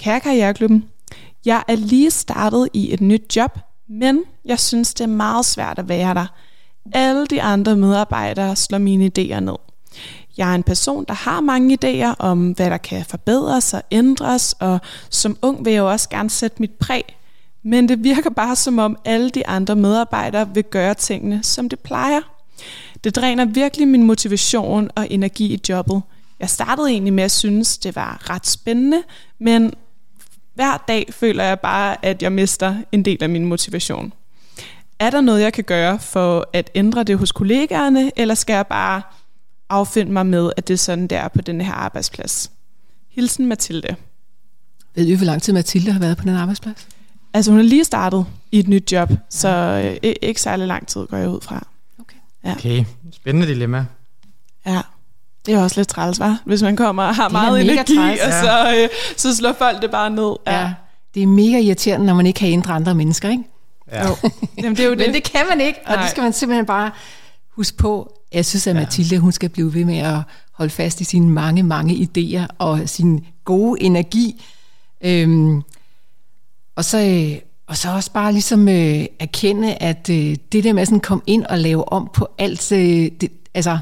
Kære 0.00 0.20
Karriereklubben, 0.20 0.84
jeg 1.44 1.62
er 1.68 1.76
lige 1.76 2.10
startet 2.10 2.68
i 2.72 2.94
et 2.94 3.00
nyt 3.00 3.36
job, 3.36 3.58
men 3.88 4.22
jeg 4.44 4.60
synes, 4.60 4.94
det 4.94 5.04
er 5.04 5.08
meget 5.08 5.46
svært 5.46 5.78
at 5.78 5.88
være 5.88 6.14
der. 6.14 6.26
Alle 6.92 7.26
de 7.26 7.42
andre 7.42 7.76
medarbejdere 7.76 8.56
slår 8.56 8.78
mine 8.78 9.10
idéer 9.18 9.40
ned. 9.40 9.56
Jeg 10.36 10.50
er 10.50 10.54
en 10.54 10.62
person, 10.62 11.04
der 11.08 11.14
har 11.14 11.40
mange 11.40 11.78
idéer 11.84 12.14
om, 12.18 12.50
hvad 12.50 12.70
der 12.70 12.76
kan 12.76 13.04
forbedres 13.04 13.74
og 13.74 13.82
ændres, 13.90 14.54
og 14.60 14.78
som 15.10 15.36
ung 15.42 15.64
vil 15.64 15.72
jeg 15.72 15.80
jo 15.80 15.90
også 15.90 16.08
gerne 16.08 16.30
sætte 16.30 16.56
mit 16.60 16.70
præg. 16.70 17.04
Men 17.62 17.88
det 17.88 18.04
virker 18.04 18.30
bare 18.30 18.56
som 18.56 18.78
om 18.78 18.96
alle 19.04 19.30
de 19.30 19.46
andre 19.46 19.76
medarbejdere 19.76 20.54
vil 20.54 20.64
gøre 20.64 20.94
tingene, 20.94 21.42
som 21.42 21.68
det 21.68 21.80
plejer. 21.80 22.20
Det 23.04 23.16
dræner 23.16 23.44
virkelig 23.44 23.88
min 23.88 24.02
motivation 24.02 24.90
og 24.96 25.06
energi 25.10 25.54
i 25.54 25.60
jobbet. 25.68 26.02
Jeg 26.40 26.50
startede 26.50 26.90
egentlig 26.90 27.12
med 27.12 27.24
at 27.24 27.30
synes, 27.30 27.78
det 27.78 27.96
var 27.96 28.30
ret 28.30 28.46
spændende, 28.46 29.02
men 29.38 29.72
hver 30.60 30.84
dag 30.88 31.06
føler 31.10 31.44
jeg 31.44 31.60
bare, 31.60 32.04
at 32.04 32.22
jeg 32.22 32.32
mister 32.32 32.76
en 32.92 33.04
del 33.04 33.22
af 33.22 33.28
min 33.28 33.44
motivation. 33.44 34.12
Er 34.98 35.10
der 35.10 35.20
noget, 35.20 35.40
jeg 35.42 35.52
kan 35.52 35.64
gøre 35.64 35.98
for 35.98 36.48
at 36.52 36.70
ændre 36.74 37.04
det 37.04 37.18
hos 37.18 37.32
kollegaerne, 37.32 38.10
eller 38.16 38.34
skal 38.34 38.54
jeg 38.54 38.66
bare 38.66 39.02
affinde 39.68 40.12
mig 40.12 40.26
med, 40.26 40.52
at 40.56 40.68
det 40.68 40.74
er 40.74 40.78
sådan, 40.78 41.06
det 41.06 41.18
er 41.18 41.28
på 41.28 41.40
den 41.40 41.60
her 41.60 41.72
arbejdsplads? 41.72 42.50
Hilsen 43.08 43.46
Mathilde. 43.46 43.96
Ved 44.94 45.06
I, 45.06 45.14
hvor 45.14 45.26
lang 45.26 45.42
tid 45.42 45.52
Mathilde 45.52 45.92
har 45.92 46.00
været 46.00 46.16
på 46.16 46.24
den 46.24 46.36
arbejdsplads? 46.36 46.88
Altså 47.34 47.50
hun 47.50 47.60
er 47.60 47.64
lige 47.64 47.84
startet 47.84 48.26
i 48.52 48.58
et 48.58 48.68
nyt 48.68 48.92
job, 48.92 49.10
så 49.30 49.48
øh, 50.02 50.12
ikke 50.22 50.40
særlig 50.40 50.66
lang 50.66 50.86
tid 50.86 51.06
går 51.06 51.16
jeg 51.16 51.28
ud 51.28 51.40
fra. 51.40 51.66
Okay. 52.00 52.16
Ja. 52.44 52.52
Okay, 52.52 52.84
spændende 53.12 53.48
dilemma. 53.48 53.86
Ja. 54.66 54.80
Det 55.46 55.54
er 55.54 55.62
også 55.62 55.80
lidt 55.80 55.88
træls, 55.88 56.20
var, 56.20 56.38
Hvis 56.44 56.62
man 56.62 56.76
kommer 56.76 57.02
og 57.02 57.14
har 57.14 57.28
meget 57.28 57.60
energi, 57.60 57.96
træls, 57.96 58.20
og 58.20 58.32
så, 58.32 58.74
øh, 58.76 58.88
så 59.16 59.36
slår 59.36 59.52
folk 59.52 59.82
det 59.82 59.90
bare 59.90 60.10
ned. 60.10 60.36
Ja. 60.46 60.60
ja. 60.60 60.72
Det 61.14 61.22
er 61.22 61.26
mega 61.26 61.58
irriterende, 61.58 62.06
når 62.06 62.14
man 62.14 62.26
ikke 62.26 62.38
kan 62.38 62.48
ændre 62.48 62.72
andre 62.72 62.94
mennesker, 62.94 63.30
ikke? 63.30 63.44
Ja. 63.92 64.08
Jo. 64.08 64.16
Jamen, 64.58 64.76
det 64.76 64.84
er 64.84 64.88
jo 64.88 64.94
det. 64.98 65.06
Men 65.06 65.14
det 65.14 65.22
kan 65.22 65.46
man 65.48 65.60
ikke, 65.60 65.78
og 65.86 65.92
Nej. 65.92 66.02
det 66.02 66.10
skal 66.10 66.22
man 66.22 66.32
simpelthen 66.32 66.66
bare 66.66 66.90
huske 67.56 67.76
på. 67.76 68.12
Jeg 68.32 68.46
synes, 68.46 68.66
at 68.66 68.76
Mathilde, 68.76 69.18
hun 69.18 69.32
skal 69.32 69.48
blive 69.48 69.74
ved 69.74 69.84
med 69.84 69.98
at 69.98 70.18
holde 70.52 70.70
fast 70.70 71.00
i 71.00 71.04
sine 71.04 71.28
mange, 71.28 71.62
mange 71.62 71.94
idéer 71.94 72.46
og 72.58 72.88
sin 72.88 73.26
gode 73.44 73.82
energi. 73.82 74.44
Øhm, 75.04 75.62
og 76.76 76.84
så... 76.84 76.98
Øh, 76.98 77.40
og 77.66 77.76
så 77.76 77.90
også 77.90 78.12
bare 78.12 78.32
ligesom 78.32 78.68
øh, 78.68 79.06
erkende, 79.20 79.74
at 79.74 80.10
øh, 80.10 80.36
det 80.52 80.64
der 80.64 80.72
med 80.72 80.82
at 80.82 81.02
komme 81.02 81.22
ind 81.26 81.44
og 81.44 81.58
lave 81.58 81.92
om 81.92 82.10
på 82.14 82.28
alt, 82.38 82.72
øh, 82.72 83.10
det, 83.20 83.28
altså 83.54 83.78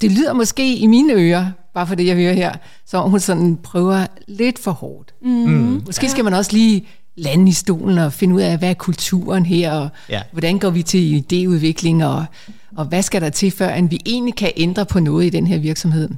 det 0.00 0.12
lyder 0.12 0.32
måske 0.32 0.76
i 0.76 0.86
mine 0.86 1.12
ører, 1.12 1.50
bare 1.74 1.86
for 1.86 1.94
det 1.94 2.06
jeg 2.06 2.16
hører 2.16 2.32
her, 2.32 2.52
så 2.86 3.00
hun 3.00 3.20
sådan 3.20 3.56
prøver 3.56 4.06
lidt 4.28 4.58
for 4.58 4.70
hårdt. 4.70 5.14
Mm. 5.22 5.30
Mm. 5.30 5.82
Måske 5.86 6.06
ja. 6.06 6.10
skal 6.10 6.24
man 6.24 6.34
også 6.34 6.52
lige 6.52 6.88
lande 7.16 7.48
i 7.48 7.52
stolen 7.52 7.98
og 7.98 8.12
finde 8.12 8.34
ud 8.34 8.40
af, 8.40 8.58
hvad 8.58 8.70
er 8.70 8.74
kulturen 8.74 9.46
her, 9.46 9.72
og 9.72 9.88
ja. 10.08 10.22
hvordan 10.32 10.58
går 10.58 10.70
vi 10.70 10.82
til 10.82 11.24
idéudvikling, 11.24 12.04
og, 12.04 12.24
og 12.76 12.84
hvad 12.84 13.02
skal 13.02 13.20
der 13.20 13.30
til, 13.30 13.50
før 13.50 13.82
vi 13.82 14.00
egentlig 14.06 14.34
kan 14.34 14.52
ændre 14.56 14.86
på 14.86 15.00
noget 15.00 15.26
i 15.26 15.30
den 15.30 15.46
her 15.46 15.58
virksomhed. 15.58 16.10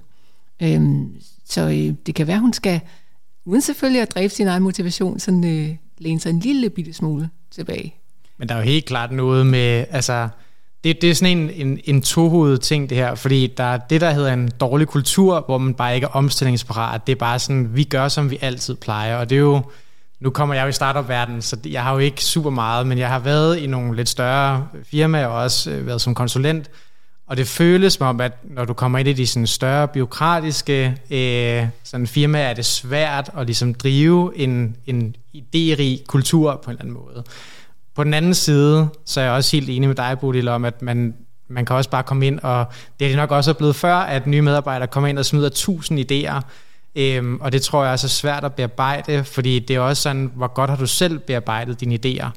Øhm, 0.62 1.08
så 1.44 1.60
øh, 1.60 1.94
det 2.06 2.14
kan 2.14 2.26
være, 2.26 2.38
hun 2.38 2.52
skal, 2.52 2.80
uden 3.44 3.60
selvfølgelig 3.60 4.02
at 4.02 4.14
dræbe 4.14 4.34
sin 4.34 4.46
egen 4.46 4.62
motivation, 4.62 5.18
sådan 5.18 5.44
øh, 5.44 5.76
læne 5.98 6.20
sig 6.20 6.30
en 6.30 6.40
lille 6.40 6.70
bitte 6.70 6.92
smule 6.92 7.30
tilbage. 7.50 7.94
Men 8.38 8.48
der 8.48 8.54
er 8.54 8.58
jo 8.58 8.64
helt 8.64 8.84
klart 8.84 9.12
noget 9.12 9.46
med, 9.46 9.84
altså 9.90 10.28
det, 10.84 11.02
det 11.02 11.10
er 11.10 11.14
sådan 11.14 11.38
en, 11.38 11.50
en, 11.50 11.80
en 11.84 12.02
tohovedet 12.02 12.60
ting 12.60 12.90
det 12.90 12.96
her, 12.96 13.14
fordi 13.14 13.46
der 13.56 13.64
er 13.64 13.78
det, 13.78 14.00
der 14.00 14.10
hedder 14.10 14.32
en 14.32 14.50
dårlig 14.60 14.86
kultur, 14.86 15.44
hvor 15.46 15.58
man 15.58 15.74
bare 15.74 15.94
ikke 15.94 16.04
er 16.04 16.08
omstillingsparat. 16.08 17.06
Det 17.06 17.12
er 17.12 17.16
bare 17.16 17.38
sådan, 17.38 17.76
vi 17.76 17.84
gør, 17.84 18.08
som 18.08 18.30
vi 18.30 18.38
altid 18.40 18.74
plejer, 18.74 19.16
og 19.16 19.30
det 19.30 19.36
er 19.36 19.40
jo, 19.40 19.62
nu 20.20 20.30
kommer 20.30 20.54
jeg 20.54 20.62
jo 20.62 20.68
i 20.68 20.72
startup-verdenen, 20.72 21.42
så 21.42 21.56
jeg 21.66 21.82
har 21.82 21.92
jo 21.92 21.98
ikke 21.98 22.24
super 22.24 22.50
meget, 22.50 22.86
men 22.86 22.98
jeg 22.98 23.08
har 23.08 23.18
været 23.18 23.58
i 23.58 23.66
nogle 23.66 23.96
lidt 23.96 24.08
større 24.08 24.68
firmaer 24.84 25.26
og 25.26 25.42
også 25.42 25.70
øh, 25.70 25.86
været 25.86 26.00
som 26.00 26.14
konsulent, 26.14 26.70
og 27.26 27.36
det 27.36 27.48
føles 27.48 27.92
som 27.92 28.06
om, 28.06 28.20
at 28.20 28.32
når 28.44 28.64
du 28.64 28.72
kommer 28.72 28.98
ind 28.98 29.08
i 29.08 29.12
de 29.12 29.26
sådan 29.26 29.46
større 29.46 29.88
byråkratiske 29.88 30.96
øh, 31.10 31.68
sådan 31.84 32.06
firmaer, 32.06 32.48
er 32.48 32.54
det 32.54 32.64
svært 32.64 33.30
at 33.38 33.46
ligesom 33.46 33.74
drive 33.74 34.36
en, 34.36 34.76
en 34.86 35.16
idérig 35.36 36.04
kultur 36.06 36.60
på 36.64 36.70
en 36.70 36.76
eller 36.76 36.82
anden 36.82 36.94
måde. 36.94 37.24
På 38.00 38.04
den 38.04 38.14
anden 38.14 38.34
side, 38.34 38.88
så 39.06 39.20
er 39.20 39.24
jeg 39.24 39.32
også 39.32 39.56
helt 39.56 39.70
enig 39.70 39.88
med 39.88 39.96
dig, 39.96 40.18
Bodil, 40.20 40.48
om, 40.48 40.64
at 40.64 40.82
man, 40.82 41.14
man 41.48 41.66
kan 41.66 41.76
også 41.76 41.90
bare 41.90 42.02
komme 42.02 42.26
ind, 42.26 42.40
og 42.42 42.66
det 43.00 43.04
er 43.04 43.08
det 43.08 43.16
nok 43.16 43.30
også 43.30 43.54
blevet 43.54 43.76
før, 43.76 43.94
at 43.94 44.26
nye 44.26 44.42
medarbejdere 44.42 44.88
kommer 44.88 45.08
ind 45.08 45.18
og 45.18 45.24
smider 45.24 45.48
tusind 45.48 46.00
idéer, 46.12 46.40
øhm, 46.96 47.40
og 47.40 47.52
det 47.52 47.62
tror 47.62 47.84
jeg 47.84 47.92
er 47.92 47.96
så 47.96 48.08
svært 48.08 48.44
at 48.44 48.54
bearbejde, 48.54 49.24
fordi 49.24 49.58
det 49.58 49.76
er 49.76 49.80
også 49.80 50.02
sådan, 50.02 50.32
hvor 50.34 50.46
godt 50.54 50.70
har 50.70 50.76
du 50.76 50.86
selv 50.86 51.18
bearbejdet 51.18 51.80
dine 51.80 51.98
idéer. 52.04 52.28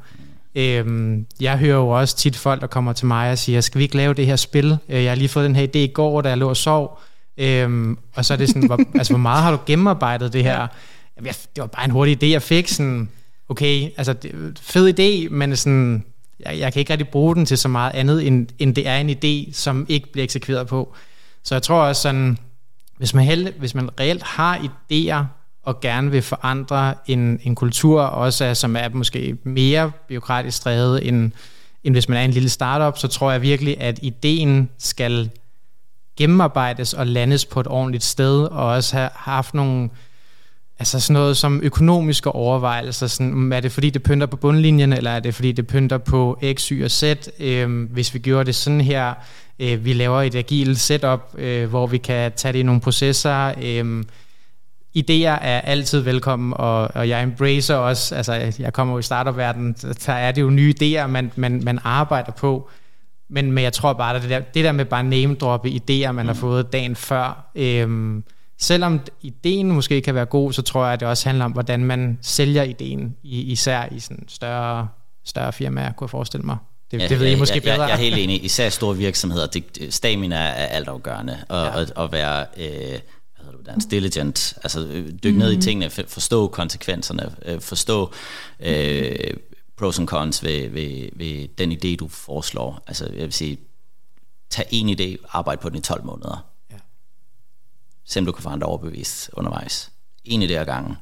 Øhm, 0.55 1.25
jeg 1.39 1.57
hører 1.57 1.75
jo 1.75 1.89
også 1.89 2.17
tit 2.17 2.35
folk, 2.35 2.61
der 2.61 2.67
kommer 2.67 2.93
til 2.93 3.07
mig 3.07 3.31
og 3.31 3.37
siger, 3.37 3.61
skal 3.61 3.79
vi 3.79 3.83
ikke 3.83 3.97
lave 3.97 4.13
det 4.13 4.25
her 4.25 4.35
spil? 4.35 4.77
Øh, 4.89 5.03
jeg 5.03 5.11
har 5.11 5.15
lige 5.15 5.29
fået 5.29 5.45
den 5.45 5.55
her 5.55 5.67
idé 5.67 5.77
i 5.77 5.91
går, 5.93 6.21
da 6.21 6.29
jeg 6.29 6.37
lå 6.37 6.49
og 6.49 6.57
sov. 6.57 6.99
Øhm, 7.37 7.97
og 8.15 8.25
så 8.25 8.33
er 8.33 8.37
det 8.37 8.47
sådan, 8.47 8.65
hvor, 8.65 8.79
altså, 8.99 9.13
hvor 9.13 9.19
meget 9.19 9.43
har 9.43 9.51
du 9.51 9.59
gennemarbejdet 9.65 10.33
det 10.33 10.43
her? 10.43 10.67
Jamen, 11.17 11.27
jeg, 11.27 11.35
det 11.55 11.61
var 11.61 11.67
bare 11.67 11.85
en 11.85 11.91
hurtig 11.91 12.23
idé, 12.23 12.27
jeg 12.27 12.41
fik. 12.41 12.67
Sådan, 12.67 13.09
okay, 13.53 13.89
altså 13.97 14.15
fed 14.61 14.99
idé, 14.99 15.33
men 15.33 15.55
sådan, 15.55 16.03
jeg, 16.39 16.59
jeg 16.59 16.73
kan 16.73 16.79
ikke 16.79 16.93
rigtig 16.93 17.07
bruge 17.07 17.35
den 17.35 17.45
til 17.45 17.57
så 17.57 17.67
meget 17.67 17.91
andet, 17.93 18.27
end, 18.27 18.47
end 18.59 18.75
det 18.75 18.87
er 18.87 18.97
en 18.97 19.09
idé, 19.09 19.53
som 19.53 19.85
ikke 19.89 20.11
bliver 20.11 20.23
eksekveret 20.23 20.67
på. 20.67 20.95
Så 21.43 21.55
jeg 21.55 21.63
tror 21.63 21.81
også 21.81 22.01
sådan, 22.01 22.37
hvis 22.97 23.13
man, 23.13 23.25
held, 23.25 23.53
hvis 23.59 23.75
man 23.75 23.99
reelt 23.99 24.23
har 24.23 24.57
idéer, 24.57 25.25
og 25.63 25.79
gerne 25.79 26.11
vil 26.11 26.21
forandre 26.21 26.93
en, 27.07 27.39
en 27.43 27.55
kultur, 27.55 28.01
også 28.01 28.45
er, 28.45 28.53
som 28.53 28.75
er 28.75 28.89
måske 28.89 29.37
mere 29.43 29.91
byråkratisk 30.07 30.63
drevet, 30.63 31.07
end, 31.07 31.31
end 31.83 31.95
hvis 31.95 32.09
man 32.09 32.17
er 32.17 32.21
en 32.21 32.31
lille 32.31 32.49
startup, 32.49 32.97
så 32.97 33.07
tror 33.07 33.31
jeg 33.31 33.41
virkelig, 33.41 33.81
at 33.81 33.99
ideen 34.01 34.69
skal 34.77 35.29
gennemarbejdes 36.17 36.93
og 36.93 37.07
landes 37.07 37.45
på 37.45 37.59
et 37.59 37.67
ordentligt 37.67 38.03
sted, 38.03 38.43
og 38.43 38.65
også 38.65 38.95
have 38.95 39.09
haft 39.15 39.53
nogle 39.53 39.89
altså 40.83 40.99
sådan 40.99 41.13
noget 41.13 41.37
som 41.37 41.59
økonomiske 41.63 42.31
overvejelser. 42.31 43.07
Sådan, 43.07 43.53
er 43.53 43.59
det 43.59 43.71
fordi, 43.71 43.89
det 43.89 44.03
pynter 44.03 44.27
på 44.27 44.37
bundlinjen, 44.37 44.93
eller 44.93 45.11
er 45.11 45.19
det 45.19 45.35
fordi, 45.35 45.51
det 45.51 45.67
pynter 45.67 45.97
på 45.97 46.39
X, 46.53 46.67
Y 46.67 46.83
og 46.83 46.91
Z? 46.91 47.03
Øhm, 47.39 47.83
hvis 47.91 48.13
vi 48.13 48.19
gjorde 48.19 48.45
det 48.45 48.55
sådan 48.55 48.81
her, 48.81 49.13
øh, 49.59 49.85
vi 49.85 49.93
laver 49.93 50.21
et 50.21 50.35
agilt 50.35 50.79
setup, 50.79 51.21
øh, 51.37 51.69
hvor 51.69 51.87
vi 51.87 51.97
kan 51.97 52.31
tage 52.35 52.53
det 52.53 52.59
i 52.59 52.63
nogle 52.63 52.81
processer. 52.81 53.53
Øh, 53.61 54.03
idéer 54.97 55.37
er 55.41 55.61
altid 55.61 55.99
velkommen, 55.99 56.53
og, 56.55 56.89
og 56.95 57.09
jeg 57.09 57.23
embracer 57.23 57.75
også, 57.75 58.15
altså 58.15 58.53
jeg 58.59 58.73
kommer 58.73 58.93
jo 58.93 58.99
i 58.99 59.03
startup-verdenen, 59.03 59.75
der 60.05 60.13
er 60.13 60.31
det 60.31 60.41
jo 60.41 60.49
nye 60.49 60.73
idéer, 60.81 61.07
man, 61.07 61.31
man, 61.35 61.61
man 61.63 61.79
arbejder 61.83 62.31
på. 62.31 62.69
Men, 63.29 63.51
men 63.51 63.63
jeg 63.63 63.73
tror 63.73 63.93
bare, 63.93 64.15
at 64.15 64.21
det 64.21 64.29
der, 64.29 64.39
det 64.39 64.63
der 64.63 64.71
med 64.71 64.85
bare 64.85 65.03
name-droppe 65.03 65.69
idéer, 65.69 66.11
man 66.11 66.25
mm. 66.25 66.27
har 66.27 66.33
fået 66.33 66.73
dagen 66.73 66.95
før, 66.95 67.51
øhm, 67.55 68.23
selvom 68.63 68.99
ideen 69.21 69.71
måske 69.71 70.01
kan 70.01 70.15
være 70.15 70.25
god, 70.25 70.53
så 70.53 70.61
tror 70.61 70.83
jeg, 70.83 70.93
at 70.93 70.99
det 70.99 71.07
også 71.07 71.29
handler 71.29 71.45
om, 71.45 71.51
hvordan 71.51 71.83
man 71.83 72.19
sælger 72.21 72.63
ideen, 72.63 73.15
især 73.23 73.87
i 73.91 73.99
sådan 73.99 74.25
større, 74.27 74.87
større 75.25 75.53
firmaer, 75.53 75.91
kunne 75.91 76.05
jeg 76.05 76.09
forestille 76.09 76.45
mig. 76.45 76.57
Det, 76.91 77.01
ja, 77.01 77.07
det 77.07 77.19
ved 77.19 77.27
I 77.27 77.35
måske 77.35 77.55
jeg, 77.55 77.63
bedre. 77.63 77.81
Jeg, 77.81 77.89
jeg 77.89 77.95
er 77.95 77.99
helt 77.99 78.17
enig. 78.17 78.45
Især 78.45 78.69
store 78.69 78.97
virksomheder. 78.97 79.47
Det, 79.47 79.93
stamina 79.93 80.35
er 80.35 80.65
altafgørende. 80.65 81.37
Og, 81.49 81.65
ja. 81.65 81.79
og, 81.79 81.87
og 81.95 82.11
være 82.11 82.45
øh, 82.57 82.99
hvad 83.43 83.51
du, 83.51 83.57
dansk, 83.65 83.91
diligent. 83.91 84.53
Altså 84.63 84.79
øh, 84.79 85.11
dykke 85.23 85.31
mm. 85.31 85.39
ned 85.39 85.51
i 85.51 85.55
mhm. 85.55 85.61
tingene, 85.61 85.89
forstå 85.89 86.47
konsekvenserne, 86.47 87.35
øh, 87.45 87.61
forstå 87.61 88.13
øh, 88.59 89.15
pros 89.77 89.99
and 89.99 90.07
cons 90.07 90.43
ved, 90.43 90.69
ved, 90.69 91.09
ved 91.15 91.47
den 91.57 91.71
idé, 91.71 91.95
du 91.95 92.07
foreslår. 92.07 92.83
Altså 92.87 93.09
jeg 93.13 93.23
vil 93.23 93.33
sige, 93.33 93.57
tag 94.49 94.65
en 94.71 94.89
idé, 94.89 95.25
arbejde 95.29 95.61
på 95.61 95.69
den 95.69 95.77
i 95.77 95.81
12 95.81 96.03
måneder 96.05 96.52
selvom 98.05 98.25
du 98.25 98.31
kan 98.31 98.43
få 98.43 98.49
andre 98.49 98.67
overbevist 98.67 99.29
undervejs. 99.33 99.91
En 100.23 100.43
idé 100.43 100.53
ad 100.53 100.65
gangen. 100.65 100.97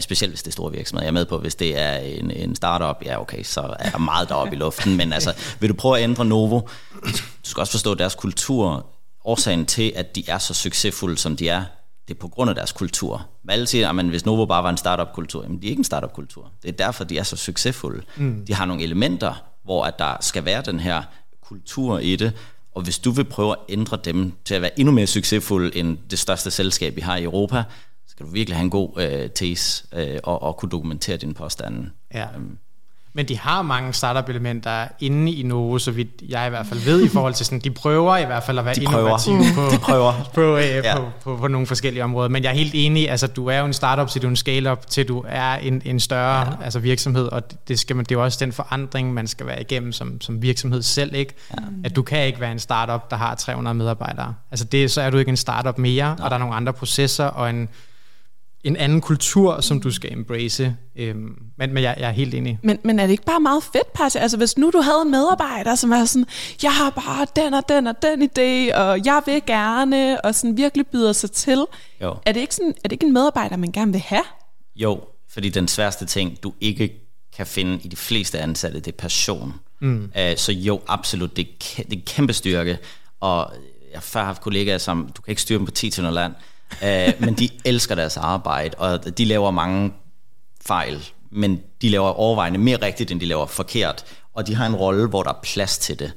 Specielt 0.00 0.30
hvis 0.30 0.42
det 0.42 0.48
er 0.48 0.52
store 0.52 0.72
virksomheder. 0.72 1.04
Jeg 1.04 1.08
er 1.08 1.12
med 1.12 1.24
på, 1.24 1.38
hvis 1.38 1.54
det 1.54 1.78
er 1.78 1.96
en, 1.96 2.30
en 2.30 2.56
startup, 2.56 3.04
ja 3.04 3.20
okay, 3.20 3.42
så 3.42 3.76
er 3.78 3.90
der 3.90 3.98
meget 3.98 4.28
deroppe 4.28 4.56
i 4.56 4.58
luften. 4.58 4.96
Men 4.96 5.12
altså, 5.12 5.34
vil 5.60 5.68
du 5.68 5.74
prøve 5.74 5.98
at 5.98 6.02
ændre 6.02 6.24
Novo? 6.24 6.60
Du 7.04 7.48
skal 7.48 7.60
også 7.60 7.70
forstå 7.70 7.94
deres 7.94 8.14
kultur. 8.14 8.86
Årsagen 9.24 9.66
til, 9.66 9.92
at 9.96 10.16
de 10.16 10.24
er 10.28 10.38
så 10.38 10.54
succesfulde, 10.54 11.16
som 11.16 11.36
de 11.36 11.48
er, 11.48 11.64
det 12.08 12.14
er 12.14 12.18
på 12.18 12.28
grund 12.28 12.50
af 12.50 12.54
deres 12.56 12.72
kultur. 12.72 13.26
Alle 13.48 13.66
siger, 13.66 13.88
at 13.88 14.04
hvis 14.04 14.26
Novo 14.26 14.46
bare 14.46 14.62
var 14.62 14.70
en 14.70 14.76
startup-kultur, 14.76 15.42
jamen 15.42 15.62
de 15.62 15.66
er 15.66 15.70
ikke 15.70 15.80
en 15.80 15.84
startup-kultur. 15.84 16.50
Det 16.62 16.68
er 16.68 16.72
derfor, 16.72 17.04
de 17.04 17.18
er 17.18 17.22
så 17.22 17.36
succesfulde. 17.36 18.02
Mm. 18.16 18.46
De 18.46 18.54
har 18.54 18.64
nogle 18.64 18.82
elementer, 18.82 19.34
hvor 19.64 19.84
at 19.84 19.98
der 19.98 20.16
skal 20.20 20.44
være 20.44 20.62
den 20.62 20.80
her 20.80 21.02
kultur 21.42 21.98
i 21.98 22.16
det, 22.16 22.32
og 22.74 22.82
hvis 22.82 22.98
du 22.98 23.10
vil 23.10 23.24
prøve 23.24 23.52
at 23.52 23.58
ændre 23.68 23.98
dem 24.04 24.32
til 24.44 24.54
at 24.54 24.62
være 24.62 24.80
endnu 24.80 24.92
mere 24.92 25.06
succesfulde 25.06 25.76
end 25.76 25.98
det 26.10 26.18
største 26.18 26.50
selskab, 26.50 26.96
vi 26.96 27.00
har 27.00 27.16
i 27.16 27.22
Europa, 27.22 27.62
så 28.06 28.10
skal 28.10 28.26
du 28.26 28.30
virkelig 28.30 28.56
have 28.56 28.64
en 28.64 28.70
god 28.70 29.00
øh, 29.00 29.30
tese 29.30 29.84
øh, 29.92 30.20
og, 30.22 30.42
og 30.42 30.56
kunne 30.56 30.70
dokumentere 30.70 31.16
din 31.16 31.34
påstande. 31.34 31.90
Ja. 32.14 32.36
Um, 32.36 32.58
men 33.16 33.28
de 33.28 33.38
har 33.38 33.62
mange 33.62 33.92
startup-elementer 33.92 34.88
inde 35.00 35.32
i 35.32 35.42
Novo, 35.42 35.78
så 35.78 35.90
vidt 35.90 36.08
jeg 36.28 36.46
i 36.46 36.50
hvert 36.50 36.66
fald 36.66 36.80
ved, 36.80 37.02
i 37.04 37.08
forhold 37.08 37.34
til 37.34 37.46
sådan, 37.46 37.58
de 37.58 37.70
prøver 37.70 38.16
i 38.16 38.24
hvert 38.24 38.42
fald 38.42 38.58
at 38.58 38.64
være 38.64 38.74
de 38.74 38.82
innovative 38.82 39.44
på, 39.54 39.62
de 39.72 39.78
prøver. 39.78 40.12
På, 40.34 40.56
øh, 40.56 40.62
ja. 40.62 40.98
på, 40.98 41.10
på, 41.22 41.36
på, 41.36 41.48
nogle 41.48 41.66
forskellige 41.66 42.04
områder. 42.04 42.28
Men 42.28 42.42
jeg 42.42 42.50
er 42.50 42.54
helt 42.54 42.72
enig, 42.74 43.10
altså 43.10 43.26
du 43.26 43.46
er 43.46 43.58
jo 43.58 43.66
en 43.66 43.72
startup, 43.72 44.10
så 44.10 44.18
du 44.18 44.26
er 44.26 44.30
en 44.30 44.36
scale-up, 44.36 44.86
til 44.86 45.08
du 45.08 45.24
er 45.28 45.54
en, 45.54 45.82
en 45.84 46.00
større 46.00 46.40
ja. 46.40 46.64
altså, 46.64 46.78
virksomhed, 46.78 47.26
og 47.26 47.42
det, 47.68 47.78
skal 47.78 47.96
man, 47.96 48.04
det 48.04 48.14
er 48.14 48.18
jo 48.18 48.24
også 48.24 48.38
den 48.40 48.52
forandring, 48.52 49.14
man 49.14 49.26
skal 49.26 49.46
være 49.46 49.60
igennem 49.60 49.92
som, 49.92 50.20
som 50.20 50.42
virksomhed 50.42 50.82
selv, 50.82 51.14
ikke? 51.14 51.34
Ja. 51.50 51.62
At 51.84 51.96
du 51.96 52.02
kan 52.02 52.26
ikke 52.26 52.40
være 52.40 52.52
en 52.52 52.58
startup, 52.58 53.10
der 53.10 53.16
har 53.16 53.34
300 53.34 53.74
medarbejdere. 53.74 54.34
Altså 54.50 54.64
det, 54.64 54.90
så 54.90 55.00
er 55.00 55.10
du 55.10 55.18
ikke 55.18 55.28
en 55.28 55.36
startup 55.36 55.78
mere, 55.78 56.06
ja. 56.06 56.24
og 56.24 56.30
der 56.30 56.36
er 56.36 56.38
nogle 56.38 56.54
andre 56.54 56.72
processer 56.72 57.24
og 57.24 57.50
en 57.50 57.68
en 58.64 58.76
anden 58.76 59.00
kultur, 59.00 59.60
som 59.60 59.80
du 59.80 59.90
skal 59.90 60.12
embrace. 60.12 60.76
Øhm, 60.96 61.36
men, 61.58 61.74
men 61.74 61.82
jeg, 61.82 61.94
jeg 61.98 62.08
er 62.08 62.12
helt 62.12 62.34
enig. 62.34 62.58
Men, 62.62 62.78
men 62.84 62.98
er 62.98 63.06
det 63.06 63.10
ikke 63.10 63.24
bare 63.24 63.40
meget 63.40 63.62
fedt, 63.62 63.92
Patrick? 63.92 64.22
Altså 64.22 64.36
hvis 64.36 64.58
nu 64.58 64.70
du 64.70 64.80
havde 64.80 65.02
en 65.02 65.10
medarbejder, 65.10 65.74
som 65.74 65.90
var 65.90 66.04
sådan, 66.04 66.26
jeg 66.62 66.72
har 66.72 66.90
bare 66.90 67.26
den 67.36 67.54
og 67.54 67.68
den 67.68 67.86
og 67.86 68.02
den 68.02 68.22
idé, 68.22 68.76
og 68.76 69.04
jeg 69.04 69.22
vil 69.26 69.42
gerne, 69.46 70.20
og 70.20 70.34
sådan 70.34 70.56
virkelig 70.56 70.86
byder 70.86 71.12
sig 71.12 71.30
til. 71.30 71.64
Jo. 72.02 72.16
Er 72.26 72.32
det 72.32 72.40
ikke, 72.40 72.54
sådan, 72.54 72.74
er 72.84 72.88
det 72.88 72.92
ikke 72.92 73.06
en 73.06 73.12
medarbejder, 73.12 73.56
man 73.56 73.72
gerne 73.72 73.92
vil 73.92 74.00
have? 74.00 74.24
Jo, 74.76 75.00
fordi 75.28 75.48
den 75.48 75.68
sværeste 75.68 76.06
ting, 76.06 76.42
du 76.42 76.52
ikke 76.60 76.92
kan 77.36 77.46
finde 77.46 77.78
i 77.82 77.88
de 77.88 77.96
fleste 77.96 78.38
ansatte, 78.38 78.80
det 78.80 78.92
er 78.92 78.96
passion. 78.96 79.54
Mm. 79.80 80.12
Uh, 80.16 80.36
så 80.36 80.52
jo, 80.52 80.80
absolut, 80.86 81.36
det 81.36 81.48
er, 81.48 81.82
det 81.82 81.98
er 81.98 82.02
kæmpe 82.06 82.32
styrke. 82.32 82.78
Og 83.20 83.52
jeg 83.90 83.96
har 83.96 84.00
før 84.00 84.24
haft 84.24 84.42
kollegaer, 84.42 84.78
som 84.78 85.10
du 85.16 85.22
kan 85.22 85.32
ikke 85.32 85.42
styre 85.42 85.58
dem 85.58 85.66
på 85.66 85.72
10 85.72 85.90
til 85.90 86.04
land, 86.04 86.34
uh, 86.82 87.24
men 87.24 87.34
de 87.34 87.48
elsker 87.64 87.94
deres 87.94 88.16
arbejde, 88.16 88.76
og 88.78 89.18
de 89.18 89.24
laver 89.24 89.50
mange 89.50 89.92
fejl, 90.66 91.08
men 91.30 91.60
de 91.82 91.88
laver 91.88 92.08
overvejende 92.08 92.58
mere 92.58 92.76
rigtigt, 92.82 93.10
end 93.10 93.20
de 93.20 93.26
laver 93.26 93.46
forkert, 93.46 94.04
og 94.34 94.46
de 94.46 94.54
har 94.54 94.66
en 94.66 94.74
rolle, 94.74 95.06
hvor 95.06 95.22
der 95.22 95.30
er 95.30 95.40
plads 95.42 95.78
til 95.78 95.98
det. 95.98 96.12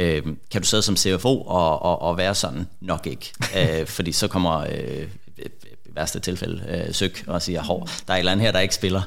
Uh, 0.00 0.32
kan 0.50 0.62
du 0.62 0.66
sidde 0.66 0.82
som 0.82 0.96
CFO 0.96 1.40
og, 1.40 1.82
og, 1.82 2.02
og 2.02 2.16
være 2.16 2.34
sådan? 2.34 2.66
Nok 2.80 3.06
ikke, 3.06 3.32
uh, 3.40 3.86
fordi 3.86 4.12
så 4.12 4.28
kommer 4.28 4.62
uh, 4.62 5.02
i 5.38 5.48
værste 5.94 6.20
tilfælde 6.20 6.84
uh, 6.88 6.94
søg 6.94 7.14
og 7.26 7.42
siger, 7.42 7.62
hov, 7.62 7.88
der 8.06 8.12
er 8.12 8.16
et 8.16 8.18
eller 8.18 8.32
andet 8.32 8.44
her, 8.44 8.52
der 8.52 8.60
ikke 8.60 8.74
spiller. 8.74 9.02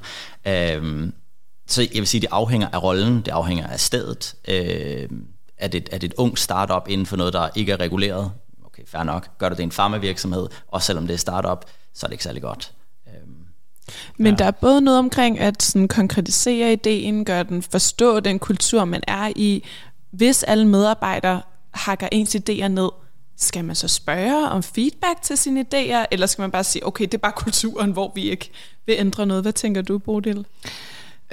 Uh, 0.45 1.09
så 1.71 1.81
jeg 1.81 1.89
vil 1.93 2.07
sige, 2.07 2.21
det 2.21 2.27
afhænger 2.31 2.67
af 2.73 2.83
rollen, 2.83 3.15
det 3.15 3.27
afhænger 3.27 3.67
af 3.67 3.79
stedet. 3.79 4.35
Øh, 4.47 5.09
er, 5.57 5.67
det, 5.67 5.89
er 5.91 5.97
det 5.97 6.03
et 6.03 6.13
ung 6.17 6.37
startup 6.37 6.87
inden 6.89 7.05
for 7.05 7.17
noget, 7.17 7.33
der 7.33 7.49
ikke 7.55 7.71
er 7.71 7.79
reguleret? 7.79 8.31
Okay, 8.81 8.91
fair 8.91 9.03
nok, 9.03 9.37
gør 9.37 9.49
du 9.49 9.53
det 9.55 9.59
i 9.59 9.63
en 9.63 9.71
farmavirksomhed, 9.71 10.47
og 10.67 10.81
selvom 10.81 11.07
det 11.07 11.13
er 11.13 11.17
startup, 11.17 11.65
så 11.93 12.05
er 12.05 12.07
det 12.07 12.13
ikke 12.13 12.23
særlig 12.23 12.41
godt. 12.41 12.73
Øhm, 13.07 13.45
Men 14.17 14.33
ja. 14.33 14.37
der 14.37 14.45
er 14.45 14.51
både 14.51 14.81
noget 14.81 14.99
omkring 14.99 15.39
at 15.39 15.63
sådan 15.63 15.87
konkretisere 15.87 16.73
ideen, 16.73 17.25
gøre 17.25 17.43
den 17.43 17.61
forstå 17.61 18.19
den 18.19 18.39
kultur, 18.39 18.85
man 18.85 19.01
er 19.07 19.31
i. 19.35 19.63
Hvis 20.11 20.43
alle 20.43 20.67
medarbejdere 20.67 21.41
hakker 21.73 22.07
ens 22.11 22.35
idéer 22.35 22.67
ned, 22.67 22.89
skal 23.37 23.65
man 23.65 23.75
så 23.75 23.87
spørge 23.87 24.49
om 24.49 24.63
feedback 24.63 25.21
til 25.21 25.37
sine 25.37 25.65
idéer, 25.73 26.05
eller 26.11 26.27
skal 26.27 26.41
man 26.41 26.51
bare 26.51 26.63
sige, 26.63 26.87
okay, 26.87 27.03
det 27.03 27.13
er 27.13 27.17
bare 27.17 27.31
kulturen, 27.31 27.91
hvor 27.91 28.11
vi 28.15 28.29
ikke 28.29 28.51
vil 28.85 28.95
ændre 28.99 29.25
noget. 29.25 29.43
Hvad 29.43 29.53
tænker 29.53 29.81
du, 29.81 29.97
Bodil? 29.97 30.45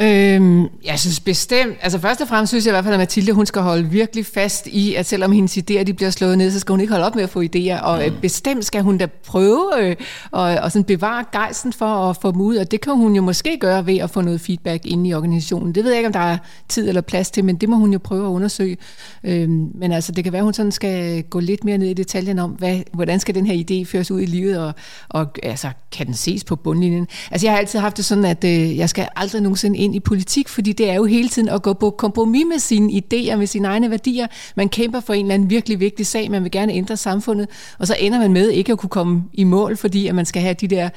Øhm, 0.01 0.63
jeg 0.85 0.99
synes 0.99 1.21
bestemt, 1.21 1.77
altså 1.83 1.99
først 1.99 2.21
og 2.21 2.29
fremmest 2.29 2.51
synes 2.51 2.67
jeg 2.67 2.71
i 2.71 2.75
hvert 2.75 2.85
fald, 2.85 2.95
at 2.95 3.01
Mathilde, 3.01 3.33
hun 3.33 3.47
skal 3.47 3.63
holde 3.63 3.91
virkelig 3.91 4.27
fast 4.27 4.67
i, 4.67 4.95
at 4.95 5.07
selvom 5.07 5.33
hendes 5.33 5.59
idéer 5.59 5.83
de 5.83 5.95
bliver 5.95 6.11
slået 6.11 6.39
ned, 6.39 6.51
så 6.51 6.61
skal 6.61 6.73
hun 6.73 6.81
ikke 6.81 6.93
holde 6.93 7.07
op 7.07 7.15
med 7.15 7.23
at 7.23 7.31
få 7.31 7.43
idéer, 7.43 7.83
og 7.83 8.03
mm. 8.09 8.15
bestemt 8.23 8.65
skal 8.65 8.83
hun 8.83 8.99
da 8.99 9.07
prøve 9.07 9.71
øh, 9.79 9.97
og, 10.31 10.43
og 10.43 10.73
sådan 10.73 10.85
bevare 10.85 11.25
gejsten 11.33 11.73
for 11.73 11.87
at 11.87 12.17
få 12.17 12.33
dem 12.33 12.41
ud, 12.41 12.57
og 12.57 12.71
det 12.71 12.81
kan 12.81 12.97
hun 12.97 13.17
jo 13.17 13.23
måske 13.23 13.59
gøre 13.61 13.87
ved 13.87 13.97
at 13.99 14.11
få 14.11 14.21
noget 14.21 14.41
feedback 14.41 14.87
inde 14.87 15.09
i 15.11 15.15
organisationen. 15.15 15.75
Det 15.75 15.85
ved 15.85 15.91
jeg 15.91 15.99
ikke, 15.99 16.07
om 16.07 16.13
der 16.13 16.21
er 16.21 16.39
tid 16.69 16.89
eller 16.89 17.01
plads 17.01 17.31
til, 17.31 17.45
men 17.45 17.57
det 17.57 17.69
må 17.69 17.77
hun 17.77 17.93
jo 17.93 17.99
prøve 17.99 18.27
at 18.27 18.31
undersøge. 18.31 18.77
Øhm, 19.25 19.71
men 19.75 19.93
altså, 19.93 20.13
det 20.13 20.25
kan 20.25 20.33
være, 20.33 20.41
at 20.41 20.45
hun 20.45 20.55
sådan 20.55 20.73
skal 20.73 21.23
gå 21.23 21.41
lidt 21.41 21.65
mere 21.65 21.79
ned 21.79 21.89
i 21.89 21.95
detaljen 21.95 22.39
om, 22.39 22.51
hvad, 22.51 22.81
hvordan 22.93 23.21
skal 23.21 23.35
den 23.35 23.47
her 23.47 23.65
idé 23.65 23.91
føres 23.91 24.11
ud 24.11 24.21
i 24.21 24.27
livet, 24.27 24.59
og, 24.59 24.73
og 25.09 25.27
altså, 25.43 25.69
kan 25.93 26.07
den 26.07 26.15
ses 26.15 26.45
på 26.45 26.57
bundlinjen? 26.57 27.09
Altså, 27.31 27.47
jeg 27.47 27.53
har 27.53 27.59
altid 27.59 27.79
haft 27.79 27.97
det 27.97 28.05
sådan, 28.05 28.25
at 28.25 28.45
øh, 28.45 28.77
jeg 28.77 28.89
skal 28.89 29.09
aldrig 29.17 29.43
nogensinde 29.43 29.79
ind 29.79 29.88
i 29.95 30.01
politik, 30.01 30.49
fordi 30.49 30.73
det 30.73 30.91
er 30.91 30.95
jo 30.95 31.05
hele 31.05 31.29
tiden 31.29 31.49
at 31.49 31.63
gå 31.63 31.73
på 31.73 31.91
kompromis 31.91 32.45
med 32.49 32.59
sine 32.59 32.93
idéer, 32.93 33.37
med 33.37 33.47
sine 33.47 33.69
egne 33.69 33.91
værdier. 33.91 34.27
Man 34.57 34.69
kæmper 34.69 35.01
for 35.01 35.15
en 35.15 35.25
eller 35.25 35.35
anden 35.35 35.51
virkelig 35.51 35.81
vigtig 35.81 36.07
sag, 36.07 36.31
man 36.31 36.43
vil 36.43 36.51
gerne 36.51 36.73
ændre 36.73 36.97
samfundet, 36.97 37.49
og 37.79 37.87
så 37.87 37.97
ender 38.01 38.19
man 38.19 38.33
med 38.33 38.49
ikke 38.49 38.73
at 38.73 38.79
kunne 38.79 38.91
komme 38.91 39.25
i 39.33 39.45
mål, 39.45 39.77
fordi 39.77 40.07
at 40.07 40.15
man 40.15 40.25
skal 40.25 40.43
have 40.43 40.55
de 40.55 40.69
der 40.69 40.89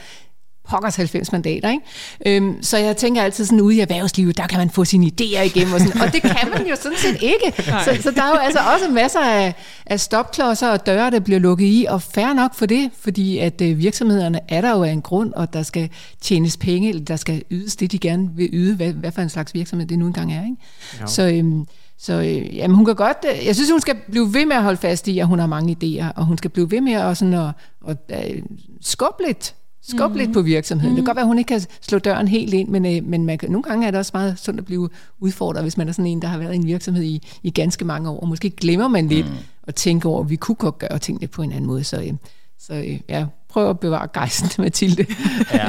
pokkers 0.70 0.96
90 0.96 1.32
mandater. 1.32 1.70
Ikke? 1.70 1.84
Øhm, 2.26 2.64
så 2.64 2.78
jeg 2.78 2.98
tænker 2.98 3.22
altid 3.22 3.46
sådan, 3.46 3.62
ude 3.62 3.76
i 3.76 3.80
erhvervslivet, 3.80 4.38
der 4.38 4.48
kan 4.48 4.60
man 4.60 4.70
få 4.70 4.86
sine 4.86 5.06
idéer 5.06 5.42
igennem, 5.42 5.74
og, 5.74 5.80
sådan, 5.80 6.02
og 6.02 6.14
det 6.14 6.22
kan 6.22 6.50
man 6.54 6.68
jo 6.68 6.76
sådan 6.76 6.98
set 6.98 7.18
ikke. 7.22 7.64
Så, 7.86 7.98
så 8.02 8.12
der 8.12 8.24
er 8.24 8.30
jo 8.30 8.36
altså 8.36 8.60
også 8.74 8.90
masser 8.90 9.20
af, 9.20 9.54
af 9.86 10.00
stopklodser 10.00 10.70
og 10.70 10.86
døre, 10.86 11.12
der 11.12 11.20
bliver 11.20 11.40
lukket 11.40 11.66
i, 11.66 11.86
og 11.90 12.02
fair 12.02 12.34
nok 12.34 12.56
for 12.56 12.66
det, 12.66 12.90
fordi 13.00 13.38
at 13.38 13.62
øh, 13.62 13.78
virksomhederne 13.78 14.40
er 14.50 14.62
der 14.62 14.72
jo 14.72 14.84
af 14.84 14.92
en 14.92 15.02
grund, 15.02 15.34
og 15.34 15.54
der 15.54 15.64
skal 15.64 15.90
tjenes 16.22 16.58
penge, 16.58 16.90
eller 16.90 17.06
der 17.06 17.16
skal 17.16 17.44
ydes 17.52 17.76
det, 17.76 17.92
de 17.92 18.00
gerne 18.00 18.30
vil 18.36 18.50
yde, 18.54 18.76
hvad, 18.76 18.94
hvad 18.94 19.12
for 19.12 19.22
en 19.22 19.30
slags 19.30 19.54
virksomhed 19.54 19.88
det 19.88 20.00
nu 20.00 20.08
engang 20.08 20.34
er. 20.34 20.44
Ikke? 20.44 20.58
Så, 21.06 21.28
øhm, 21.28 21.66
så 21.98 22.14
øh, 22.14 22.56
jamen, 22.56 22.76
hun 22.76 22.86
kan 22.86 22.96
godt, 22.96 23.26
øh, 23.32 23.46
jeg 23.46 23.56
synes, 23.56 23.72
hun 23.72 23.82
skal 23.82 23.96
blive 24.12 24.34
ved 24.34 24.46
med 24.46 24.56
at 24.56 24.64
holde 24.64 24.78
fast 24.78 25.08
i, 25.08 25.20
at 25.20 25.28
hun 25.28 25.40
har 25.40 25.48
mange 25.48 25.78
idéer, 25.84 26.14
og 26.16 26.26
hun 26.26 26.38
skal 26.38 26.50
blive 26.50 26.72
ved 26.72 26.82
med 26.82 26.94
at, 26.94 27.18
sådan 27.18 27.34
at, 27.34 27.50
at, 27.88 27.98
at 28.10 28.36
øh, 28.36 28.42
skubbe 28.82 29.24
lidt 29.28 29.56
skubbe 29.82 30.14
mm. 30.14 30.20
lidt 30.20 30.34
på 30.34 30.42
virksomheden. 30.42 30.92
Mm. 30.92 30.96
Det 30.96 31.02
kan 31.02 31.06
godt 31.06 31.16
være, 31.16 31.24
at 31.24 31.28
hun 31.28 31.38
ikke 31.38 31.48
kan 31.48 31.62
slå 31.82 32.00
døren 32.00 32.28
helt 32.28 32.54
ind, 32.54 32.70
men, 32.70 32.86
øh, 32.86 33.04
men 33.04 33.26
man 33.26 33.38
kan, 33.38 33.50
nogle 33.50 33.64
gange 33.64 33.88
er 33.88 33.92
det 33.92 33.98
også 33.98 34.12
meget 34.14 34.40
sundt 34.40 34.60
at 34.60 34.66
blive 34.66 34.90
udfordret, 35.20 35.64
hvis 35.64 35.78
man 35.78 35.88
er 35.88 35.92
sådan 35.92 36.06
en, 36.06 36.22
der 36.22 36.28
har 36.28 36.38
været 36.38 36.54
i 36.54 36.56
en 36.56 36.66
virksomhed 36.66 37.04
i, 37.04 37.28
i 37.44 37.50
ganske 37.50 37.86
mange 37.86 38.10
år. 38.10 38.20
Og 38.20 38.28
måske 38.28 38.50
glemmer 38.50 38.88
man 38.88 39.08
lidt 39.08 39.30
mm. 39.30 39.36
at 39.64 39.76
tænke 39.76 40.08
over, 40.08 40.24
at 40.24 40.30
vi 40.30 40.36
kunne 40.36 40.56
godt 40.56 40.80
gøre 40.80 41.00
tingene 41.00 41.28
på 41.28 41.42
en 41.42 41.52
anden 41.52 41.66
måde. 41.66 41.84
Så, 41.84 42.02
øh, 42.02 42.14
så 42.60 42.74
øh, 42.74 43.00
ja, 43.10 43.26
prøv 43.50 43.70
at 43.70 43.80
bevare 43.80 44.08
gejsten, 44.14 44.50
Mathilde. 44.64 45.06
ja, 45.54 45.68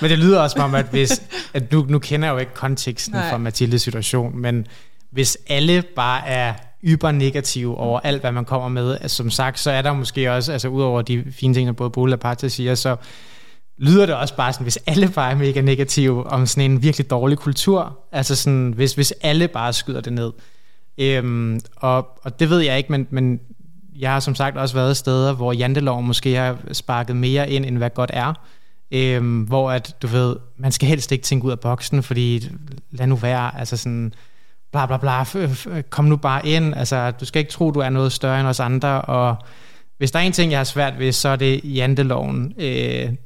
men 0.00 0.10
det 0.10 0.18
lyder 0.18 0.40
også 0.40 0.56
som 0.56 0.74
at 0.74 0.86
hvis, 0.90 1.22
at 1.54 1.72
nu, 1.72 1.86
nu 1.88 1.98
kender 1.98 2.28
jeg 2.28 2.34
jo 2.34 2.38
ikke 2.38 2.54
konteksten 2.54 3.14
Nej. 3.14 3.30
for 3.30 3.38
Mathildes 3.38 3.82
situation, 3.82 4.38
men 4.38 4.66
hvis 5.10 5.38
alle 5.48 5.82
bare 5.96 6.28
er 6.28 6.54
yber 6.84 7.10
negativ 7.10 7.76
over 7.76 8.00
alt, 8.00 8.20
hvad 8.20 8.32
man 8.32 8.44
kommer 8.44 8.68
med, 8.68 8.98
altså, 9.00 9.16
som 9.16 9.30
sagt, 9.30 9.58
så 9.58 9.70
er 9.70 9.82
der 9.82 9.92
måske 9.92 10.32
også, 10.32 10.52
altså 10.52 10.68
udover 10.68 11.02
de 11.02 11.24
fine 11.30 11.54
ting, 11.54 11.66
der 11.66 11.72
både 11.72 11.90
Bola 11.90 12.14
og 12.14 12.20
Parta 12.20 12.48
siger, 12.48 12.74
så 12.74 12.96
lyder 13.78 14.06
det 14.06 14.14
også 14.14 14.36
bare 14.36 14.52
sådan, 14.52 14.64
hvis 14.64 14.78
alle 14.86 15.08
bare 15.08 15.30
er 15.30 15.36
mega 15.36 15.60
negative 15.60 16.26
om 16.26 16.46
sådan 16.46 16.70
en 16.70 16.82
virkelig 16.82 17.10
dårlig 17.10 17.38
kultur, 17.38 17.98
altså 18.12 18.36
sådan, 18.36 18.72
hvis, 18.76 18.94
hvis 18.94 19.14
alle 19.20 19.48
bare 19.48 19.72
skyder 19.72 20.00
det 20.00 20.12
ned. 20.12 20.32
Øhm, 20.98 21.60
og, 21.76 22.08
og 22.22 22.40
det 22.40 22.50
ved 22.50 22.60
jeg 22.60 22.78
ikke, 22.78 22.92
men, 22.92 23.06
men 23.10 23.40
jeg 23.98 24.12
har 24.12 24.20
som 24.20 24.34
sagt 24.34 24.56
også 24.56 24.74
været 24.74 24.96
steder, 24.96 25.32
hvor 25.32 25.52
jantelov 25.52 26.02
måske 26.02 26.34
har 26.34 26.58
sparket 26.72 27.16
mere 27.16 27.50
ind, 27.50 27.64
end 27.64 27.78
hvad 27.78 27.90
godt 27.90 28.10
er. 28.12 28.34
Øhm, 28.90 29.42
hvor 29.42 29.70
at, 29.70 29.96
du 30.02 30.06
ved, 30.06 30.36
man 30.56 30.72
skal 30.72 30.88
helst 30.88 31.12
ikke 31.12 31.24
tænke 31.24 31.46
ud 31.46 31.50
af 31.50 31.60
boksen, 31.60 32.02
fordi 32.02 32.48
lad 32.90 33.06
nu 33.06 33.16
være, 33.16 33.58
altså 33.58 33.76
sådan, 33.76 34.12
bla 34.72 34.86
bla 34.86 34.96
bla, 34.96 35.24
kom 35.90 36.04
nu 36.04 36.16
bare 36.16 36.46
ind, 36.46 36.74
altså 36.76 37.10
du 37.10 37.24
skal 37.24 37.40
ikke 37.40 37.52
tro, 37.52 37.70
du 37.70 37.80
er 37.80 37.88
noget 37.88 38.12
større 38.12 38.40
end 38.40 38.48
os 38.48 38.60
andre, 38.60 39.02
og 39.02 39.36
hvis 39.98 40.10
der 40.10 40.18
er 40.18 40.22
en 40.22 40.32
ting, 40.32 40.50
jeg 40.50 40.58
har 40.58 40.64
svært 40.64 40.98
ved, 40.98 41.12
så 41.12 41.28
er 41.28 41.36
det 41.36 41.60
janteloven. 41.64 42.52
Øh, 42.58 42.64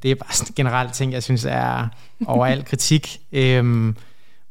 det 0.03 0.11
er 0.11 0.15
bare 0.15 0.33
sådan 0.33 0.51
en 0.51 0.55
generelt 0.55 0.93
ting, 0.93 1.13
jeg 1.13 1.23
synes 1.23 1.45
er 1.45 1.87
over 2.25 2.45
al 2.45 2.65
kritik. 2.65 3.19
Øh, 3.31 3.93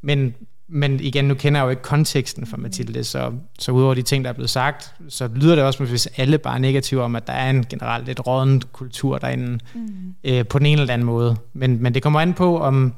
men, 0.03 0.35
men 0.69 1.01
igen, 1.01 1.25
nu 1.25 1.35
kender 1.35 1.61
jeg 1.61 1.65
jo 1.65 1.71
ikke 1.71 1.83
konteksten 1.83 2.47
for 2.47 2.57
Mathilde, 2.57 3.05
så, 3.05 3.33
så 3.59 3.73
udover 3.73 3.95
de 3.95 4.03
ting, 4.03 4.25
der 4.25 4.31
er 4.31 4.35
blevet 4.35 4.51
sagt, 4.51 4.95
så 5.09 5.29
lyder 5.35 5.55
det 5.55 5.65
også, 5.65 5.85
hvis 5.85 6.09
alle 6.17 6.39
bare 6.39 6.55
er 6.55 6.59
negative 6.59 7.03
om, 7.03 7.17
at 7.17 7.27
der 7.27 7.33
er 7.33 7.51
en 7.51 7.67
generelt 7.67 8.07
lidt 8.07 8.27
rådden 8.27 8.63
kultur 8.73 9.19
derinde, 9.19 9.59
mm. 9.75 10.15
øh, 10.25 10.47
på 10.47 10.59
den 10.59 10.67
ene 10.67 10.81
eller 10.81 10.95
anden 10.95 11.07
måde. 11.07 11.37
Men, 11.53 11.83
men 11.83 11.95
det 11.95 12.03
kommer 12.03 12.21
an 12.21 12.35
på, 12.35 12.61
om, 12.61 12.93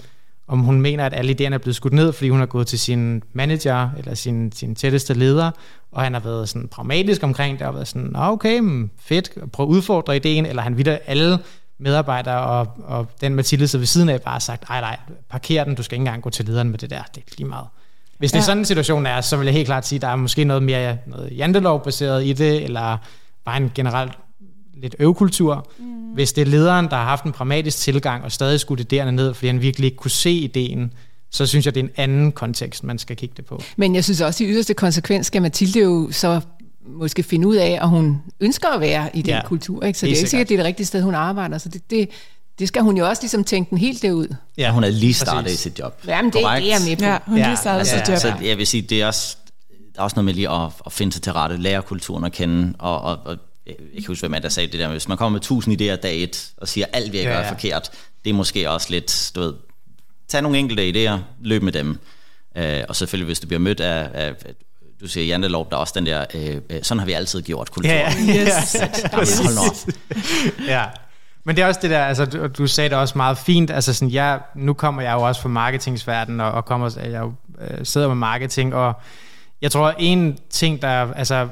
om 0.50 0.58
hun 0.58 0.80
mener, 0.80 1.06
at 1.06 1.14
alle 1.14 1.36
idéerne 1.40 1.54
er 1.54 1.58
blevet 1.58 1.76
skudt 1.76 1.92
ned, 1.92 2.12
fordi 2.12 2.28
hun 2.28 2.38
har 2.38 2.46
gået 2.46 2.66
til 2.66 2.78
sin 2.78 3.22
manager 3.32 3.90
eller 3.98 4.14
sin, 4.14 4.52
sin 4.52 4.74
tætteste 4.74 5.14
leder, 5.14 5.50
og 5.92 6.02
han 6.02 6.12
har 6.12 6.20
været 6.20 6.48
sådan 6.48 6.68
pragmatisk 6.68 7.22
omkring 7.22 7.58
det, 7.58 7.66
og 7.66 7.74
været 7.74 7.88
sådan, 7.88 8.12
okay, 8.16 8.88
fedt, 8.98 9.52
prøv 9.52 9.66
at 9.66 9.70
udfordre 9.70 10.16
ideen, 10.16 10.46
eller 10.46 10.62
han 10.62 10.76
vidder 10.76 10.98
alle 11.06 11.38
medarbejdere, 11.78 12.40
og, 12.40 12.68
og 12.84 13.06
den 13.20 13.34
Mathilde 13.34 13.68
sidder 13.68 13.80
ved 13.80 13.86
siden 13.86 14.08
af, 14.08 14.22
bare 14.22 14.40
sagt, 14.40 14.68
nej, 14.68 14.80
nej, 14.80 14.96
parker 15.28 15.64
den, 15.64 15.74
du 15.74 15.82
skal 15.82 15.94
ikke 15.94 16.00
engang 16.00 16.22
gå 16.22 16.30
til 16.30 16.44
lederen 16.44 16.70
med 16.70 16.78
det 16.78 16.90
der, 16.90 17.02
det 17.14 17.20
er 17.20 17.34
lige 17.38 17.48
meget. 17.48 17.66
Hvis 18.18 18.32
det 18.32 18.36
ja. 18.36 18.40
er 18.40 18.44
sådan 18.44 18.58
en 18.58 18.64
situation 18.64 19.06
er, 19.06 19.20
så 19.20 19.36
vil 19.36 19.44
jeg 19.44 19.54
helt 19.54 19.66
klart 19.66 19.86
sige, 19.86 19.96
at 19.96 20.02
der 20.02 20.08
er 20.08 20.16
måske 20.16 20.44
noget 20.44 20.62
mere 20.62 20.98
noget 21.06 21.36
jantelov-baseret 21.36 22.26
i 22.26 22.32
det, 22.32 22.64
eller 22.64 22.98
bare 23.44 23.56
en 23.56 23.72
generelt 23.74 24.12
lidt 24.82 24.96
øvkultur. 24.98 25.66
Mm. 25.78 25.84
Hvis 26.14 26.32
det 26.32 26.42
er 26.42 26.46
lederen, 26.46 26.84
der 26.84 26.96
har 26.96 27.04
haft 27.04 27.24
en 27.24 27.32
pragmatisk 27.32 27.78
tilgang, 27.78 28.24
og 28.24 28.32
stadig 28.32 28.60
skulle 28.60 28.84
det 28.84 29.14
ned, 29.14 29.34
fordi 29.34 29.46
han 29.46 29.62
virkelig 29.62 29.86
ikke 29.86 29.96
kunne 29.96 30.10
se 30.10 30.30
ideen, 30.30 30.92
så 31.30 31.46
synes 31.46 31.66
jeg, 31.66 31.74
det 31.74 31.80
er 31.80 31.84
en 31.84 31.92
anden 31.96 32.32
kontekst, 32.32 32.84
man 32.84 32.98
skal 32.98 33.16
kigge 33.16 33.34
det 33.36 33.44
på. 33.44 33.62
Men 33.76 33.94
jeg 33.94 34.04
synes 34.04 34.20
også, 34.20 34.44
at 34.44 34.48
i 34.48 34.52
yderste 34.52 34.74
konsekvens 34.74 35.26
skal 35.26 35.42
Mathilde 35.42 35.80
jo 35.80 36.08
så 36.12 36.40
måske 36.86 37.22
finde 37.22 37.48
ud 37.48 37.56
af, 37.56 37.78
at 37.82 37.88
hun 37.88 38.22
ønsker 38.40 38.68
at 38.68 38.80
være 38.80 39.10
i 39.14 39.22
den 39.22 39.34
ja, 39.34 39.46
kultur. 39.46 39.84
Ikke? 39.84 39.98
Så 39.98 40.06
det 40.06 40.12
er, 40.12 40.14
det 40.14 40.18
er 40.18 40.20
ikke 40.20 40.30
sikkert, 40.30 40.48
det 40.48 40.54
er 40.54 40.58
det 40.58 40.66
rigtige 40.66 40.86
sted, 40.86 41.02
hun 41.02 41.14
arbejder. 41.14 41.58
Så 41.58 41.68
det, 41.68 41.90
det, 41.90 42.08
det 42.58 42.68
skal 42.68 42.82
hun 42.82 42.96
jo 42.96 43.08
også 43.08 43.22
ligesom 43.22 43.44
tænke 43.44 43.70
den 43.70 43.78
helt 43.78 44.02
derud. 44.02 44.34
Ja, 44.58 44.70
hun 44.72 44.84
er 44.84 44.88
lige 44.88 45.14
startet 45.14 45.44
Præcis. 45.44 45.60
i 45.60 45.62
sit 45.62 45.78
job. 45.78 46.02
Jamen, 46.06 46.32
det, 46.32 46.34
det 46.34 46.44
er 46.44 46.52
jeg 46.52 46.78
med 46.88 46.96
på. 46.96 47.04
Ja, 47.04 47.18
hun 47.26 47.38
ja, 47.38 47.46
lige 47.46 47.56
startet 47.56 47.78
altså, 47.78 47.98
sit 47.98 48.08
job. 48.08 48.18
Så 48.18 48.44
jeg 48.44 48.58
vil 48.58 48.66
sige, 48.66 48.82
det 48.82 49.02
er 49.02 49.06
også, 49.06 49.36
der 49.94 50.00
er 50.00 50.02
også 50.02 50.14
noget 50.14 50.24
med 50.24 50.34
lige 50.34 50.50
at, 50.50 50.68
at 50.86 50.92
finde 50.92 51.12
sig 51.12 51.22
til 51.22 51.32
rette, 51.32 51.56
lære 51.56 51.82
kulturen 51.82 52.24
at 52.24 52.32
kende, 52.32 52.74
og, 52.78 53.00
og, 53.00 53.18
og 53.24 53.36
jeg 53.66 53.76
kan 53.94 54.04
huske, 54.06 54.22
hvem 54.22 54.34
er 54.34 54.38
der 54.38 54.48
sagde 54.48 54.72
det 54.72 54.80
der, 54.80 54.88
hvis 54.88 55.08
man 55.08 55.16
kommer 55.16 55.32
med 55.32 55.40
tusind 55.40 55.82
idéer 55.82 55.96
dag 55.96 56.22
et, 56.22 56.52
og 56.56 56.68
siger, 56.68 56.86
alt 56.92 57.12
vi 57.12 57.18
ja, 57.18 57.28
er 57.28 57.48
forkert, 57.48 57.90
det 58.24 58.30
er 58.30 58.34
måske 58.34 58.70
også 58.70 58.86
lidt, 58.90 59.32
du 59.34 59.40
ved, 59.40 59.54
tag 60.28 60.42
nogle 60.42 60.58
enkelte 60.58 60.88
idéer, 60.88 61.18
løb 61.40 61.62
med 61.62 61.72
dem. 61.72 61.98
Øh, 62.56 62.82
og 62.88 62.96
selvfølgelig, 62.96 63.26
hvis 63.26 63.40
du 63.40 63.46
bliver 63.46 63.60
mødt 63.60 63.80
af, 63.80 64.10
af 64.14 64.34
du 65.00 65.06
siger 65.08 65.26
jantelov, 65.26 65.70
der 65.70 65.76
er 65.76 65.80
også 65.80 65.92
den 65.96 66.06
der, 66.06 66.24
øh, 66.34 66.56
øh, 66.70 66.82
sådan 66.82 66.98
har 66.98 67.06
vi 67.06 67.12
altid 67.12 67.42
gjort 67.42 67.70
kultur. 67.70 67.92
Ja, 67.92 68.12
yes. 68.40 68.76
Hold 69.12 70.66
ja. 70.66 70.84
Men 71.44 71.56
det 71.56 71.62
er 71.62 71.66
også 71.66 71.80
det 71.82 71.90
der, 71.90 72.04
altså 72.04 72.24
du, 72.24 72.46
du 72.46 72.66
sagde 72.66 72.90
det 72.90 72.98
også 72.98 73.18
meget 73.18 73.38
fint, 73.38 73.70
altså 73.70 73.94
sådan, 73.94 74.12
jeg, 74.12 74.40
nu 74.54 74.72
kommer 74.72 75.02
jeg 75.02 75.12
jo 75.12 75.20
også 75.20 75.40
fra 75.40 75.48
marketingsverdenen, 75.48 76.40
og, 76.40 76.52
og 76.52 76.64
kommer, 76.64 76.90
jeg 76.96 77.20
jo, 77.20 77.32
øh, 77.60 77.86
sidder 77.86 78.08
med 78.08 78.16
marketing, 78.16 78.74
og 78.74 78.92
jeg 79.62 79.72
tror, 79.72 79.94
en 79.98 80.38
ting, 80.50 80.82
der, 80.82 81.14
altså 81.14 81.48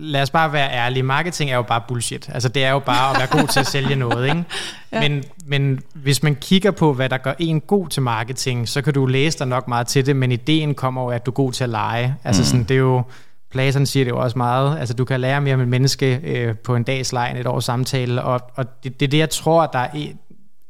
lad 0.00 0.22
os 0.22 0.30
bare 0.30 0.52
være 0.52 0.72
ærlige, 0.72 1.02
marketing 1.02 1.50
er 1.50 1.56
jo 1.56 1.62
bare 1.62 1.82
bullshit. 1.88 2.30
Altså 2.34 2.48
det 2.48 2.64
er 2.64 2.70
jo 2.70 2.78
bare 2.78 3.10
at 3.10 3.18
være 3.18 3.40
god 3.40 3.48
til 3.48 3.60
at 3.60 3.66
sælge 3.66 3.96
noget, 3.96 4.28
ikke? 4.28 4.44
Ja. 4.92 5.08
Men, 5.08 5.24
men 5.46 5.80
hvis 5.94 6.22
man 6.22 6.34
kigger 6.34 6.70
på, 6.70 6.92
hvad 6.92 7.08
der 7.08 7.16
gør 7.16 7.32
en 7.38 7.60
god 7.60 7.88
til 7.88 8.02
marketing, 8.02 8.68
så 8.68 8.82
kan 8.82 8.94
du 8.94 9.06
læse 9.06 9.38
dig 9.38 9.46
nok 9.46 9.68
meget 9.68 9.86
til 9.86 10.06
det, 10.06 10.16
men 10.16 10.32
ideen 10.32 10.74
kommer 10.74 11.02
jo, 11.02 11.08
at 11.08 11.26
du 11.26 11.30
er 11.30 11.34
god 11.34 11.52
til 11.52 11.64
at 11.64 11.70
lege. 11.70 12.16
Altså 12.24 12.42
mm. 12.42 12.44
sådan, 12.44 12.64
det 12.64 12.74
er 12.74 12.78
jo, 12.78 13.02
Platon 13.50 13.86
siger 13.86 14.04
det 14.04 14.10
jo 14.10 14.20
også 14.20 14.38
meget, 14.38 14.78
altså 14.78 14.94
du 14.94 15.04
kan 15.04 15.20
lære 15.20 15.40
mere 15.40 15.54
om 15.54 15.60
et 15.60 15.68
menneske 15.68 16.20
øh, 16.24 16.56
på 16.56 16.76
en 16.76 16.82
dags 16.82 17.12
leg 17.12 17.30
end 17.30 17.38
et 17.38 17.46
års 17.46 17.64
samtale, 17.64 18.22
og, 18.22 18.40
og 18.54 18.84
det, 18.84 19.00
det 19.00 19.06
er 19.06 19.10
det, 19.10 19.18
jeg 19.18 19.30
tror, 19.30 19.66
der 19.66 19.78
er 19.78 19.88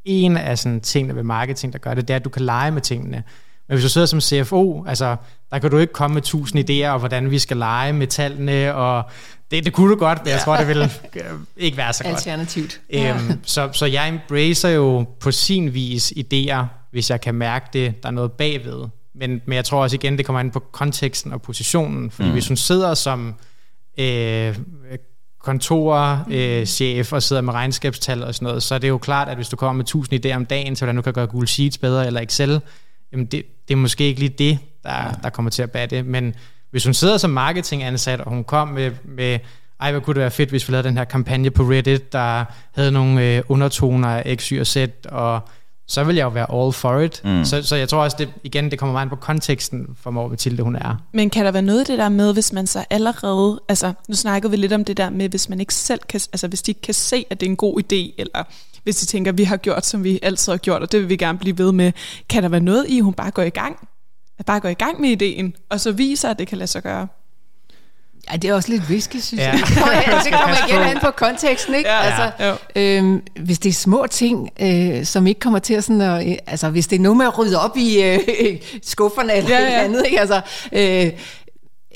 en 0.05 0.37
af 0.37 0.59
sådan 0.59 0.81
tingene 0.81 1.17
ved 1.17 1.23
marketing, 1.23 1.73
der 1.73 1.79
gør 1.79 1.95
det, 1.95 2.09
det 2.09 2.15
er, 2.15 2.19
at 2.19 2.25
du 2.25 2.31
kan 2.31 2.43
lege 2.43 2.71
med 2.71 2.83
tingene. 2.83 3.23
Men 3.68 3.74
hvis 3.74 3.85
du 3.85 3.88
sidder 3.88 4.07
som 4.07 4.20
CFO, 4.20 4.85
altså, 4.87 5.16
der 5.50 5.59
kan 5.59 5.70
du 5.70 5.79
ikke 5.79 5.92
komme 5.92 6.14
med 6.14 6.22
tusind 6.22 6.70
idéer 6.70 6.87
om, 6.87 7.00
hvordan 7.00 7.31
vi 7.31 7.38
skal 7.38 7.57
lege 7.57 7.92
med 7.92 8.07
tallene, 8.07 8.74
og 8.74 9.05
det, 9.50 9.64
det 9.64 9.72
kunne 9.72 9.90
du 9.90 9.96
godt, 9.96 10.24
men 10.24 10.33
jeg 10.33 10.40
tror, 10.40 10.57
det 10.57 10.68
vil 10.68 10.90
øh, 11.16 11.22
ikke 11.57 11.77
være 11.77 11.92
så 11.92 12.05
godt. 12.05 12.14
Alternativt. 12.14 12.81
Øhm, 12.90 13.40
så, 13.42 13.68
så 13.72 13.87
jeg 13.87 14.09
embracer 14.09 14.68
jo 14.68 15.07
på 15.20 15.31
sin 15.31 15.74
vis 15.74 16.12
idéer, 16.12 16.64
hvis 16.90 17.11
jeg 17.11 17.20
kan 17.20 17.35
mærke 17.35 17.66
det, 17.72 18.03
der 18.03 18.09
er 18.09 18.12
noget 18.12 18.33
bagved. 18.33 18.85
Men, 19.14 19.42
men 19.46 19.57
jeg 19.57 19.64
tror 19.64 19.83
også 19.83 19.96
igen, 19.96 20.18
det 20.18 20.27
kommer 20.27 20.40
an 20.40 20.50
på 20.50 20.59
konteksten 20.59 21.33
og 21.33 21.42
positionen. 21.42 22.11
Fordi 22.11 22.29
mm. 22.29 22.33
hvis 22.33 22.48
hun 22.48 22.57
sidder 22.57 22.94
som 22.94 23.35
øh, 23.98 24.57
kontorchef 25.38 27.12
øh, 27.12 27.16
og 27.16 27.22
sidder 27.22 27.42
med 27.42 27.53
regnskabstal 27.53 28.24
og 28.24 28.35
sådan 28.35 28.46
noget, 28.46 28.62
så 28.62 28.74
er 28.74 28.79
det 28.79 28.88
jo 28.88 28.98
klart, 28.98 29.29
at 29.29 29.37
hvis 29.37 29.48
du 29.48 29.57
kommer 29.57 29.77
med 29.77 29.85
tusind 29.85 30.27
idéer 30.27 30.37
om 30.37 30.46
dagen 30.46 30.74
til, 30.74 30.85
hvordan 30.85 30.96
du 30.96 31.03
kan 31.03 31.12
gøre 31.12 31.27
Google 31.27 31.48
Sheets 31.48 31.79
bedre, 31.79 32.07
eller 32.07 32.20
Excel, 32.20 32.61
jamen 33.14 33.27
det, 33.27 33.42
det 33.68 33.74
er 33.74 33.79
måske 33.79 34.05
ikke 34.05 34.20
lige 34.20 34.35
det, 34.38 34.59
der, 34.83 34.94
ja. 34.94 35.11
der 35.22 35.31
kommer 35.31 35.50
til 35.50 35.62
at 35.62 35.70
batte. 35.70 36.03
Men 36.03 36.35
hvis 36.70 36.85
hun 36.85 36.94
sidder 36.94 37.16
som 37.16 37.31
marketingansat, 37.31 38.20
og 38.20 38.31
hun 38.31 38.44
kom 38.44 38.68
med, 38.68 38.90
med 39.05 39.38
ej, 39.81 39.92
hvor 39.92 40.00
kunne 40.00 40.14
det 40.14 40.20
være 40.20 40.31
fedt, 40.31 40.50
hvis 40.50 40.68
vi 40.68 40.72
lavede 40.72 40.88
den 40.88 40.96
her 40.96 41.05
kampagne 41.05 41.50
på 41.50 41.62
Reddit, 41.62 42.12
der 42.12 42.44
havde 42.74 42.92
nogle 42.92 43.37
øh, 43.37 43.42
undertoner 43.48 44.09
af 44.09 44.37
X, 44.38 44.48
Y 44.48 44.61
og 44.61 44.66
Z, 44.66 44.77
og 45.05 45.40
så 45.87 46.05
vil 46.05 46.16
jeg 46.16 46.24
jo 46.24 46.29
være 46.29 46.46
all 46.53 46.72
for 46.72 47.00
it. 47.00 47.20
Mm. 47.24 47.44
Så, 47.44 47.62
så 47.62 47.77
jeg 47.77 47.88
tror 47.88 48.03
også, 48.03 48.16
det, 48.20 48.29
igen, 48.44 48.70
det 48.70 48.79
kommer 48.79 48.92
meget 48.92 49.09
på 49.09 49.16
konteksten 49.16 49.87
for, 50.03 50.11
hvor 50.11 50.29
Mathilde 50.29 50.62
hun 50.62 50.77
er. 50.77 50.96
Men 51.12 51.31
kan 51.31 51.44
der 51.44 51.53
være 51.53 51.62
noget 51.62 51.81
af 51.81 51.87
det 51.87 51.98
der 51.98 52.09
med, 52.09 52.33
hvis 52.33 52.53
man 52.53 52.66
så 52.66 52.85
allerede, 52.90 53.61
altså 53.68 53.92
nu 54.09 54.14
snakkede 54.14 54.50
vi 54.50 54.57
lidt 54.57 54.72
om 54.72 54.85
det 54.85 54.96
der 54.96 55.11
med, 55.11 55.29
hvis 55.29 55.48
man 55.48 55.61
ikke 55.61 55.74
selv 55.74 56.00
kan, 56.09 56.20
altså 56.33 56.48
hvis 56.48 56.62
de 56.62 56.70
ikke 56.70 56.81
kan 56.81 56.94
se, 56.94 57.27
at 57.31 57.40
det 57.40 57.46
er 57.46 57.50
en 57.50 57.57
god 57.57 57.81
idé, 57.81 58.14
eller 58.18 58.42
hvis 58.85 58.97
de 58.97 59.07
tænker, 59.07 59.33
at 59.33 59.38
vi 59.38 59.44
har 59.44 59.57
gjort, 59.57 59.87
som 59.87 60.05
vi 60.05 60.18
altid 60.23 60.53
har 60.53 60.59
gjort, 60.59 60.83
og 60.83 60.92
det 60.92 61.01
vil 61.01 61.09
vi 61.09 61.16
gerne 61.16 61.38
blive 61.38 61.59
ved 61.59 61.73
med, 61.73 61.92
kan 62.29 62.42
der 62.42 62.49
være 62.49 62.61
noget 62.61 62.87
i, 62.88 62.99
at 62.99 63.05
hun 63.05 63.14
bare 63.14 63.31
går 63.31 63.42
i 63.42 63.51
gang? 63.51 63.88
At 64.38 64.47
bare 64.47 64.61
går 64.61 64.68
i 64.68 64.75
gang 64.75 65.01
med 65.01 65.11
ideen, 65.11 65.55
og 65.68 65.81
så 65.81 65.92
viser, 65.92 66.31
at 66.31 66.38
det 66.38 66.49
kan 66.49 66.59
lade 66.59 66.70
sig 66.70 66.83
gøre? 66.83 67.09
Ja, 68.33 68.37
det 68.37 68.51
er 68.51 68.55
også 68.55 68.68
lidt 68.68 68.83
whisky, 68.83 69.16
synes 69.16 69.40
ja. 69.42 69.51
jeg. 69.51 69.61
det 70.25 70.33
kommer 70.33 70.68
igen 70.68 70.97
an 70.97 70.99
på 71.01 71.11
konteksten, 71.11 71.75
ikke? 71.75 71.88
Ja, 71.90 72.01
altså, 72.01 72.57
øhm, 72.77 73.23
hvis 73.40 73.59
det 73.59 73.68
er 73.68 73.75
små 73.75 74.07
ting, 74.11 74.51
øh, 74.61 75.05
som 75.05 75.27
ikke 75.27 75.40
kommer 75.40 75.59
til 75.59 75.75
at 75.75 75.85
sådan, 75.85 76.01
at, 76.01 76.29
øh, 76.29 76.37
altså 76.47 76.70
hvis 76.70 76.87
det 76.87 76.97
er 76.97 77.01
noget 77.01 77.16
med 77.16 77.27
at 77.27 77.38
rydde 77.38 77.61
op 77.61 77.77
i 77.77 78.03
øh, 78.03 78.18
skufferne 78.83 79.35
eller 79.35 79.51
ja, 79.51 79.62
ja. 79.62 79.85
andet, 79.85 80.03
ikke? 80.05 80.20
Altså, 80.20 80.40
øh, 80.73 81.11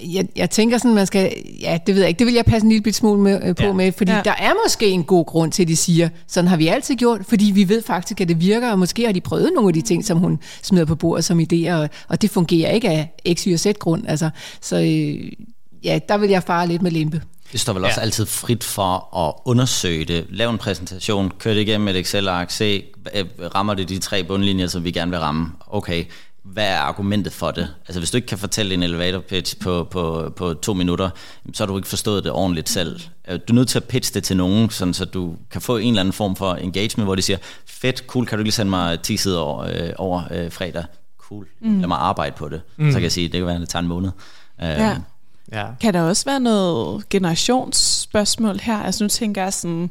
jeg, 0.03 0.29
jeg 0.37 0.51
tænker 0.51 0.79
sådan, 0.79 0.95
man 0.95 1.07
skal, 1.07 1.33
ja, 1.61 1.79
det 1.87 1.95
ved 1.95 2.03
jeg 2.03 2.09
ikke, 2.09 2.19
det 2.19 2.27
vil 2.27 2.35
jeg 2.35 2.45
passe 2.45 2.65
en 2.65 2.73
lille 2.73 2.93
smule 2.93 3.21
med, 3.21 3.41
øh, 3.45 3.55
på 3.55 3.63
ja. 3.63 3.73
med, 3.73 3.93
fordi 3.93 4.13
ja. 4.13 4.21
der 4.25 4.35
er 4.39 4.53
måske 4.65 4.87
en 4.87 5.05
god 5.05 5.27
grund 5.27 5.53
til, 5.53 5.63
at 5.63 5.69
de 5.69 5.77
siger, 5.77 6.09
sådan 6.27 6.49
har 6.49 6.57
vi 6.57 6.67
altid 6.69 6.95
gjort, 6.95 7.21
fordi 7.29 7.45
vi 7.55 7.69
ved 7.69 7.83
faktisk, 7.83 8.21
at 8.21 8.29
det 8.29 8.41
virker, 8.41 8.71
og 8.71 8.79
måske 8.79 9.05
har 9.05 9.13
de 9.13 9.21
prøvet 9.21 9.51
nogle 9.55 9.69
af 9.69 9.75
de 9.75 9.83
ting, 9.83 10.05
som 10.05 10.19
hun 10.19 10.39
smider 10.63 10.85
på 10.85 10.95
bordet 10.95 11.25
som 11.25 11.41
idéer, 11.41 11.73
og, 11.73 11.89
og 12.09 12.23
det 12.23 12.31
fungerer 12.31 12.71
ikke 12.71 12.89
af 12.89 13.13
X, 13.35 13.43
Y 13.43 13.53
og 13.53 13.61
Z 13.61 13.67
grund, 13.79 14.05
altså, 14.09 14.31
så 14.61 14.77
øh, 14.77 15.33
ja, 15.85 15.99
der 16.09 16.19
vil 16.19 16.31
jeg 16.31 16.43
fare 16.43 16.69
lidt 16.69 16.83
med 16.83 16.91
limpe. 16.91 17.23
Det 17.53 17.61
står 17.61 17.73
vel 17.73 17.85
også 17.85 18.01
ja. 18.01 18.05
altid 18.05 18.27
frit 18.27 18.65
for 18.65 19.17
at 19.27 19.35
undersøge 19.45 20.05
det. 20.05 20.27
Lav 20.31 20.51
en 20.51 20.59
præsentation, 20.59 21.33
kør 21.39 21.55
det 21.55 21.61
igennem 21.61 21.89
et 21.89 21.97
Excel-ark, 21.97 22.51
se, 22.51 22.85
rammer 23.55 23.75
det 23.75 23.89
de 23.89 23.99
tre 23.99 24.25
bundlinjer, 24.25 24.67
som 24.67 24.85
vi 24.85 24.91
gerne 24.91 25.11
vil 25.11 25.21
ramme. 25.21 25.47
Okay, 25.67 26.05
hvad 26.53 26.67
er 26.67 26.79
argumentet 26.79 27.33
for 27.33 27.51
det? 27.51 27.69
Altså 27.89 28.01
hvis 28.01 28.11
du 28.11 28.17
ikke 28.17 28.27
kan 28.27 28.39
fortælle 28.39 28.75
en 28.75 28.83
elevator 28.83 29.21
pitch 29.21 29.59
på, 29.59 29.85
på, 29.85 30.33
på 30.37 30.55
to 30.55 30.75
minutter, 30.75 31.11
så 31.53 31.65
har 31.65 31.67
du 31.67 31.77
ikke 31.77 31.89
forstået 31.89 32.25
det 32.25 32.33
ordentligt 32.33 32.69
selv. 32.69 33.01
Øh, 33.29 33.39
du 33.49 33.53
er 33.53 33.55
nødt 33.55 33.69
til 33.69 33.79
at 33.79 33.85
pitche 33.85 34.15
det 34.15 34.25
til 34.25 34.37
nogen, 34.37 34.71
sådan 34.71 34.95
så 34.95 35.05
du 35.05 35.37
kan 35.51 35.61
få 35.61 35.77
en 35.77 35.89
eller 35.89 36.01
anden 36.01 36.13
form 36.13 36.37
for 36.37 36.55
engagement, 36.55 37.07
hvor 37.07 37.15
de 37.15 37.23
siger, 37.23 37.39
fedt, 37.67 38.05
cool, 38.07 38.27
kan 38.27 38.39
du 38.39 38.43
lige 38.45 38.53
sende 38.53 38.71
mig 38.71 39.01
10 39.01 39.17
sider 39.17 39.41
over, 39.41 39.65
øh, 39.65 39.91
over 39.97 40.23
øh, 40.31 40.53
fredag? 40.53 40.85
Cool, 41.19 41.47
mm. 41.61 41.81
lad 41.81 41.89
mig 41.89 41.99
arbejde 41.99 42.35
på 42.37 42.49
det. 42.49 42.61
Mm. 42.77 42.91
Så 42.91 42.95
kan 42.95 43.03
jeg 43.03 43.13
sige, 43.13 43.29
det 43.29 43.39
kan 43.39 43.47
være, 43.47 43.55
at 43.55 43.61
det 43.61 43.69
tager 43.69 43.83
en 43.83 43.89
måned. 43.89 44.11
Øh, 44.63 44.69
ja. 44.69 44.97
Ja. 45.53 45.67
Kan 45.81 45.95
der 45.95 46.03
også 46.03 46.25
være 46.25 46.41
noget 46.41 47.09
generationsspørgsmål 47.09 48.59
her? 48.59 48.79
Altså 48.79 49.05
nu 49.05 49.09
tænker 49.09 49.43
jeg 49.43 49.53
sådan, 49.53 49.91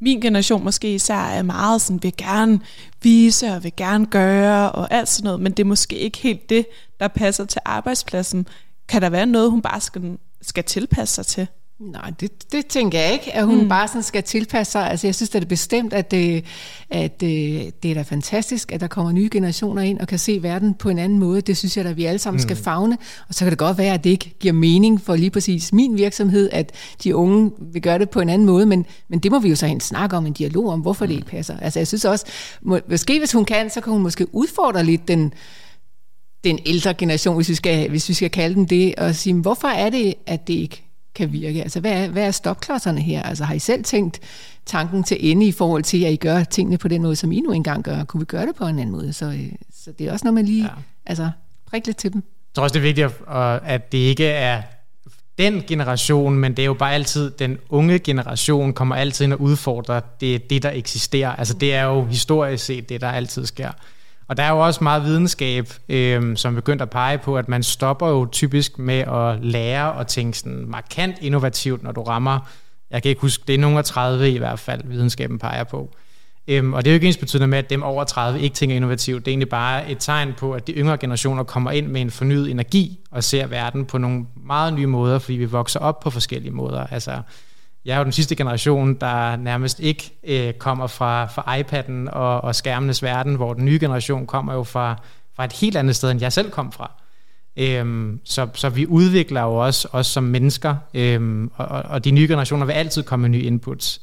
min 0.00 0.20
generation 0.20 0.64
måske 0.64 0.94
især 0.94 1.18
er 1.18 1.42
meget 1.42 1.80
sådan, 1.80 2.02
vil 2.02 2.16
gerne 2.16 2.60
vise 3.02 3.46
og 3.46 3.64
vil 3.64 3.72
gerne 3.76 4.06
gøre 4.06 4.72
og 4.72 4.94
alt 4.94 5.08
sådan 5.08 5.24
noget, 5.24 5.40
men 5.40 5.52
det 5.52 5.62
er 5.62 5.66
måske 5.66 5.96
ikke 5.96 6.18
helt 6.18 6.50
det, 6.50 6.66
der 7.00 7.08
passer 7.08 7.44
til 7.44 7.60
arbejdspladsen. 7.64 8.46
Kan 8.88 9.02
der 9.02 9.10
være 9.10 9.26
noget, 9.26 9.50
hun 9.50 9.62
bare 9.62 9.80
skal, 9.80 10.18
skal 10.42 10.64
tilpasse 10.64 11.14
sig 11.14 11.26
til? 11.26 11.46
Nej, 11.80 12.12
det, 12.20 12.52
det 12.52 12.66
tænker 12.66 13.00
jeg 13.00 13.12
ikke, 13.12 13.34
at 13.34 13.46
hun 13.46 13.62
mm. 13.62 13.68
bare 13.68 13.88
sådan 13.88 14.02
skal 14.02 14.22
tilpasse 14.22 14.70
sig. 14.70 14.90
Altså, 14.90 15.06
jeg 15.06 15.14
synes 15.14 15.30
det 15.30 15.42
er 15.42 15.46
bestemt, 15.46 15.92
at, 15.92 16.10
det, 16.10 16.44
at 16.90 17.20
det, 17.20 17.82
det 17.82 17.90
er 17.90 17.94
da 17.94 18.02
fantastisk, 18.02 18.72
at 18.72 18.80
der 18.80 18.86
kommer 18.86 19.12
nye 19.12 19.28
generationer 19.32 19.82
ind 19.82 20.00
og 20.00 20.08
kan 20.08 20.18
se 20.18 20.42
verden 20.42 20.74
på 20.74 20.88
en 20.88 20.98
anden 20.98 21.18
måde. 21.18 21.40
Det 21.40 21.56
synes 21.56 21.76
jeg, 21.76 21.86
at 21.86 21.96
vi 21.96 22.04
alle 22.04 22.18
sammen 22.18 22.36
mm. 22.36 22.42
skal 22.42 22.56
fagne. 22.56 22.98
Og 23.28 23.34
så 23.34 23.44
kan 23.44 23.50
det 23.50 23.58
godt 23.58 23.78
være, 23.78 23.94
at 23.94 24.04
det 24.04 24.10
ikke 24.10 24.34
giver 24.40 24.52
mening 24.54 25.00
for 25.00 25.16
lige 25.16 25.30
præcis 25.30 25.72
min 25.72 25.96
virksomhed, 25.96 26.48
at 26.52 26.72
de 27.04 27.16
unge 27.16 27.50
vil 27.72 27.82
gøre 27.82 27.98
det 27.98 28.10
på 28.10 28.20
en 28.20 28.28
anden 28.28 28.46
måde, 28.46 28.66
men, 28.66 28.86
men 29.08 29.18
det 29.18 29.30
må 29.30 29.38
vi 29.38 29.48
jo 29.48 29.56
så 29.56 29.66
en 29.66 29.80
snakke 29.80 30.16
om, 30.16 30.26
en 30.26 30.32
dialog 30.32 30.68
om, 30.68 30.80
hvorfor 30.80 31.04
mm. 31.04 31.08
det 31.08 31.14
ikke 31.14 31.26
passer. 31.26 31.56
Altså, 31.58 31.78
jeg 31.78 31.86
synes 31.86 32.04
også, 32.04 32.26
må, 32.62 32.78
måske 32.90 33.18
hvis 33.18 33.32
hun 33.32 33.44
kan, 33.44 33.70
så 33.70 33.80
kan 33.80 33.92
hun 33.92 34.02
måske 34.02 34.34
udfordre 34.34 34.84
lidt 34.84 35.08
den, 35.08 35.32
den 36.44 36.58
ældre 36.66 36.94
generation, 36.94 37.36
hvis 37.36 37.48
vi, 37.48 37.54
skal, 37.54 37.90
hvis 37.90 38.08
vi 38.08 38.14
skal 38.14 38.30
kalde 38.30 38.54
den 38.54 38.64
det, 38.64 38.94
og 38.94 39.14
sige, 39.14 39.34
hvorfor 39.34 39.68
er 39.68 39.90
det, 39.90 40.14
at 40.26 40.48
det 40.48 40.54
ikke 40.54 40.85
kan 41.16 41.32
virke. 41.32 41.62
Altså, 41.62 41.80
hvad 41.80 42.04
er, 42.04 42.08
hvad 42.08 42.26
er 42.26 42.30
stopklodserne 42.30 43.00
her? 43.00 43.22
Altså, 43.22 43.44
har 43.44 43.54
I 43.54 43.58
selv 43.58 43.84
tænkt 43.84 44.20
tanken 44.66 45.04
til 45.04 45.30
ende 45.30 45.46
i 45.46 45.52
forhold 45.52 45.82
til, 45.82 46.04
at 46.04 46.12
I 46.12 46.16
gør 46.16 46.44
tingene 46.44 46.78
på 46.78 46.88
den 46.88 47.02
måde, 47.02 47.16
som 47.16 47.32
I 47.32 47.40
nu 47.40 47.52
engang 47.52 47.82
gør? 47.82 48.04
Kunne 48.04 48.20
vi 48.20 48.24
gøre 48.24 48.46
det 48.46 48.54
på 48.54 48.66
en 48.66 48.78
anden 48.78 48.92
måde? 48.92 49.12
Så, 49.12 49.26
øh, 49.26 49.52
så 49.84 49.92
det 49.92 50.06
er 50.06 50.12
også 50.12 50.24
noget, 50.24 50.34
man 50.34 50.44
lige 50.44 50.64
ja. 50.64 50.70
altså, 51.06 51.30
prikke 51.66 51.88
lidt 51.88 51.96
til 51.96 52.12
dem. 52.12 52.22
Jeg 52.24 52.54
tror 52.54 52.62
også, 52.62 52.74
det 52.74 52.78
er 52.78 52.82
vigtigt, 52.82 53.06
at 53.66 53.92
det 53.92 53.98
ikke 53.98 54.26
er 54.26 54.62
den 55.38 55.62
generation, 55.66 56.38
men 56.38 56.52
det 56.52 56.62
er 56.62 56.66
jo 56.66 56.74
bare 56.74 56.94
altid, 56.94 57.30
den 57.30 57.58
unge 57.68 57.98
generation 57.98 58.72
kommer 58.72 58.94
altid 58.94 59.24
ind 59.24 59.32
og 59.32 59.40
udfordrer 59.40 60.00
det, 60.20 60.50
det 60.50 60.62
der 60.62 60.70
eksisterer. 60.70 61.30
Altså 61.30 61.54
det 61.54 61.74
er 61.74 61.82
jo 61.82 62.04
historisk 62.04 62.64
set 62.64 62.88
det, 62.88 63.00
der 63.00 63.08
altid 63.08 63.46
sker. 63.46 63.70
Og 64.28 64.36
der 64.36 64.42
er 64.42 64.50
jo 64.50 64.58
også 64.58 64.84
meget 64.84 65.04
videnskab, 65.04 65.68
øh, 65.88 66.36
som 66.36 66.54
begyndt 66.54 66.82
at 66.82 66.90
pege 66.90 67.18
på, 67.18 67.36
at 67.36 67.48
man 67.48 67.62
stopper 67.62 68.08
jo 68.08 68.28
typisk 68.32 68.78
med 68.78 68.98
at 68.98 69.44
lære 69.44 69.92
og 69.92 70.06
tænke 70.06 70.38
sådan 70.38 70.64
markant 70.68 71.16
innovativt, 71.20 71.82
når 71.82 71.92
du 71.92 72.02
rammer, 72.02 72.38
jeg 72.90 73.02
kan 73.02 73.08
ikke 73.08 73.20
huske, 73.20 73.44
det 73.46 73.54
er 73.54 73.58
nogen 73.58 73.78
af 73.78 73.84
30 73.84 74.30
i 74.30 74.38
hvert 74.38 74.58
fald, 74.58 74.80
videnskaben 74.84 75.38
peger 75.38 75.64
på. 75.64 75.94
Øhm, 76.48 76.72
og 76.72 76.84
det 76.84 76.90
er 76.90 76.92
jo 76.92 76.94
ikke 76.94 77.06
ens 77.06 77.16
betydende 77.16 77.46
med, 77.46 77.58
at 77.58 77.70
dem 77.70 77.82
over 77.82 78.04
30 78.04 78.40
ikke 78.40 78.54
tænker 78.54 78.76
innovativt. 78.76 79.24
Det 79.24 79.30
er 79.30 79.32
egentlig 79.32 79.48
bare 79.48 79.90
et 79.90 79.96
tegn 80.00 80.34
på, 80.38 80.52
at 80.52 80.66
de 80.66 80.72
yngre 80.72 80.96
generationer 80.96 81.44
kommer 81.44 81.70
ind 81.70 81.86
med 81.86 82.00
en 82.00 82.10
fornyet 82.10 82.50
energi 82.50 82.98
og 83.10 83.24
ser 83.24 83.46
verden 83.46 83.86
på 83.86 83.98
nogle 83.98 84.26
meget 84.46 84.74
nye 84.74 84.86
måder, 84.86 85.18
fordi 85.18 85.36
vi 85.36 85.44
vokser 85.44 85.80
op 85.80 86.00
på 86.00 86.10
forskellige 86.10 86.52
måder. 86.52 86.86
Altså, 86.86 87.20
jeg 87.86 87.94
er 87.94 87.98
jo 87.98 88.04
den 88.04 88.12
sidste 88.12 88.36
generation, 88.36 88.94
der 88.94 89.36
nærmest 89.36 89.80
ikke 89.80 90.12
øh, 90.24 90.54
kommer 90.54 90.86
fra, 90.86 91.26
fra 91.26 91.58
iPad'en 91.58 92.10
og, 92.10 92.44
og 92.44 92.54
skærmenes 92.54 93.02
verden, 93.02 93.34
hvor 93.34 93.54
den 93.54 93.64
nye 93.64 93.78
generation 93.80 94.26
kommer 94.26 94.54
jo 94.54 94.62
fra, 94.62 94.96
fra 95.34 95.44
et 95.44 95.52
helt 95.52 95.76
andet 95.76 95.96
sted, 95.96 96.10
end 96.10 96.20
jeg 96.20 96.32
selv 96.32 96.50
kom 96.50 96.72
fra. 96.72 96.90
Øhm, 97.56 98.20
så, 98.24 98.48
så 98.54 98.68
vi 98.68 98.86
udvikler 98.86 99.42
jo 99.42 99.54
også 99.54 99.88
os 99.92 100.06
som 100.06 100.24
mennesker, 100.24 100.76
øhm, 100.94 101.50
og, 101.54 101.66
og 101.66 102.04
de 102.04 102.10
nye 102.10 102.28
generationer 102.28 102.66
vil 102.66 102.72
altid 102.72 103.02
komme 103.02 103.28
med 103.28 103.38
nye 103.38 103.44
inputs. 103.44 104.00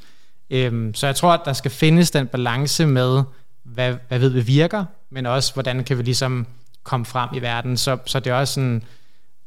Øhm, 0.49 0.93
så 0.93 1.05
jeg 1.07 1.15
tror, 1.15 1.33
at 1.33 1.41
der 1.45 1.53
skal 1.53 1.71
findes 1.71 2.11
den 2.11 2.27
balance 2.27 2.85
med, 2.85 3.23
hvad, 3.63 3.95
hvad 4.07 4.19
ved 4.19 4.29
vi 4.29 4.41
virker, 4.41 4.85
men 5.09 5.25
også 5.25 5.53
hvordan 5.53 5.83
kan 5.83 5.97
vi 5.97 6.03
ligesom 6.03 6.47
komme 6.83 7.05
frem 7.05 7.29
i 7.35 7.39
verden. 7.39 7.77
Så, 7.77 7.97
så 8.05 8.19
det 8.19 8.31
er 8.31 8.35
også 8.35 8.53
sådan, 8.53 8.83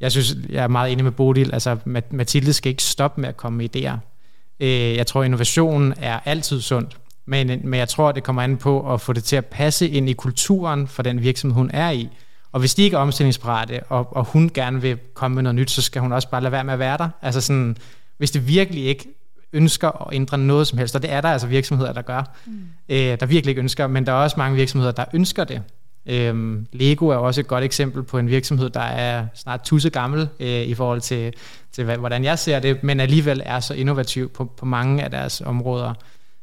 jeg 0.00 0.12
synes, 0.12 0.36
jeg 0.48 0.64
er 0.64 0.68
meget 0.68 0.92
enig 0.92 1.04
med 1.04 1.12
Bodil, 1.12 1.52
altså 1.52 1.76
Mathilde 2.10 2.52
skal 2.52 2.70
ikke 2.70 2.82
stoppe 2.82 3.20
med 3.20 3.28
at 3.28 3.36
komme 3.36 3.58
med 3.58 3.76
idéer. 3.76 4.15
Øh, 4.60 4.96
jeg 4.96 5.06
tror, 5.06 5.22
innovation 5.22 5.94
er 5.96 6.20
altid 6.24 6.60
sundt, 6.60 6.96
men, 7.26 7.60
men 7.64 7.78
jeg 7.80 7.88
tror, 7.88 8.12
det 8.12 8.22
kommer 8.22 8.42
an 8.42 8.56
på 8.56 8.92
at 8.94 9.00
få 9.00 9.12
det 9.12 9.24
til 9.24 9.36
at 9.36 9.46
passe 9.46 9.88
ind 9.88 10.08
i 10.08 10.12
kulturen 10.12 10.88
for 10.88 11.02
den 11.02 11.22
virksomhed, 11.22 11.54
hun 11.54 11.70
er 11.74 11.90
i. 11.90 12.08
Og 12.52 12.60
hvis 12.60 12.74
de 12.74 12.82
ikke 12.82 12.96
er 12.96 13.00
omstillingsparate, 13.00 13.82
og, 13.82 14.16
og 14.16 14.24
hun 14.24 14.50
gerne 14.54 14.80
vil 14.80 14.98
komme 15.14 15.34
med 15.34 15.42
noget 15.42 15.54
nyt, 15.54 15.70
så 15.70 15.82
skal 15.82 16.02
hun 16.02 16.12
også 16.12 16.28
bare 16.30 16.40
lade 16.40 16.52
være 16.52 16.64
med 16.64 16.72
at 16.72 16.78
være 16.78 16.98
der. 16.98 17.08
Altså 17.22 17.40
sådan, 17.40 17.76
hvis 18.18 18.30
det 18.30 18.48
virkelig 18.48 18.84
ikke 18.84 19.08
ønsker 19.52 20.06
at 20.08 20.14
ændre 20.14 20.38
noget 20.38 20.66
som 20.66 20.78
helst, 20.78 20.96
og 20.96 21.02
det 21.02 21.12
er 21.12 21.20
der 21.20 21.28
altså 21.28 21.46
virksomheder, 21.46 21.92
der 21.92 22.02
gør, 22.02 22.36
mm. 22.46 22.52
øh, 22.88 22.98
der 22.98 23.26
virkelig 23.26 23.50
ikke 23.50 23.60
ønsker, 23.60 23.86
men 23.86 24.06
der 24.06 24.12
er 24.12 24.16
også 24.16 24.34
mange 24.38 24.56
virksomheder, 24.56 24.92
der 24.92 25.04
ønsker 25.12 25.44
det. 25.44 25.62
Øhm, 26.06 26.66
Lego 26.72 27.08
er 27.08 27.16
også 27.16 27.40
et 27.40 27.46
godt 27.46 27.64
eksempel 27.64 28.02
på 28.02 28.18
en 28.18 28.28
virksomhed, 28.28 28.70
der 28.70 28.80
er 28.80 29.26
snart 29.34 29.60
tusse 29.64 29.90
gammel 29.90 30.28
øh, 30.40 30.62
i 30.62 30.74
forhold 30.74 31.00
til, 31.00 31.32
til, 31.72 31.84
hvordan 31.84 32.24
jeg 32.24 32.38
ser 32.38 32.60
det, 32.60 32.82
men 32.82 33.00
alligevel 33.00 33.42
er 33.44 33.60
så 33.60 33.74
innovativ 33.74 34.28
på, 34.28 34.44
på 34.44 34.66
mange 34.66 35.04
af 35.04 35.10
deres 35.10 35.40
områder. 35.40 35.94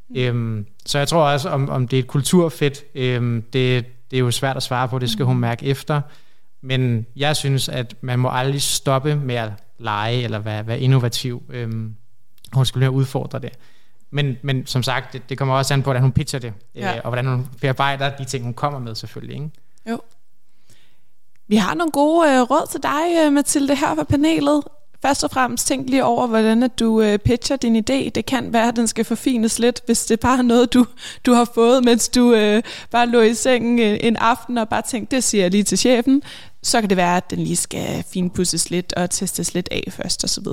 Mm. 0.10 0.16
Øhm, 0.18 0.66
så 0.86 0.98
jeg 0.98 1.08
tror 1.08 1.32
også, 1.32 1.50
om, 1.50 1.70
om 1.70 1.88
det 1.88 2.00
er 2.00 2.04
et 2.04 2.08
kulturfedt, 2.08 2.84
øhm, 2.96 3.42
det, 3.42 3.86
det 4.12 4.18
er 4.18 4.20
jo 4.20 4.32
svært 4.32 4.58
at 4.58 4.64
svare 4.64 4.88
på, 4.88 5.00
det 5.00 5.10
skal 5.10 5.26
hun 5.26 5.36
mm. 5.36 5.42
mærke 5.42 5.66
efter. 5.66 6.02
Men 6.62 7.06
jeg 7.16 7.36
synes, 7.36 7.70
at 7.70 7.96
man 8.02 8.20
må 8.20 8.30
aldrig 8.32 8.62
stoppe 8.62 9.16
med 9.16 9.36
at 9.36 9.52
lege 9.80 10.24
eller 10.24 10.40
være, 10.40 10.68
være 10.68 10.80
innovativ. 10.80 11.44
Øhm, 11.50 11.96
hun 12.54 12.66
skulle 12.66 12.92
udfordre 12.92 13.40
det. 13.40 13.52
Men, 14.14 14.38
men 14.42 14.66
som 14.66 14.84
sagt, 14.84 15.14
det, 15.14 15.30
det 15.30 15.38
kommer 15.38 15.56
også 15.56 15.74
an 15.74 15.82
på, 15.82 15.86
hvordan 15.86 16.02
hun 16.02 16.12
pitcher 16.12 16.40
det, 16.40 16.54
ja. 16.76 16.96
øh, 16.96 17.02
og 17.04 17.10
hvordan 17.10 17.26
hun 17.26 17.48
bearbejder 17.62 18.16
de 18.16 18.26
ting, 18.26 18.44
hun 18.44 18.54
kommer 18.54 18.80
med 18.80 18.96
selvfølgelig. 18.96 19.36
Ikke? 19.36 19.50
Jo. 19.90 20.00
Vi 21.48 21.56
har 21.56 21.74
nogle 21.74 21.92
gode 21.92 22.30
øh, 22.30 22.42
råd 22.42 22.68
til 22.72 22.84
dig, 22.84 23.26
øh, 23.26 23.34
Mathilde, 23.34 23.76
her 23.76 23.96
fra 23.96 24.04
panelet. 24.04 24.64
Først 25.02 25.24
og 25.24 25.32
fremmest 25.32 25.68
tænk 25.68 25.90
lige 25.90 26.06
over, 26.06 26.28
hvordan 26.28 26.64
at 26.64 26.80
du 26.80 27.02
øh, 27.02 27.20
pitcher 27.20 27.56
din 27.56 27.76
idé. 27.76 28.10
Det 28.10 28.26
kan 28.26 28.54
være, 28.54 28.68
at 28.68 28.76
den 28.76 28.88
skal 28.88 29.06
forfines 29.06 29.60
lidt, 29.60 29.82
hvis 29.86 30.06
det 30.06 30.14
er 30.14 30.28
bare 30.28 30.44
noget, 30.44 30.74
du, 30.74 30.86
du 31.26 31.34
har 31.34 31.46
fået, 31.56 31.84
mens 31.84 32.10
du 32.10 32.34
øh, 32.34 32.64
bare 32.92 33.08
lå 33.08 33.22
i 33.22 33.34
sengen 33.34 33.80
øh, 33.80 33.98
en 34.02 34.18
aften 34.18 34.58
og 34.58 34.70
bare 34.70 34.82
tænkte, 34.82 35.16
det 35.16 35.24
siger 35.24 35.44
jeg 35.44 35.52
lige 35.52 35.64
til 35.64 35.78
chefen 35.78 36.24
så 36.64 36.82
kan 36.82 36.90
det 36.90 36.98
være, 36.98 37.18
at 37.18 37.30
den 37.30 37.40
lige 37.40 37.56
skal 37.56 38.04
finpudses 38.14 38.70
lidt 38.70 38.94
og 38.94 39.10
testes 39.10 39.54
lidt 39.54 39.70
af 39.72 39.84
først 39.90 40.24
osv. 40.24 40.48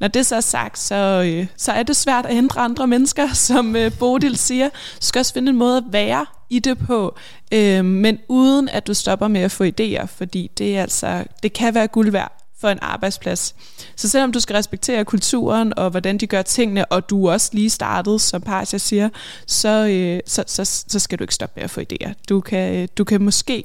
Når 0.00 0.08
det 0.08 0.26
så 0.26 0.36
er 0.36 0.40
sagt, 0.40 0.78
så, 0.78 1.22
øh, 1.26 1.46
så 1.56 1.72
er 1.72 1.82
det 1.82 1.96
svært 1.96 2.26
at 2.26 2.36
ændre 2.36 2.60
andre 2.60 2.86
mennesker, 2.86 3.32
som 3.48 3.76
øh, 3.76 3.98
Bodil 3.98 4.36
siger. 4.36 4.68
Du 4.68 5.06
skal 5.06 5.18
også 5.18 5.34
finde 5.34 5.50
en 5.50 5.56
måde 5.56 5.76
at 5.76 5.84
være 5.90 6.26
i 6.50 6.58
det 6.58 6.78
på, 6.78 7.16
øh, 7.52 7.84
men 7.84 8.18
uden 8.28 8.68
at 8.68 8.86
du 8.86 8.94
stopper 8.94 9.28
med 9.28 9.40
at 9.40 9.50
få 9.50 9.64
idéer, 9.64 10.06
fordi 10.06 10.50
det, 10.58 10.76
er 10.76 10.82
altså, 10.82 11.24
det 11.42 11.52
kan 11.52 11.74
være 11.74 11.86
guld 11.86 12.10
værd 12.10 12.43
for 12.64 12.70
en 12.70 12.78
arbejdsplads. 12.82 13.54
Så 13.96 14.08
selvom 14.08 14.32
du 14.32 14.40
skal 14.40 14.56
respektere 14.56 15.04
kulturen 15.04 15.78
og 15.78 15.90
hvordan 15.90 16.18
de 16.18 16.26
gør 16.26 16.42
tingene, 16.42 16.84
og 16.92 17.10
du 17.10 17.30
også 17.30 17.50
lige 17.52 17.70
startede, 17.70 18.18
som 18.18 18.42
Parsia 18.42 18.78
siger, 18.78 19.08
så, 19.46 19.88
øh, 19.88 20.20
så, 20.26 20.44
så, 20.46 20.84
så 20.88 20.98
skal 20.98 21.18
du 21.18 21.24
ikke 21.24 21.34
stoppe 21.34 21.52
med 21.56 21.64
at 21.64 21.70
få 21.70 21.80
idéer. 21.80 22.12
Du 22.28 22.40
kan, 22.40 22.74
øh, 22.74 22.88
du 22.98 23.04
kan 23.04 23.22
måske 23.22 23.64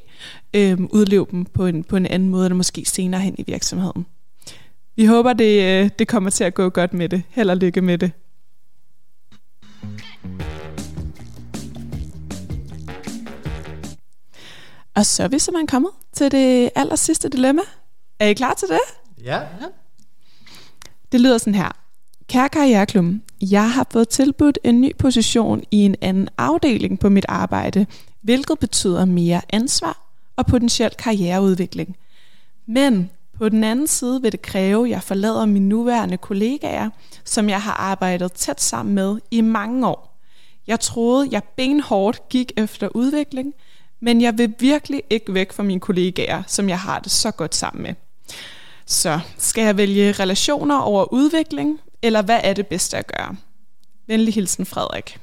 øh, 0.54 0.78
udleve 0.90 1.28
dem 1.32 1.46
på 1.46 1.66
en, 1.66 1.84
på 1.84 1.96
en 1.96 2.06
anden 2.06 2.30
måde, 2.30 2.46
eller 2.46 2.56
måske 2.56 2.86
senere 2.86 3.22
hen 3.22 3.36
i 3.38 3.44
virksomheden. 3.48 4.06
Vi 4.96 5.06
håber, 5.06 5.34
det, 5.34 5.64
øh, 5.64 5.90
det 6.00 6.08
kommer 6.08 6.30
til 6.30 6.44
at 6.44 6.54
gå 6.54 6.70
godt 6.70 6.94
med 6.94 7.10
det. 7.10 7.24
Held 7.30 7.50
og 7.50 7.58
lykke 7.58 7.82
med 7.82 7.98
det. 7.98 8.12
Og 14.96 15.06
så 15.06 15.24
er 15.24 15.28
vi 15.28 15.40
simpelthen 15.40 15.68
kommet 15.68 15.92
til 16.14 16.32
det 16.32 16.70
aller 16.76 16.96
sidste 16.96 17.30
dilemma. 17.30 17.62
Er 18.20 18.28
I 18.28 18.34
klar 18.34 18.54
til 18.54 18.68
det? 18.68 18.80
Ja. 19.24 19.42
Det 21.12 21.22
lyder 21.22 21.38
sådan 21.38 21.56
her. 21.56 21.72
Kære 22.28 22.50
karriereklum, 22.50 23.22
jeg 23.42 23.72
har 23.72 23.88
fået 23.92 24.10
tilbudt 24.10 24.60
en 24.64 24.82
ny 24.82 24.96
position 24.98 25.64
i 25.72 25.78
en 25.78 25.96
anden 26.02 26.30
afdeling 26.38 27.00
på 27.00 27.10
mit 27.10 27.26
arbejde, 27.30 27.86
hvilket 28.22 28.60
betyder 28.60 29.06
mere 29.06 29.42
ansvar 29.50 30.02
og 30.36 30.46
potentiel 30.46 30.90
karriereudvikling. 30.90 31.98
Men 32.66 33.10
på 33.38 33.50
den 33.50 33.64
anden 33.64 33.88
side 33.88 34.22
vil 34.22 34.32
det 34.32 34.42
kræve, 34.42 34.86
at 34.86 34.92
jeg 34.92 35.04
forlader 35.04 35.46
mine 35.46 35.68
nuværende 35.70 36.18
kollegaer, 36.18 36.90
som 37.24 37.50
jeg 37.50 37.62
har 37.62 37.74
arbejdet 37.74 38.34
tæt 38.34 38.62
sammen 38.62 38.96
med 38.96 39.18
i 39.32 39.42
mange 39.42 39.88
år. 39.88 40.20
Jeg 40.68 40.80
troede, 40.80 41.28
jeg 41.32 41.44
benhårdt 41.44 42.30
gik 42.30 42.52
efter 42.58 42.90
udvikling, 42.96 43.54
men 44.00 44.22
jeg 44.22 44.38
vil 44.38 44.54
virkelig 44.60 45.04
ikke 45.10 45.34
væk 45.34 45.52
fra 45.52 45.64
mine 45.64 45.80
kollegaer, 45.80 46.44
som 46.48 46.70
jeg 46.70 46.80
har 46.80 47.00
det 47.00 47.12
så 47.12 47.32
godt 47.32 47.56
sammen 47.56 47.84
med. 47.84 47.94
Så 48.86 49.20
skal 49.38 49.64
jeg 49.64 49.78
vælge 49.78 50.12
relationer 50.12 50.78
over 50.80 51.14
udvikling, 51.14 51.80
eller 52.02 52.22
hvad 52.22 52.40
er 52.44 52.54
det 52.54 52.68
bedste 52.68 52.98
at 52.98 53.08
gøre? 53.08 53.36
Venlig 54.08 54.34
hilsen 54.34 54.66
Frederik. 54.66 55.20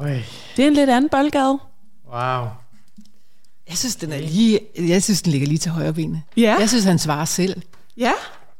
Oj. 0.00 0.22
Det 0.56 0.62
er 0.62 0.66
en 0.68 0.74
lidt 0.74 0.90
anden 0.90 1.08
boldgade. 1.10 1.58
Wow. 2.12 2.46
Jeg 3.68 3.76
synes, 3.78 3.96
den 3.96 4.12
er 4.12 4.18
lige, 4.20 4.60
jeg 4.78 5.02
synes, 5.02 5.22
den 5.22 5.32
ligger 5.32 5.46
lige 5.48 5.58
til 5.58 5.70
højre 5.70 5.92
benet. 5.92 6.22
Ja. 6.36 6.56
Jeg 6.60 6.68
synes, 6.68 6.84
han 6.84 6.98
svarer 6.98 7.24
selv. 7.24 7.62
Ja, 7.96 8.12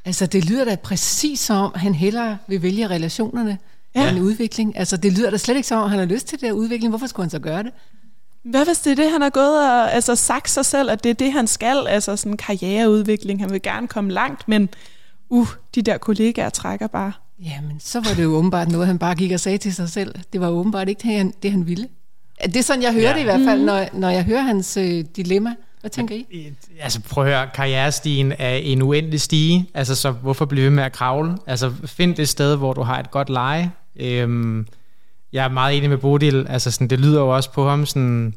Altså, 0.05 0.25
det 0.25 0.45
lyder 0.45 0.65
da 0.65 0.75
præcis 0.75 1.39
som 1.39 1.57
om, 1.57 1.71
han 1.75 1.95
hellere 1.95 2.37
vil 2.47 2.61
vælge 2.61 2.87
relationerne 2.87 3.57
Ja. 3.95 4.09
end 4.09 4.19
udvikling. 4.19 4.77
Altså, 4.77 4.97
det 4.97 5.13
lyder 5.13 5.29
da 5.29 5.37
slet 5.37 5.55
ikke 5.55 5.67
som 5.67 5.81
om, 5.83 5.89
han 5.89 5.99
har 5.99 6.05
lyst 6.05 6.27
til 6.27 6.39
det 6.41 6.47
her 6.47 6.53
udvikling. 6.53 6.89
Hvorfor 6.91 7.07
skulle 7.07 7.23
han 7.23 7.29
så 7.29 7.39
gøre 7.39 7.63
det? 7.63 7.71
Hvad 8.49 8.65
hvis 8.65 8.79
det 8.79 8.91
er 8.91 8.95
det, 8.95 9.11
han 9.11 9.21
har 9.21 9.29
gået 9.29 9.59
og 9.71 9.93
altså, 9.93 10.15
sagt 10.15 10.49
sig 10.49 10.65
selv, 10.65 10.91
at 10.91 11.03
det 11.03 11.09
er 11.09 11.13
det, 11.13 11.31
han 11.33 11.47
skal, 11.47 11.87
altså 11.87 12.15
sådan 12.15 12.37
karriereudvikling, 12.37 13.39
han 13.39 13.51
vil 13.51 13.61
gerne 13.61 13.87
komme 13.87 14.11
langt, 14.11 14.47
men 14.47 14.69
uh, 15.29 15.47
de 15.75 15.81
der 15.81 15.97
kollegaer 15.97 16.49
trækker 16.49 16.87
bare. 16.87 17.11
Jamen, 17.39 17.79
så 17.79 17.99
var 17.99 18.13
det 18.15 18.23
jo 18.23 18.29
åbenbart 18.35 18.71
noget, 18.71 18.87
han 18.87 18.99
bare 18.99 19.15
gik 19.15 19.31
og 19.31 19.39
sagde 19.39 19.57
til 19.57 19.73
sig 19.73 19.89
selv. 19.89 20.15
Det 20.33 20.41
var 20.41 20.49
åbenbart 20.49 20.89
ikke 20.89 21.01
det, 21.07 21.17
han, 21.17 21.33
det, 21.43 21.51
han 21.51 21.67
ville. 21.67 21.87
Det 22.43 22.55
er 22.55 22.61
sådan, 22.63 22.83
jeg 22.83 22.93
hører 22.93 23.03
Ja. 23.03 23.09
ja. 23.09 23.13
det 23.15 23.21
i 23.21 23.23
hvert 23.23 23.41
fald, 23.47 23.61
når, 23.61 23.85
når 23.93 24.09
jeg 24.09 24.23
hører 24.23 24.41
hans 24.41 24.77
øh, 24.77 25.05
dilemma. 25.15 25.55
Hvad 25.81 25.89
tænker 25.89 26.15
I? 26.15 26.53
Altså 26.79 27.01
prøv 27.01 27.25
at 27.25 27.33
høre, 27.33 27.49
karrierestigen 27.53 28.33
er 28.39 28.55
en 28.55 28.81
uendelig 28.81 29.21
stige, 29.21 29.69
altså 29.73 29.95
så 29.95 30.11
hvorfor 30.11 30.45
blive 30.45 30.63
ved 30.63 30.69
med 30.71 30.83
at 30.83 30.91
kravle? 30.93 31.37
Altså 31.47 31.73
find 31.85 32.15
det 32.15 32.29
sted, 32.29 32.55
hvor 32.55 32.73
du 32.73 32.81
har 32.81 32.99
et 32.99 33.11
godt 33.11 33.29
leje. 33.29 33.71
Øhm, 33.95 34.67
jeg 35.33 35.45
er 35.45 35.49
meget 35.49 35.77
enig 35.77 35.89
med 35.89 35.97
Bodil, 35.97 36.45
altså 36.49 36.71
sådan, 36.71 36.87
det 36.87 36.99
lyder 36.99 37.19
jo 37.19 37.35
også 37.35 37.51
på 37.51 37.69
ham, 37.69 37.85
sådan, 37.85 38.33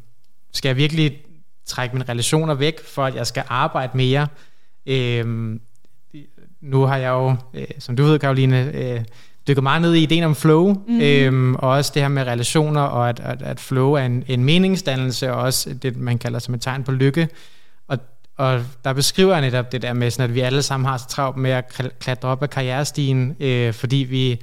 skal 0.53 0.69
jeg 0.69 0.77
virkelig 0.77 1.19
trække 1.67 1.97
mine 1.97 2.09
relationer 2.09 2.55
væk, 2.55 2.85
for 2.85 3.05
at 3.05 3.15
jeg 3.15 3.27
skal 3.27 3.43
arbejde 3.49 3.97
mere? 3.97 4.27
Øhm, 4.87 5.61
nu 6.61 6.83
har 6.83 6.97
jeg 6.97 7.09
jo, 7.09 7.37
øh, 7.55 7.67
som 7.79 7.97
du 7.97 8.03
ved, 8.03 8.19
Karoline, 8.19 8.73
øh, 8.75 9.01
dykket 9.49 9.63
meget 9.63 9.83
ned 9.83 9.95
i 9.95 10.03
ideen 10.03 10.25
om 10.25 10.35
flow, 10.35 10.75
mm. 10.89 11.01
øhm, 11.01 11.55
og 11.55 11.71
også 11.71 11.93
det 11.95 12.03
her 12.03 12.09
med 12.09 12.27
relationer, 12.27 12.81
og 12.81 13.09
at, 13.09 13.21
at, 13.21 13.43
at 13.43 13.61
flow 13.61 13.93
er 13.93 14.03
en, 14.03 14.25
en 14.27 14.45
meningsdannelse, 14.45 15.33
og 15.33 15.41
også 15.41 15.75
det, 15.75 15.97
man 15.97 16.19
kalder 16.19 16.39
som 16.39 16.55
et 16.55 16.61
tegn 16.61 16.85
på 16.85 16.93
lykke. 16.93 17.29
Og, 17.89 17.99
og 18.37 18.63
der 18.85 18.93
beskriver 18.93 19.33
jeg 19.33 19.41
netop 19.41 19.73
det 19.73 19.83
der 19.83 19.93
med, 19.93 20.11
sådan, 20.11 20.31
at 20.31 20.35
vi 20.35 20.41
alle 20.41 20.63
sammen 20.63 20.87
har 20.87 20.97
så 20.97 21.09
travlt 21.09 21.37
med 21.37 21.51
at 21.51 21.81
kl- 21.81 21.99
klatre 21.99 22.29
op 22.29 22.43
ad 22.43 22.49
karrierestigen, 22.49 23.37
øh, 23.41 23.73
fordi 23.73 23.97
vi 23.97 24.41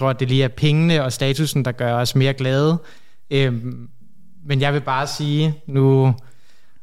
tror, 0.00 0.10
at 0.10 0.20
det 0.20 0.28
lige 0.28 0.44
er 0.44 0.48
pengene 0.48 1.04
og 1.04 1.12
statusen, 1.12 1.64
der 1.64 1.72
gør 1.72 1.94
os 1.94 2.14
mere 2.14 2.32
glade. 2.32 2.78
Øhm, 3.30 3.88
men 4.46 4.60
jeg 4.60 4.74
vil 4.74 4.80
bare 4.80 5.06
sige, 5.06 5.54
nu 5.66 6.14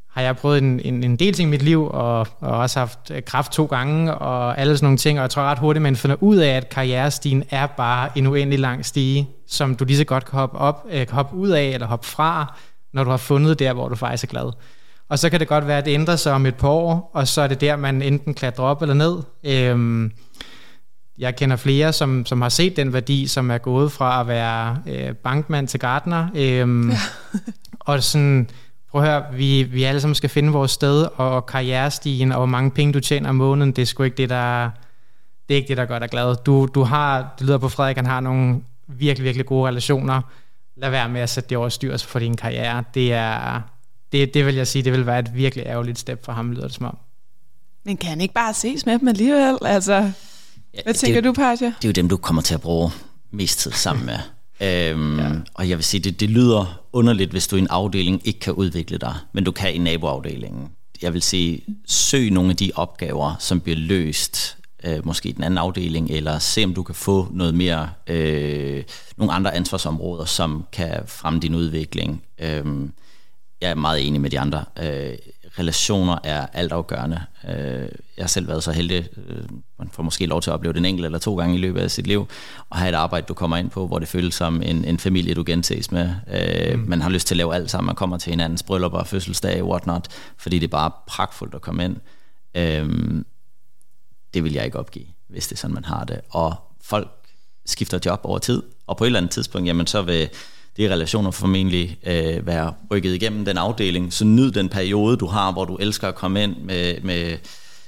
har 0.09 0.22
jeg 0.22 0.38
prøvet 0.38 0.57
en, 0.57 0.80
en, 0.80 1.03
en 1.03 1.15
del 1.15 1.34
ting 1.34 1.47
i 1.47 1.51
mit 1.51 1.61
liv, 1.61 1.88
og, 1.91 2.28
og 2.39 2.57
også 2.57 2.80
haft 2.80 3.11
øh, 3.11 3.22
kraft 3.22 3.51
to 3.51 3.65
gange, 3.65 4.15
og 4.15 4.59
alle 4.59 4.78
sådan 4.78 4.86
nogle 4.86 4.97
ting, 4.97 5.20
og 5.20 5.22
jeg 5.22 5.30
tror 5.30 5.43
ret 5.43 5.59
hurtigt, 5.59 5.84
man 5.84 5.95
finder 5.95 6.15
ud 6.20 6.38
af, 6.38 6.49
at 6.49 6.70
karrierestigen 6.70 7.43
er 7.49 7.68
bare 7.68 8.09
en 8.18 8.28
uendelig 8.28 8.59
lang 8.59 8.86
stige, 8.86 9.30
som 9.47 9.76
du 9.76 9.86
lige 9.86 9.97
så 9.97 10.03
godt 10.03 10.26
kan 10.26 10.39
hoppe, 10.39 10.57
op, 10.57 10.86
øh, 10.89 11.07
kan 11.07 11.15
hoppe 11.15 11.36
ud 11.36 11.49
af, 11.49 11.63
eller 11.63 11.88
hoppe 11.88 12.07
fra, 12.07 12.57
når 12.93 13.03
du 13.03 13.09
har 13.09 13.18
fundet 13.18 13.59
der, 13.59 13.74
hvor 13.74 13.89
du 13.89 13.95
faktisk 13.95 14.24
er 14.24 14.28
glad. 14.28 14.51
Og 15.09 15.20
så 15.20 15.30
kan 15.30 15.39
det 15.39 15.47
godt 15.47 15.68
være, 15.68 15.78
at 15.78 15.86
det 15.86 15.93
ændrer 15.93 16.15
sig 16.15 16.34
om 16.34 16.45
et 16.45 16.55
par 16.55 16.70
år, 16.70 17.11
og 17.13 17.28
så 17.28 17.41
er 17.41 17.47
det 17.47 17.61
der, 17.61 17.76
man 17.76 18.01
enten 18.01 18.34
klatrer 18.34 18.65
op 18.65 18.82
eller 18.82 18.95
ned. 18.95 19.18
Øhm, 19.43 20.11
jeg 21.18 21.36
kender 21.36 21.55
flere, 21.55 21.93
som, 21.93 22.26
som 22.26 22.41
har 22.41 22.49
set 22.49 22.76
den 22.76 22.93
værdi, 22.93 23.28
som 23.28 23.51
er 23.51 23.57
gået 23.57 23.91
fra 23.91 24.22
at 24.22 24.28
være 24.28 24.78
øh, 24.88 25.15
bankmand 25.15 25.68
til 25.68 25.80
gartner. 25.80 26.28
Øhm, 26.36 26.89
ja. 26.89 26.97
og 27.80 28.03
sådan, 28.03 28.49
prøv 28.91 29.01
at 29.03 29.07
høre, 29.07 29.24
vi, 29.34 29.63
vi 29.63 29.84
alle 29.84 30.01
sammen 30.01 30.15
skal 30.15 30.30
finde 30.30 30.51
vores 30.51 30.72
sted, 30.72 31.07
og 31.15 31.45
karrierestigen, 31.45 32.32
og 32.32 32.38
hvor 32.38 32.45
mange 32.45 32.72
penge 32.72 32.93
du 32.93 32.99
tjener 32.99 33.30
om 33.30 33.36
måneden, 33.36 33.72
det 33.72 33.82
er 33.82 33.86
sgu 33.86 34.03
ikke 34.03 34.18
det, 34.18 34.30
der, 34.30 34.70
det 35.47 35.53
er 35.53 35.55
ikke 35.55 35.68
det, 35.68 35.78
der 35.78 35.86
gør 35.86 35.99
dig 35.99 36.09
glad. 36.09 36.36
Du, 36.36 36.68
du 36.76 36.84
har, 36.84 37.36
det 37.39 37.47
lyder 37.47 37.57
på 37.57 37.70
Frederik, 37.70 37.95
han 37.95 38.05
har 38.05 38.20
nogle 38.20 38.61
virkelig, 38.88 39.24
virkelig 39.24 39.45
gode 39.45 39.68
relationer. 39.68 40.22
Lad 40.76 40.89
være 40.89 41.09
med 41.09 41.22
at 41.22 41.30
sætte 41.30 41.49
det 41.49 41.57
over 41.57 41.70
styr 41.70 41.97
for 41.97 42.20
din 42.20 42.36
karriere. 42.36 42.84
Det 42.93 43.13
er, 43.13 43.61
det, 44.11 44.34
det 44.34 44.45
vil 44.45 44.55
jeg 44.55 44.68
sige, 44.68 44.84
det 44.84 44.93
vil 44.93 45.05
være 45.05 45.20
et 45.20 45.36
virkelig 45.36 45.65
ærgerligt 45.65 45.99
step 45.99 46.26
for 46.26 46.32
ham, 46.32 46.51
lyder 46.51 46.68
det 46.68 46.76
som 46.76 46.86
om. 46.86 46.97
Men 47.86 47.97
kan 47.97 48.09
han 48.09 48.22
ikke 48.22 48.34
bare 48.34 48.53
ses 48.53 48.86
med 48.86 48.99
dem 48.99 49.07
alligevel? 49.07 49.57
Altså, 49.61 50.11
Ja, 50.78 50.82
hvad 50.84 50.93
det, 50.93 50.99
tænker 50.99 51.21
du, 51.21 51.34
Paja? 51.34 51.55
Det 51.55 51.65
er 51.65 51.88
jo 51.88 51.91
dem, 51.91 52.09
du 52.09 52.17
kommer 52.17 52.41
til 52.41 52.53
at 52.53 52.61
bruge 52.61 52.91
mest 53.32 53.59
tid 53.59 53.71
sammen 53.71 54.05
med. 54.05 54.17
Øhm, 54.61 55.19
ja. 55.19 55.30
Og 55.53 55.69
jeg 55.69 55.78
vil 55.78 55.84
sige, 55.84 56.01
det, 56.01 56.19
det 56.19 56.30
lyder 56.30 56.82
underligt, 56.93 57.32
hvis 57.32 57.47
du 57.47 57.55
i 57.55 57.59
en 57.59 57.67
afdeling 57.69 58.28
ikke 58.28 58.39
kan 58.39 58.53
udvikle 58.53 58.97
dig, 58.97 59.15
men 59.34 59.43
du 59.43 59.51
kan 59.51 59.73
i 59.73 59.78
naboafdelingen. 59.78 60.67
Jeg 61.01 61.13
vil 61.13 61.21
sige, 61.21 61.61
søg 61.88 62.32
nogle 62.32 62.49
af 62.49 62.55
de 62.55 62.71
opgaver, 62.75 63.36
som 63.39 63.59
bliver 63.59 63.78
løst, 63.78 64.57
øh, 64.84 65.05
måske 65.05 65.30
i 65.30 65.32
den 65.32 65.43
anden 65.43 65.57
afdeling, 65.57 66.09
eller 66.11 66.39
se 66.39 66.63
om 66.63 66.73
du 66.73 66.84
kan 66.84 66.95
få 66.95 67.28
noget 67.32 67.55
mere, 67.55 67.89
øh, 68.07 68.84
nogle 69.17 69.34
andre 69.34 69.55
ansvarsområder, 69.55 70.25
som 70.25 70.65
kan 70.71 71.01
fremme 71.05 71.39
din 71.39 71.55
udvikling. 71.55 72.23
Øhm, 72.39 72.91
jeg 73.61 73.69
er 73.69 73.75
meget 73.75 74.07
enig 74.07 74.21
med 74.21 74.30
de 74.30 74.39
andre. 74.39 74.65
Øh, 74.80 75.17
relationer 75.60 76.18
er 76.24 76.47
altafgørende. 76.53 77.22
Øh, 77.49 77.89
jeg 78.18 78.24
har 78.24 78.28
selv 78.28 78.47
været 78.47 78.64
så 78.64 78.72
heldig, 78.72 79.10
øh, 79.28 79.43
man 79.80 79.89
får 79.93 80.03
måske 80.03 80.26
lov 80.26 80.41
til 80.41 80.49
at 80.49 80.53
opleve 80.53 80.74
det 80.74 80.80
en 80.80 80.86
enkelt 80.86 81.05
eller 81.05 81.20
to 81.20 81.38
gange 81.38 81.55
i 81.55 81.58
løbet 81.58 81.82
af 81.82 81.91
sit 81.91 82.08
liv, 82.08 82.28
og 82.70 82.78
have 82.78 82.89
et 82.89 82.95
arbejde, 82.95 83.26
du 83.26 83.34
kommer 83.34 83.58
ind 83.58 83.70
på, 83.70 83.88
hvor 83.88 83.99
det 83.99 84.08
føles 84.08 84.36
som 84.36 84.62
en, 84.62 84.86
en 84.86 84.99
familie, 84.99 85.34
du 85.34 85.43
genses 85.47 85.91
med. 85.91 86.10
Øh, 86.34 86.80
mm. 86.80 86.86
Man 86.89 87.01
har 87.01 87.10
lyst 87.10 87.28
til 87.28 87.36
at 87.36 87.38
lave 87.38 87.55
alt 87.55 87.72
sammen. 87.72 87.86
Man 87.86 87.95
kommer 87.95 88.18
til 88.18 88.30
hinandens 88.30 88.64
bryllupper, 88.64 89.03
fødselsdage, 89.03 89.64
whatnot, 89.64 90.08
fordi 90.38 90.60
det 90.60 90.68
er 90.68 90.72
bare 90.72 90.91
pragtfuldt 91.08 91.55
at 91.55 91.62
komme 91.62 91.86
ind. 91.86 91.95
Øh, 92.55 93.24
det 94.34 94.43
vil 94.43 94.53
jeg 94.53 94.66
ikke 94.66 94.80
opgive, 94.80 95.05
hvis 95.30 95.47
det 95.47 95.55
er 95.55 95.60
sådan, 95.60 95.74
man 95.74 95.86
har 95.86 96.03
det. 96.03 96.22
Og 96.30 96.55
folk 96.82 97.10
skifter 97.66 97.99
job 98.05 98.20
over 98.24 98.39
tid, 98.39 98.64
og 98.88 98.97
på 98.97 99.03
et 99.03 99.05
eller 99.05 99.20
andet 99.20 99.32
tidspunkt, 99.32 99.68
jamen 99.68 99.88
så 99.88 100.01
vil 100.01 100.30
de 100.78 100.93
relationer 100.93 101.32
formentlig 101.32 101.97
øh, 102.03 102.47
være 102.47 102.73
rykket 102.91 103.15
igennem 103.15 103.45
den 103.45 103.57
afdeling. 103.57 104.13
Så 104.13 104.25
nyd 104.25 104.51
den 104.51 104.69
periode, 104.69 105.17
du 105.17 105.25
har, 105.25 105.51
hvor 105.51 105.65
du 105.65 105.75
elsker 105.75 106.07
at 106.07 106.15
komme 106.15 106.43
ind 106.43 106.57
med, 106.57 107.01
med 107.01 107.38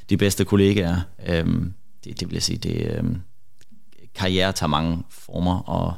de 0.09 0.17
bedste 0.17 0.45
kollegaer. 0.45 1.01
Øhm, 1.27 1.73
det, 2.03 2.19
det 2.19 2.27
vil 2.27 2.33
jeg 2.33 2.43
sige, 2.43 2.57
det 2.57 2.97
øhm, 2.97 3.21
karriere 4.15 4.51
tager 4.51 4.67
mange 4.67 5.03
former, 5.09 5.59
og 5.59 5.93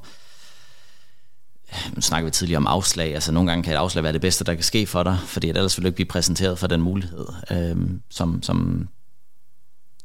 nu 1.95 2.01
snakker 2.01 2.25
vi 2.25 2.31
tidligere 2.31 2.57
om 2.57 2.67
afslag. 2.67 3.13
Altså 3.13 3.31
nogle 3.31 3.49
gange 3.49 3.63
kan 3.63 3.73
et 3.73 3.77
afslag 3.77 4.03
være 4.03 4.13
det 4.13 4.21
bedste, 4.21 4.43
der 4.43 4.53
kan 4.53 4.63
ske 4.63 4.85
for 4.85 5.03
dig, 5.03 5.17
fordi 5.25 5.49
ellers 5.49 5.77
vil 5.77 5.83
du 5.83 5.87
ikke 5.87 5.95
blive 5.95 6.07
præsenteret 6.07 6.59
for 6.59 6.67
den 6.67 6.81
mulighed, 6.81 7.25
øhm, 7.51 8.01
som, 8.09 8.43
som 8.43 8.87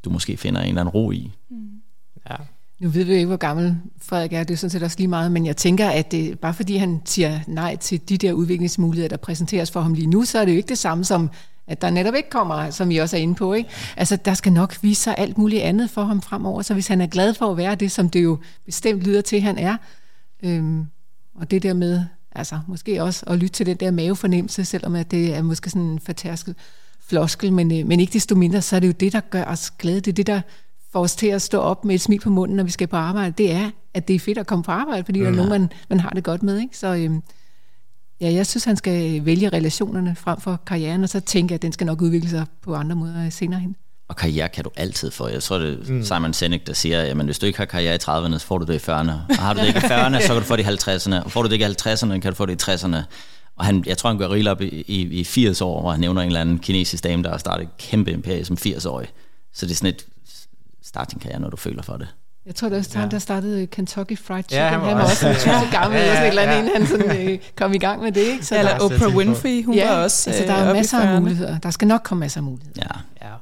du 0.05 0.11
måske 0.11 0.37
finder 0.37 0.61
en 0.61 0.69
eller 0.69 0.81
anden 0.81 0.93
ro 0.93 1.11
i. 1.11 1.33
Ja. 2.31 2.37
Nu 2.81 2.89
ved 2.89 3.05
vi 3.05 3.15
ikke, 3.15 3.27
hvor 3.27 3.37
gammel 3.37 3.77
Frederik 4.03 4.33
er, 4.33 4.45
det 4.45 4.55
er 4.55 4.59
sådan 4.59 4.71
set 4.71 4.83
også 4.83 4.99
lige 4.99 5.09
meget, 5.09 5.33
men 5.33 5.47
jeg 5.47 5.57
tænker, 5.57 5.89
at 5.89 6.13
det, 6.13 6.39
bare 6.39 6.55
fordi 6.55 6.77
han 6.77 7.03
siger 7.05 7.41
nej 7.47 7.77
til 7.77 8.09
de 8.09 8.19
der 8.19 8.33
udviklingsmuligheder, 8.33 9.09
der 9.09 9.17
præsenteres 9.17 9.71
for 9.71 9.81
ham 9.81 9.95
lige 9.95 10.07
nu, 10.07 10.25
så 10.25 10.39
er 10.39 10.45
det 10.45 10.53
jo 10.53 10.57
ikke 10.57 10.69
det 10.69 10.79
samme 10.79 11.05
som, 11.05 11.31
at 11.67 11.83
der 11.83 11.91
netop 11.91 12.15
ikke 12.15 12.31
kommer, 12.31 12.71
som 12.71 12.89
vi 12.89 12.97
også 12.97 13.17
er 13.17 13.21
inde 13.21 13.35
på. 13.35 13.53
Ikke? 13.53 13.71
Altså, 13.97 14.17
der 14.17 14.35
skal 14.35 14.53
nok 14.53 14.83
vise 14.83 15.03
sig 15.03 15.15
alt 15.19 15.39
muligt 15.39 15.63
andet 15.63 15.91
for 15.91 16.05
ham 16.05 16.23
fremover, 16.23 16.63
så 16.63 16.75
hvis 16.75 16.89
han 16.89 17.01
er 17.01 17.07
glad 17.07 17.35
for 17.35 17.51
at 17.51 17.57
være 17.57 17.75
det, 17.75 17.93
som 17.93 18.11
det 18.11 18.25
jo 18.25 18.39
bestemt 18.65 19.03
lyder 19.03 19.21
til, 19.21 19.41
han 19.41 19.59
er, 19.59 19.77
øhm, 20.43 20.87
og 21.35 21.51
det 21.51 21.63
der 21.63 21.75
med, 21.75 22.05
altså 22.33 22.61
måske 22.67 23.03
også 23.03 23.25
at 23.27 23.39
lytte 23.39 23.55
til 23.55 23.67
den 23.67 23.77
der 23.77 23.91
mavefornemmelse, 23.91 24.65
selvom 24.65 24.95
at 24.95 25.11
det 25.11 25.35
er 25.35 25.43
måske 25.43 25.71
sådan 25.71 25.83
en 25.83 26.01
fortærsket 26.01 26.55
floskel, 27.09 27.53
men, 27.53 27.79
øh, 27.79 27.87
men 27.87 28.01
ikke 28.01 28.13
desto 28.13 28.35
mindre, 28.35 28.63
så 28.63 28.77
er 28.77 28.81
det 28.81 28.87
jo 28.87 28.93
det, 28.93 29.13
der 29.13 29.21
gør 29.21 29.45
os 29.45 29.71
glade. 29.71 30.01
Det 30.01 30.09
er 30.09 30.15
det, 30.15 30.27
der 30.27 30.41
får 30.93 31.01
os 31.01 31.17
til 31.17 31.27
at 31.27 31.43
stå 31.43 31.59
op 31.59 31.85
med 31.85 31.95
et 31.95 32.01
smil 32.01 32.21
på 32.21 32.31
munden, 32.31 32.57
når 32.57 32.65
vi 32.65 32.71
skal 32.71 32.87
på 32.87 32.97
arbejde. 32.97 33.35
Det 33.39 33.53
er, 33.53 33.71
at 33.95 34.09
det 34.09 34.17
er 34.17 34.21
fedt 34.21 34.39
at 34.39 34.47
komme 34.47 34.65
på 34.65 34.71
arbejde, 34.71 35.05
fordi 35.05 35.19
mm. 35.19 35.25
der 35.25 35.33
er 35.33 35.37
nogen, 35.37 35.51
man, 35.51 35.73
man 35.89 36.01
har 36.01 36.11
det 36.11 36.25
godt 36.25 36.43
med. 36.43 36.59
Ikke? 36.61 36.79
Så 36.79 36.95
øhm, 36.95 37.23
ja, 38.21 38.33
jeg 38.33 38.47
synes, 38.47 38.65
han 38.65 38.77
skal 38.77 39.25
vælge 39.25 39.49
relationerne 39.49 40.17
frem 40.17 40.41
for 40.41 40.61
karrieren, 40.67 41.03
og 41.03 41.09
så 41.09 41.21
tænke, 41.21 41.55
at 41.55 41.63
den 41.63 41.73
skal 41.73 41.87
nok 41.87 42.03
udvikle 42.03 42.31
sig 42.31 42.47
på 42.63 42.75
andre 42.75 42.97
måder 42.97 43.31
senere 43.31 43.61
hen. 43.61 43.77
Og 44.09 44.17
karriere 44.17 44.49
kan 44.49 44.65
du 44.65 44.71
altid 44.77 45.11
få. 45.11 45.29
Jeg 45.29 45.43
tror, 45.43 45.59
det 45.59 45.89
er 45.89 45.93
mm. 45.93 46.03
Simon 46.03 46.33
Sinek, 46.33 46.67
der 46.67 46.73
siger, 46.73 47.03
at 47.03 47.17
hvis 47.17 47.39
du 47.39 47.47
ikke 47.47 47.59
har 47.59 47.65
karriere 47.65 47.95
i 47.95 47.99
30'erne, 47.99 48.39
så 48.39 48.47
får 48.47 48.59
du 48.59 48.65
det 48.73 48.75
i 48.75 48.91
40'erne. 48.91 49.13
Og 49.29 49.37
har 49.39 49.55
du 49.55 49.61
det 49.61 49.67
ikke 49.67 49.79
i 49.79 49.83
40'erne, 49.83 50.21
så 50.21 50.27
kan 50.27 50.37
du 50.37 50.43
få 50.43 50.57
det 50.57 50.63
i 50.63 50.67
50'erne. 50.67 51.25
Og 51.25 51.31
får 51.31 51.43
du 51.43 51.49
det 51.49 51.53
ikke 51.53 51.67
i 51.67 51.69
50'erne, 51.69 52.19
kan 52.19 52.33
du 52.33 52.35
få 52.35 52.47
det 52.47 52.69
i 52.69 52.71
60'erne. 52.71 52.97
Og 53.57 53.65
han, 53.65 53.85
jeg 53.87 53.99
tror, 53.99 54.11
han 54.11 54.19
går 54.19 54.29
rigeligt 54.29 54.49
op 54.49 54.61
i, 54.61 54.85
i, 54.87 55.21
i 55.21 55.25
80 55.25 55.61
år, 55.61 55.81
hvor 55.81 55.91
han 55.91 56.01
nævner 56.01 56.23
en 56.23 56.27
eller 56.27 56.41
anden 56.41 56.59
kinesisk 56.59 57.05
dame, 57.05 57.23
der 57.23 57.31
har 57.31 57.39
startet 57.39 57.65
et 57.65 57.77
kæmpe 57.79 58.13
imperie 58.13 58.45
som 58.45 58.57
80-årig. 58.61 59.09
Så 59.55 59.67
det 59.67 59.73
er 59.73 59.77
sådan 59.77 59.95
et 59.95 60.07
start 60.87 61.11
din 61.11 61.19
karriere, 61.21 61.41
når 61.41 61.51
du 61.51 61.57
føler 61.57 61.83
for 61.83 61.97
det. 61.97 62.09
Jeg 62.47 62.55
tror, 62.55 62.69
det 62.69 62.77
var 62.77 62.89
ja. 62.95 63.01
han, 63.01 63.11
der 63.11 63.19
startede 63.19 63.67
Kentucky 63.67 64.19
Fried 64.19 64.43
Chicken. 64.45 64.59
Ja, 64.65 64.69
han 64.69 64.81
han 64.81 64.89
var, 64.89 64.95
var 64.95 65.03
også 65.03 65.29
også- 65.29 65.51
en 65.51 65.55
tusind 65.55 65.73
gammel, 65.81 65.99
Ja, 66.01 66.05
eller 66.05 66.15
sådan 66.15 66.25
et 66.25 66.29
eller 66.29 66.43
andet, 66.43 66.55
ja. 66.55 66.59
inden 66.61 66.73
han 66.77 66.87
sådan, 66.87 67.29
øh, 67.33 67.39
kom 67.57 67.73
i 67.75 67.79
gang 67.79 68.03
med 68.03 68.13
det. 68.13 68.21
Ikke? 68.21 68.47
Så 68.47 68.59
Eller 68.59 68.79
Oprah. 68.81 69.17
Winfrey, 69.17 69.65
hun 69.65 69.75
ja, 69.75 69.91
var 69.95 70.03
også 70.03 70.31
altså, 70.31 70.45
der 70.47 70.61
øh, 70.63 70.67
er 70.67 70.71
i 70.71 70.77
masser 70.77 70.99
af 71.01 71.17
40'erne. 71.17 71.21
muligheder. 71.21 71.59
Der 71.59 71.71
skal 71.71 71.89
nok 71.89 72.01
komme 72.05 72.21
masser 72.21 72.41
af 72.41 72.45
muligheder. 72.45 72.83
Ja. 73.23 73.27
Ja. 73.29 73.33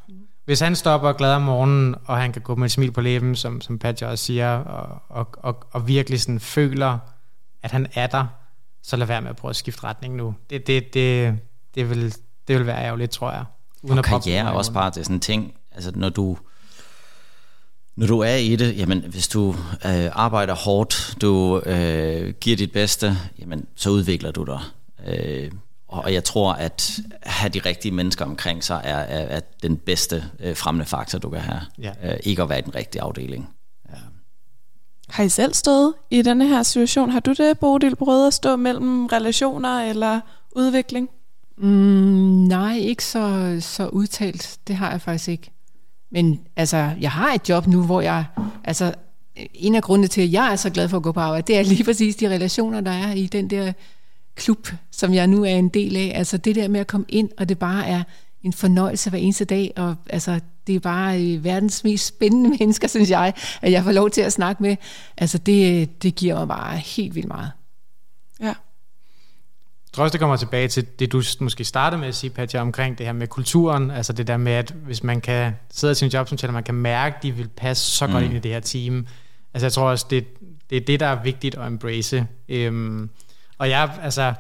Hvis 0.45 0.61
han 0.61 0.77
stopper 0.77 1.13
glad 1.13 1.33
om 1.33 1.43
morgenen, 1.43 1.95
og 2.05 2.17
han 2.17 2.33
kan 2.33 2.43
gå 2.43 2.55
med 2.55 2.65
et 2.65 2.71
smil 2.71 2.91
på 2.93 3.01
læben, 3.01 3.37
som, 3.37 3.61
som 3.61 3.79
Patja 3.79 4.07
også 4.07 4.25
siger, 4.25 4.51
og, 4.57 5.03
og, 5.09 5.29
og, 5.43 5.65
og 5.73 5.89
virkelig 5.89 6.21
sådan 6.21 6.41
føler, 6.41 6.99
at 7.63 7.71
han 7.71 7.87
er 7.95 8.07
der, 8.07 8.27
så 8.83 8.97
lad 8.97 9.07
være 9.07 9.21
med 9.21 9.31
at 9.31 9.37
prøve 9.37 9.51
at 9.51 9.57
skifte 9.57 9.85
retning 9.85 10.17
nu. 10.17 10.35
Det, 10.51 10.67
det, 10.67 10.95
det, 10.95 11.35
det, 11.75 11.91
vil, 11.91 12.15
det 12.49 12.59
vil 12.59 12.67
være 12.67 12.83
ærgerligt, 12.85 13.11
tror 13.11 13.31
jeg. 13.33 13.45
Uden 13.83 13.99
Og 13.99 14.05
karriere 14.05 14.47
er 14.49 14.51
også 14.53 14.73
bare 14.73 14.91
det 14.91 14.97
er 14.97 15.03
sådan 15.03 15.17
en 15.17 15.21
ting, 15.21 15.55
altså 15.73 15.93
når 15.95 16.09
du, 16.09 16.37
når 17.97 18.07
du 18.07 18.21
er 18.21 18.35
i 18.35 18.57
det, 18.57 18.77
jamen 18.79 19.05
hvis 19.09 19.29
du 19.29 19.51
øh, 19.87 20.11
arbejder 20.13 20.55
hårdt, 20.55 21.17
du 21.21 21.61
øh, 21.67 22.35
giver 22.41 22.57
dit 22.57 22.73
bedste, 22.73 23.19
jamen 23.39 23.67
så 23.75 23.91
udvikler 23.91 24.31
du 24.31 24.45
dig. 24.45 24.61
Øh, 25.07 25.51
Og 25.89 26.13
jeg 26.13 26.25
tror, 26.25 26.53
at 26.53 26.99
have 27.23 27.49
de 27.49 27.59
rigtige 27.59 27.93
mennesker 27.93 28.25
omkring 28.25 28.65
sig 28.65 28.81
er, 28.85 28.97
er, 28.97 29.37
er 29.37 29.41
den 29.63 29.77
bedste 29.77 30.25
øh, 30.41 30.57
fremmende 30.57 30.87
faktor, 30.87 31.19
du 31.19 31.31
kan 31.31 31.41
have. 31.41 31.61
Ja. 31.79 31.93
Øh, 32.05 32.17
ikke 32.23 32.43
at 32.43 32.49
være 32.49 32.59
i 32.59 32.63
den 32.63 32.75
rigtige 32.75 33.03
afdeling. 33.03 33.49
Ja. 33.91 33.97
Har 35.09 35.25
I 35.25 35.29
selv 35.29 35.55
stået 35.55 35.95
i 36.11 36.23
denne 36.23 36.49
her 36.49 36.63
situation? 36.63 37.11
Har 37.11 37.21
du 37.21 37.33
det, 37.33 37.59
Bodil, 37.59 37.97
prøvet 37.97 38.27
at 38.27 38.35
stå 38.35 38.57
mellem 38.57 39.07
relationer 39.07 39.81
eller 39.81 40.21
udvikling? 40.57 41.09
Mm, 41.57 41.69
nej, 42.49 42.77
ikke 42.77 43.05
så, 43.05 43.57
så 43.61 43.87
udtalt. 43.87 44.59
Det 44.67 44.77
har 44.77 44.91
jeg 44.91 45.01
faktisk 45.01 45.29
ikke. 45.29 45.51
Men 46.15 46.41
altså, 46.57 46.91
jeg 47.01 47.11
har 47.11 47.33
et 47.33 47.49
job 47.49 47.67
nu, 47.67 47.83
hvor 47.83 48.01
jeg... 48.01 48.25
Altså, 48.65 48.95
en 49.55 49.75
af 49.75 49.83
grundene 49.83 50.09
til, 50.09 50.23
at 50.23 50.33
jeg 50.33 50.53
er 50.53 50.57
så 50.57 50.71
glad 50.71 50.89
for 50.89 50.97
at 50.97 51.03
gå 51.03 51.13
på 51.13 51.21
arbejde, 51.21 51.47
det 51.47 51.59
er 51.59 51.63
lige 51.63 51.85
præcis 51.85 52.17
de 52.17 52.29
relationer, 52.29 52.81
der 52.81 52.91
er 52.91 53.13
i 53.13 53.27
den 53.27 53.51
der 53.51 53.73
klub, 54.35 54.69
som 54.91 55.15
jeg 55.15 55.27
nu 55.27 55.45
er 55.45 55.49
en 55.55 55.69
del 55.69 55.97
af. 55.97 56.13
Altså 56.15 56.37
det 56.37 56.55
der 56.55 56.69
med 56.69 56.81
at 56.81 56.87
komme 56.87 57.07
ind, 57.09 57.31
og 57.39 57.49
det 57.49 57.59
bare 57.59 57.87
er 57.87 58.03
en 58.43 58.53
fornøjelse 58.53 59.11
hver 59.11 59.19
eneste 59.19 59.45
dag, 59.45 59.73
og 59.77 59.97
altså, 60.11 60.41
det 60.67 60.75
er 60.75 60.81
bare 60.81 61.23
øh, 61.23 61.45
verdens 61.45 61.85
mest 61.85 62.07
spændende 62.07 62.51
mennesker, 62.61 62.89
synes 62.89 63.11
jeg, 63.11 63.33
at 63.63 63.73
jeg 63.73 63.85
får 63.85 63.93
lov 63.93 64.11
til 64.11 64.21
at 64.21 64.33
snakke 64.33 64.63
med. 64.63 64.77
Altså 65.17 65.39
det, 65.39 66.03
det 66.03 66.15
giver 66.15 66.35
mig 66.35 66.49
bare 66.49 66.77
helt 66.77 67.15
vildt 67.15 67.29
meget. 67.29 67.51
Tror 69.95 70.05
også, 70.05 70.13
det 70.13 70.21
kommer 70.21 70.37
tilbage 70.37 70.69
til 70.69 70.87
det, 70.99 71.13
du 71.13 71.23
måske 71.41 71.65
startede 71.65 72.01
med 72.01 72.09
at 72.09 72.15
sige, 72.15 72.31
Patja, 72.31 72.61
omkring 72.61 72.99
det 72.99 73.07
her 73.07 73.13
med 73.13 73.27
kulturen. 73.27 73.91
Altså 73.91 74.13
det 74.13 74.27
der 74.27 74.37
med, 74.37 74.53
at 74.53 74.71
hvis 74.71 75.03
man 75.03 75.21
kan 75.21 75.53
sidde 75.71 75.93
i 75.93 75.95
sin 75.95 76.09
job, 76.09 76.29
som 76.29 76.55
man 76.55 76.63
kan 76.63 76.75
mærke, 76.75 77.17
at 77.17 77.23
de 77.23 77.33
vil 77.33 77.49
passe 77.57 77.97
så 77.97 78.07
godt 78.07 78.19
mm. 78.19 78.25
ind 78.25 78.35
i 78.35 78.39
det 78.39 78.51
her 78.51 78.61
team. 78.61 79.07
Altså 79.55 79.67
jeg 79.67 79.73
tror 79.73 79.91
også, 79.91 80.07
det, 80.11 80.25
det 80.71 80.77
er 80.77 80.81
det, 80.81 81.01
der 81.01 81.07
er 81.07 81.23
vigtigt 81.23 81.55
at 81.55 81.67
embrace. 81.67 82.27
Øhm, 82.49 83.11
og 83.59 83.71
jeg, 83.71 83.91
altså, 84.03 84.35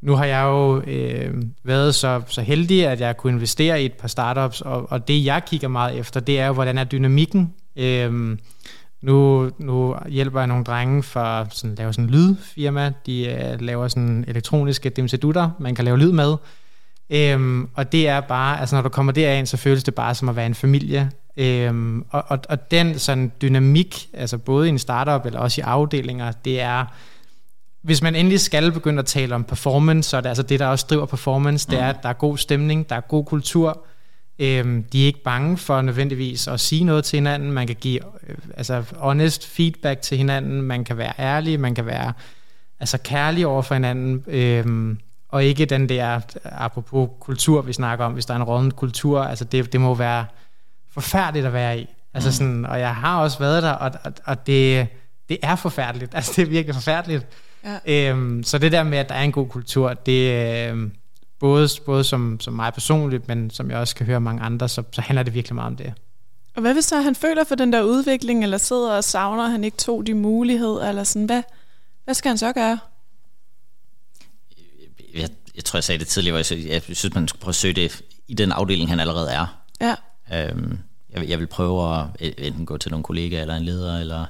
nu 0.00 0.14
har 0.14 0.24
jeg 0.24 0.42
jo 0.42 0.80
øh, 0.80 1.34
været 1.64 1.94
så, 1.94 2.22
så 2.28 2.42
heldig, 2.42 2.86
at 2.86 3.00
jeg 3.00 3.16
kunne 3.16 3.32
investere 3.32 3.82
i 3.82 3.86
et 3.86 3.92
par 3.92 4.08
startups, 4.08 4.60
og, 4.60 4.92
og 4.92 5.08
det 5.08 5.24
jeg 5.24 5.42
kigger 5.46 5.68
meget 5.68 5.98
efter, 5.98 6.20
det 6.20 6.40
er 6.40 6.46
jo, 6.46 6.52
hvordan 6.52 6.78
er 6.78 6.84
dynamikken. 6.84 7.54
Øh, 7.76 8.38
nu, 9.02 9.50
nu 9.58 9.96
hjælper 10.08 10.40
jeg 10.40 10.46
nogle 10.46 10.64
drenge 10.64 11.02
for 11.02 11.46
sådan, 11.50 11.74
lave 11.74 11.92
sådan 11.92 12.04
en 12.04 12.10
lydfirma. 12.10 12.92
De 13.06 13.26
øh, 13.26 13.60
laver 13.60 13.88
sådan 13.88 14.24
elektroniske 14.28 14.90
dimsedutter, 14.90 15.50
man 15.60 15.74
kan 15.74 15.84
lave 15.84 15.98
lyd 15.98 16.12
med. 16.12 16.36
Øhm, 17.10 17.68
og 17.74 17.92
det 17.92 18.08
er 18.08 18.20
bare, 18.20 18.60
altså 18.60 18.76
når 18.76 18.82
du 18.82 18.88
kommer 18.88 19.12
derind, 19.12 19.46
så 19.46 19.56
føles 19.56 19.84
det 19.84 19.94
bare 19.94 20.14
som 20.14 20.28
at 20.28 20.36
være 20.36 20.46
en 20.46 20.54
familie. 20.54 21.10
Øhm, 21.36 22.04
og, 22.10 22.24
og, 22.28 22.38
og 22.48 22.70
den 22.70 22.98
sådan 22.98 23.32
dynamik, 23.42 24.08
altså 24.12 24.38
både 24.38 24.66
i 24.66 24.68
en 24.68 24.78
startup 24.78 25.26
eller 25.26 25.40
også 25.40 25.60
i 25.60 25.62
afdelinger, 25.62 26.32
det 26.32 26.60
er, 26.60 26.84
hvis 27.82 28.02
man 28.02 28.14
endelig 28.14 28.40
skal 28.40 28.72
begynde 28.72 28.98
at 28.98 29.06
tale 29.06 29.34
om 29.34 29.44
performance, 29.44 30.10
så 30.10 30.16
er 30.16 30.20
det 30.20 30.28
altså 30.28 30.42
det, 30.42 30.60
der 30.60 30.66
også 30.66 30.86
driver 30.90 31.06
performance, 31.06 31.70
det 31.70 31.78
er, 31.78 31.88
at 31.88 32.02
der 32.02 32.08
er 32.08 32.12
god 32.12 32.38
stemning, 32.38 32.88
der 32.88 32.96
er 32.96 33.00
god 33.00 33.24
kultur, 33.24 33.84
øhm, 34.38 34.82
de 34.82 35.02
er 35.02 35.06
ikke 35.06 35.22
bange 35.22 35.58
for 35.58 35.82
nødvendigvis 35.82 36.48
at 36.48 36.60
sige 36.60 36.84
noget 36.84 37.04
til 37.04 37.16
hinanden, 37.16 37.52
man 37.52 37.66
kan 37.66 37.76
give 37.76 38.00
øh, 38.28 38.36
altså 38.56 38.84
honest 38.96 39.46
feedback 39.46 40.02
til 40.02 40.18
hinanden, 40.18 40.62
man 40.62 40.84
kan 40.84 40.96
være 40.96 41.12
ærlig, 41.18 41.60
man 41.60 41.74
kan 41.74 41.86
være 41.86 42.12
altså 42.80 42.98
kærlig 42.98 43.46
over 43.46 43.62
for 43.62 43.74
hinanden, 43.74 44.24
øhm, 44.26 44.98
og 45.28 45.44
ikke 45.44 45.64
den 45.64 45.88
der, 45.88 46.20
apropos 46.44 47.08
kultur, 47.20 47.62
vi 47.62 47.72
snakker 47.72 48.04
om, 48.04 48.12
hvis 48.12 48.26
der 48.26 48.34
er 48.34 48.38
en 48.38 48.44
rådende 48.44 48.70
kultur, 48.70 49.22
altså 49.22 49.44
det, 49.44 49.72
det 49.72 49.80
må 49.80 49.94
være 49.94 50.26
forfærdeligt 50.90 51.46
at 51.46 51.52
være 51.52 51.78
i. 51.78 51.88
Altså 52.14 52.28
mm. 52.28 52.32
sådan, 52.32 52.66
og 52.66 52.80
jeg 52.80 52.94
har 52.94 53.20
også 53.20 53.38
været 53.38 53.62
der, 53.62 53.70
og, 53.70 53.90
og, 54.04 54.12
og 54.24 54.46
det, 54.46 54.88
det 55.28 55.38
er 55.42 55.56
forfærdeligt. 55.56 56.14
Altså 56.16 56.32
det 56.36 56.42
er 56.42 56.46
virkelig 56.46 56.74
forfærdeligt. 56.74 57.26
Ja. 57.64 58.10
Øhm, 58.10 58.42
så 58.42 58.58
det 58.58 58.72
der 58.72 58.82
med, 58.82 58.98
at 58.98 59.08
der 59.08 59.14
er 59.14 59.22
en 59.22 59.32
god 59.32 59.48
kultur, 59.48 59.94
det 59.94 60.32
øh, 60.72 60.90
både, 61.42 61.68
både 61.86 62.04
som, 62.04 62.40
som 62.40 62.54
mig 62.54 62.72
personligt, 62.74 63.28
men 63.28 63.50
som 63.50 63.70
jeg 63.70 63.78
også 63.78 63.94
kan 63.94 64.06
høre 64.06 64.20
mange 64.20 64.42
andre, 64.42 64.68
så, 64.68 64.82
så 64.92 65.00
handler 65.00 65.22
det 65.22 65.34
virkelig 65.34 65.54
meget 65.54 65.66
om 65.66 65.76
det. 65.76 65.92
Og 66.54 66.60
hvad 66.60 66.72
hvis 66.74 66.84
så 66.84 67.00
han 67.00 67.14
føler 67.14 67.44
for 67.44 67.54
den 67.54 67.72
der 67.72 67.82
udvikling, 67.82 68.42
eller 68.42 68.58
sidder 68.58 68.96
og 68.96 69.04
savner, 69.04 69.44
at 69.44 69.50
han 69.50 69.64
ikke 69.64 69.76
tog 69.76 70.06
de 70.06 70.14
muligheder, 70.14 70.88
eller 70.88 71.04
sådan, 71.04 71.26
hvad, 71.26 71.42
hvad 72.04 72.14
skal 72.14 72.28
han 72.28 72.38
så 72.38 72.52
gøre? 72.52 72.78
Jeg, 75.14 75.28
jeg 75.54 75.64
tror, 75.64 75.76
jeg 75.76 75.84
sagde 75.84 75.98
det 75.98 76.06
tidligere, 76.06 76.36
jeg, 76.50 76.66
jeg 76.66 76.82
synes, 76.82 77.14
man 77.14 77.28
skulle 77.28 77.40
prøve 77.40 77.50
at 77.50 77.54
søge 77.54 77.74
det 77.74 78.02
i 78.28 78.34
den 78.34 78.52
afdeling, 78.52 78.90
han 78.90 79.00
allerede 79.00 79.30
er. 79.30 79.62
Ja. 79.80 79.94
Øhm, 80.32 80.78
jeg, 81.10 81.28
jeg 81.28 81.38
vil 81.38 81.46
prøve 81.46 82.00
at 82.00 82.34
enten 82.38 82.66
gå 82.66 82.78
til 82.78 82.90
nogle 82.90 83.04
kollegaer, 83.04 83.40
eller 83.40 83.56
en 83.56 83.64
leder, 83.64 83.98
eller 83.98 84.26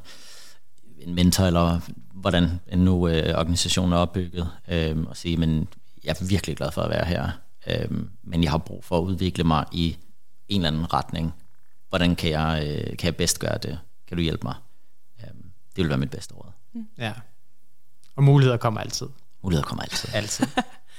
en 0.99 1.15
mentor, 1.15 1.45
eller 1.45 1.81
hvordan 2.15 2.61
nu 2.75 3.09
øh, 3.09 3.39
organisationen 3.39 3.93
er 3.93 3.97
opbygget, 3.97 4.49
øh, 4.69 4.97
og 5.07 5.17
sige, 5.17 5.37
men 5.37 5.69
jeg 6.05 6.17
er 6.21 6.25
virkelig 6.25 6.57
glad 6.57 6.73
for 6.73 6.83
at 6.83 6.91
være 6.91 7.05
her, 7.05 7.31
øh, 7.67 7.91
men 8.23 8.43
jeg 8.43 8.51
har 8.51 8.59
brug 8.59 8.85
for 8.85 8.99
at 8.99 9.03
udvikle 9.03 9.45
mig 9.45 9.65
i 9.73 9.97
en 10.49 10.61
eller 10.61 10.69
anden 10.69 10.93
retning. 10.93 11.35
Hvordan 11.89 12.17
kan 12.17 12.31
jeg, 12.31 12.63
øh, 12.67 12.97
kan 12.97 13.07
jeg 13.07 13.17
bedst 13.17 13.39
gøre 13.39 13.59
det? 13.59 13.79
Kan 14.09 14.17
du 14.17 14.23
hjælpe 14.23 14.47
mig? 14.47 14.55
Øh, 15.21 15.29
det 15.77 15.83
vil 15.83 15.89
være 15.89 15.99
mit 15.99 16.11
bedste 16.11 16.35
råd. 16.35 16.51
Mm. 16.75 16.87
Ja. 16.99 17.13
Og 18.17 18.23
muligheder 18.23 18.57
kommer 18.57 18.81
altid. 18.81 19.07
Muligheder 19.43 19.67
kommer 19.67 19.83
altid. 19.83 20.09
altid. 20.15 20.47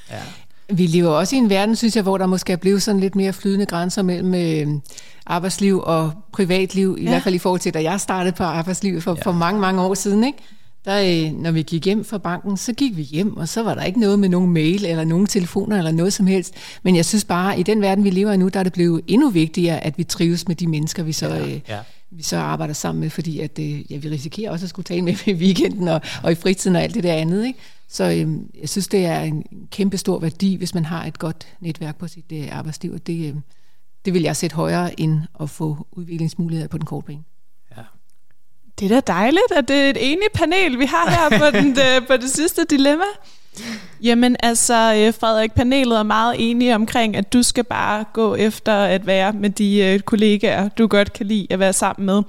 ja. 0.09 0.21
Vi 0.69 0.87
lever 0.87 1.09
også 1.09 1.35
i 1.35 1.39
en 1.39 1.49
verden, 1.49 1.75
synes 1.75 1.95
jeg, 1.95 2.03
hvor 2.03 2.17
der 2.17 2.25
måske 2.25 2.53
er 2.53 2.57
blevet 2.57 2.83
sådan 2.83 2.99
lidt 2.99 3.15
mere 3.15 3.33
flydende 3.33 3.65
grænser 3.65 4.01
mellem 4.01 4.33
øh, 4.33 4.81
arbejdsliv 5.25 5.81
og 5.85 6.13
privatliv, 6.33 6.97
i 6.99 7.03
ja. 7.03 7.09
hvert 7.09 7.23
fald 7.23 7.35
i 7.35 7.39
forhold 7.39 7.61
til, 7.61 7.73
da 7.73 7.83
jeg 7.83 8.01
startede 8.01 8.35
på 8.35 8.43
arbejdslivet 8.43 9.03
for, 9.03 9.15
ja. 9.15 9.21
for 9.21 9.31
mange, 9.31 9.61
mange 9.61 9.81
år 9.81 9.93
siden. 9.93 10.23
Ikke? 10.23 10.37
Der, 10.85 11.27
øh, 11.27 11.33
når 11.33 11.51
vi 11.51 11.61
gik 11.61 11.85
hjem 11.85 12.03
fra 12.05 12.17
banken, 12.17 12.57
så 12.57 12.73
gik 12.73 12.97
vi 12.97 13.01
hjem, 13.01 13.37
og 13.37 13.49
så 13.49 13.63
var 13.63 13.75
der 13.75 13.83
ikke 13.83 13.99
noget 13.99 14.19
med 14.19 14.29
nogen 14.29 14.53
mail, 14.53 14.85
eller 14.85 15.03
nogen 15.03 15.27
telefoner, 15.27 15.77
eller 15.77 15.91
noget 15.91 16.13
som 16.13 16.27
helst. 16.27 16.53
Men 16.83 16.95
jeg 16.95 17.05
synes 17.05 17.25
bare, 17.25 17.53
at 17.53 17.59
i 17.59 17.63
den 17.63 17.81
verden, 17.81 18.03
vi 18.03 18.09
lever 18.09 18.31
i 18.31 18.37
nu, 18.37 18.47
der 18.47 18.59
er 18.59 18.63
det 18.63 18.73
blevet 18.73 19.01
endnu 19.07 19.29
vigtigere, 19.29 19.83
at 19.83 19.97
vi 19.97 20.03
trives 20.03 20.47
med 20.47 20.55
de 20.55 20.67
mennesker, 20.67 21.03
vi 21.03 21.11
så, 21.11 21.27
ja, 21.27 21.45
øh, 21.45 21.59
ja. 21.67 21.79
vi 22.11 22.23
så 22.23 22.37
arbejder 22.37 22.73
sammen 22.73 22.99
med, 22.99 23.09
fordi 23.09 23.39
at, 23.39 23.59
øh, 23.59 23.91
ja, 23.91 23.97
vi 23.97 24.09
risikerer 24.09 24.51
også 24.51 24.65
at 24.65 24.69
skulle 24.69 24.83
tale 24.83 25.01
med 25.01 25.27
i 25.27 25.33
weekenden 25.33 25.87
og, 25.87 26.01
og 26.23 26.31
i 26.31 26.35
fritiden 26.35 26.75
og 26.75 26.81
alt 26.81 26.95
det 26.95 27.03
der 27.03 27.13
andet. 27.13 27.45
Ikke? 27.45 27.59
Så 27.89 28.03
øh, 28.03 28.27
jeg 28.61 28.69
synes, 28.69 28.87
det 28.87 29.05
er 29.05 29.19
en 29.19 29.45
kæmpe 29.71 29.97
stor 29.97 30.19
værdi, 30.19 30.55
hvis 30.55 30.73
man 30.73 30.85
har 30.85 31.05
et 31.05 31.19
godt 31.19 31.47
netværk 31.59 31.97
på 31.97 32.07
sit 32.07 32.31
øh, 32.33 32.47
arbejdsliv, 32.57 32.91
og 32.91 33.07
det, 33.07 33.27
øh, 33.27 33.35
det 34.05 34.13
vil 34.13 34.21
jeg 34.21 34.35
sætte 34.35 34.55
højere 34.55 34.99
end 34.99 35.19
at 35.41 35.49
få 35.49 35.87
udviklingsmuligheder 35.91 36.67
på 36.67 36.77
den 36.77 36.85
korte 36.85 37.05
bane. 37.05 37.23
Det 38.79 38.91
er 38.91 39.01
da 39.01 39.13
dejligt, 39.13 39.51
at 39.55 39.67
det 39.67 39.75
er 39.75 39.89
et 39.89 39.97
enigt 39.99 40.33
panel, 40.33 40.79
vi 40.79 40.85
har 40.85 41.09
her 41.09 41.39
på, 41.39 41.57
den, 41.57 41.75
det, 41.75 41.85
på 42.07 42.17
det 42.17 42.29
sidste 42.29 42.65
dilemma. 42.69 43.05
Jamen 44.03 44.35
altså, 44.39 44.73
øh, 44.73 45.13
Frederik, 45.19 45.53
panelet 45.53 45.99
er 45.99 46.03
meget 46.03 46.35
enige 46.39 46.75
omkring, 46.75 47.15
at 47.15 47.33
du 47.33 47.43
skal 47.43 47.63
bare 47.63 48.05
gå 48.13 48.35
efter 48.35 48.73
at 48.73 49.07
være 49.07 49.33
med 49.33 49.49
de 49.49 49.79
øh, 49.79 49.99
kollegaer, 49.99 50.69
du 50.69 50.87
godt 50.87 51.13
kan 51.13 51.25
lide 51.25 51.47
at 51.49 51.59
være 51.59 51.73
sammen 51.73 52.05
med. 52.05 52.21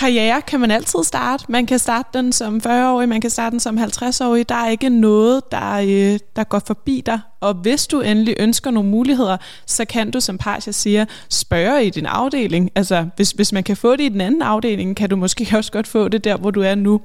Karriere 0.00 0.42
kan 0.42 0.60
man 0.60 0.70
altid 0.70 1.04
starte. 1.04 1.44
Man 1.48 1.66
kan 1.66 1.78
starte 1.78 2.08
den 2.18 2.32
som 2.32 2.60
40-årig, 2.66 3.08
man 3.08 3.20
kan 3.20 3.30
starte 3.30 3.50
den 3.50 3.60
som 3.60 3.78
50-årig. 3.78 4.48
Der 4.48 4.54
er 4.54 4.70
ikke 4.70 4.88
noget, 4.88 5.52
der, 5.52 5.72
øh, 5.72 6.18
der 6.36 6.44
går 6.44 6.62
forbi 6.66 7.02
dig. 7.06 7.20
Og 7.40 7.54
hvis 7.54 7.86
du 7.86 8.00
endelig 8.00 8.34
ønsker 8.38 8.70
nogle 8.70 8.90
muligheder, 8.90 9.36
så 9.66 9.84
kan 9.84 10.10
du, 10.10 10.20
som 10.20 10.38
Parsia 10.38 10.72
siger, 10.72 11.04
spørge 11.28 11.84
i 11.84 11.90
din 11.90 12.06
afdeling. 12.06 12.70
Altså, 12.74 13.08
hvis, 13.16 13.30
hvis 13.30 13.52
man 13.52 13.62
kan 13.62 13.76
få 13.76 13.96
det 13.96 14.04
i 14.04 14.08
den 14.08 14.20
anden 14.20 14.42
afdeling, 14.42 14.96
kan 14.96 15.10
du 15.10 15.16
måske 15.16 15.46
også 15.58 15.72
godt 15.72 15.86
få 15.86 16.08
det 16.08 16.24
der, 16.24 16.36
hvor 16.36 16.50
du 16.50 16.60
er 16.60 16.74
nu. 16.74 17.00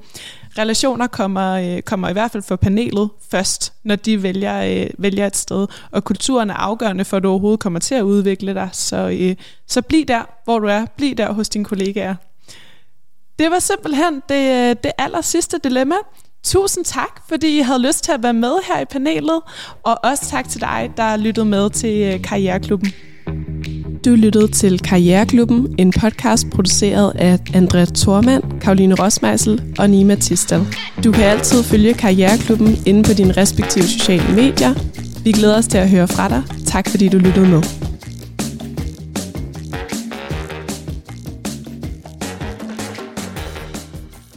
Relationer 0.58 1.06
kommer, 1.06 1.52
øh, 1.52 1.82
kommer 1.82 2.08
i 2.08 2.12
hvert 2.12 2.30
fald 2.30 2.42
for 2.42 2.56
panelet 2.56 3.10
først, 3.30 3.72
når 3.84 3.96
de 3.96 4.22
vælger, 4.22 4.82
øh, 4.82 4.90
vælger 4.98 5.26
et 5.26 5.36
sted. 5.36 5.66
Og 5.90 6.04
kulturen 6.04 6.50
er 6.50 6.54
afgørende 6.54 7.04
for, 7.04 7.16
at 7.16 7.22
du 7.22 7.28
overhovedet 7.28 7.60
kommer 7.60 7.80
til 7.80 7.94
at 7.94 8.02
udvikle 8.02 8.54
dig. 8.54 8.68
Så, 8.72 9.16
øh, 9.20 9.36
så 9.66 9.82
bliv 9.82 10.04
der, 10.04 10.22
hvor 10.44 10.58
du 10.58 10.66
er. 10.66 10.86
Bliv 10.96 11.14
der 11.14 11.32
hos 11.32 11.48
dine 11.48 11.64
kollegaer. 11.64 12.14
Det 13.38 13.50
var 13.50 13.58
simpelthen 13.58 14.14
det, 14.28 14.70
øh, 14.70 14.76
det 14.84 14.92
aller 14.98 15.20
sidste 15.20 15.58
dilemma. 15.64 15.94
Tusind 16.44 16.84
tak, 16.84 17.20
fordi 17.28 17.58
I 17.58 17.60
havde 17.60 17.82
lyst 17.86 18.04
til 18.04 18.12
at 18.12 18.22
være 18.22 18.32
med 18.32 18.52
her 18.68 18.80
i 18.80 18.84
panelet, 18.84 19.40
og 19.82 19.98
også 20.04 20.26
tak 20.30 20.48
til 20.48 20.60
dig, 20.60 20.90
der 20.96 21.16
lyttede 21.16 21.46
med 21.46 21.70
til 21.70 22.14
øh, 22.14 22.22
Karriereklubben. 22.22 22.92
Du 24.04 24.10
lyttede 24.10 24.48
til 24.48 24.80
Karriereklubben, 24.80 25.74
en 25.78 25.92
podcast 26.00 26.50
produceret 26.50 27.12
af 27.14 27.38
Andrea 27.54 27.84
Thormand, 27.84 28.60
Karoline 28.60 28.94
Rosmeisel 28.94 29.74
og 29.78 29.90
Nima 29.90 30.14
Tistel. 30.14 30.66
Du 31.04 31.12
kan 31.12 31.24
altid 31.24 31.62
følge 31.62 31.94
Karriereklubben 31.94 32.78
inde 32.86 33.02
på 33.02 33.12
dine 33.12 33.32
respektive 33.32 33.84
sociale 33.84 34.34
medier. 34.34 34.74
Vi 35.24 35.32
glæder 35.32 35.58
os 35.58 35.66
til 35.66 35.78
at 35.78 35.90
høre 35.90 36.08
fra 36.08 36.28
dig. 36.28 36.42
Tak 36.66 36.88
fordi 36.88 37.08
du 37.08 37.18
lyttede 37.18 37.48
med. 37.48 37.62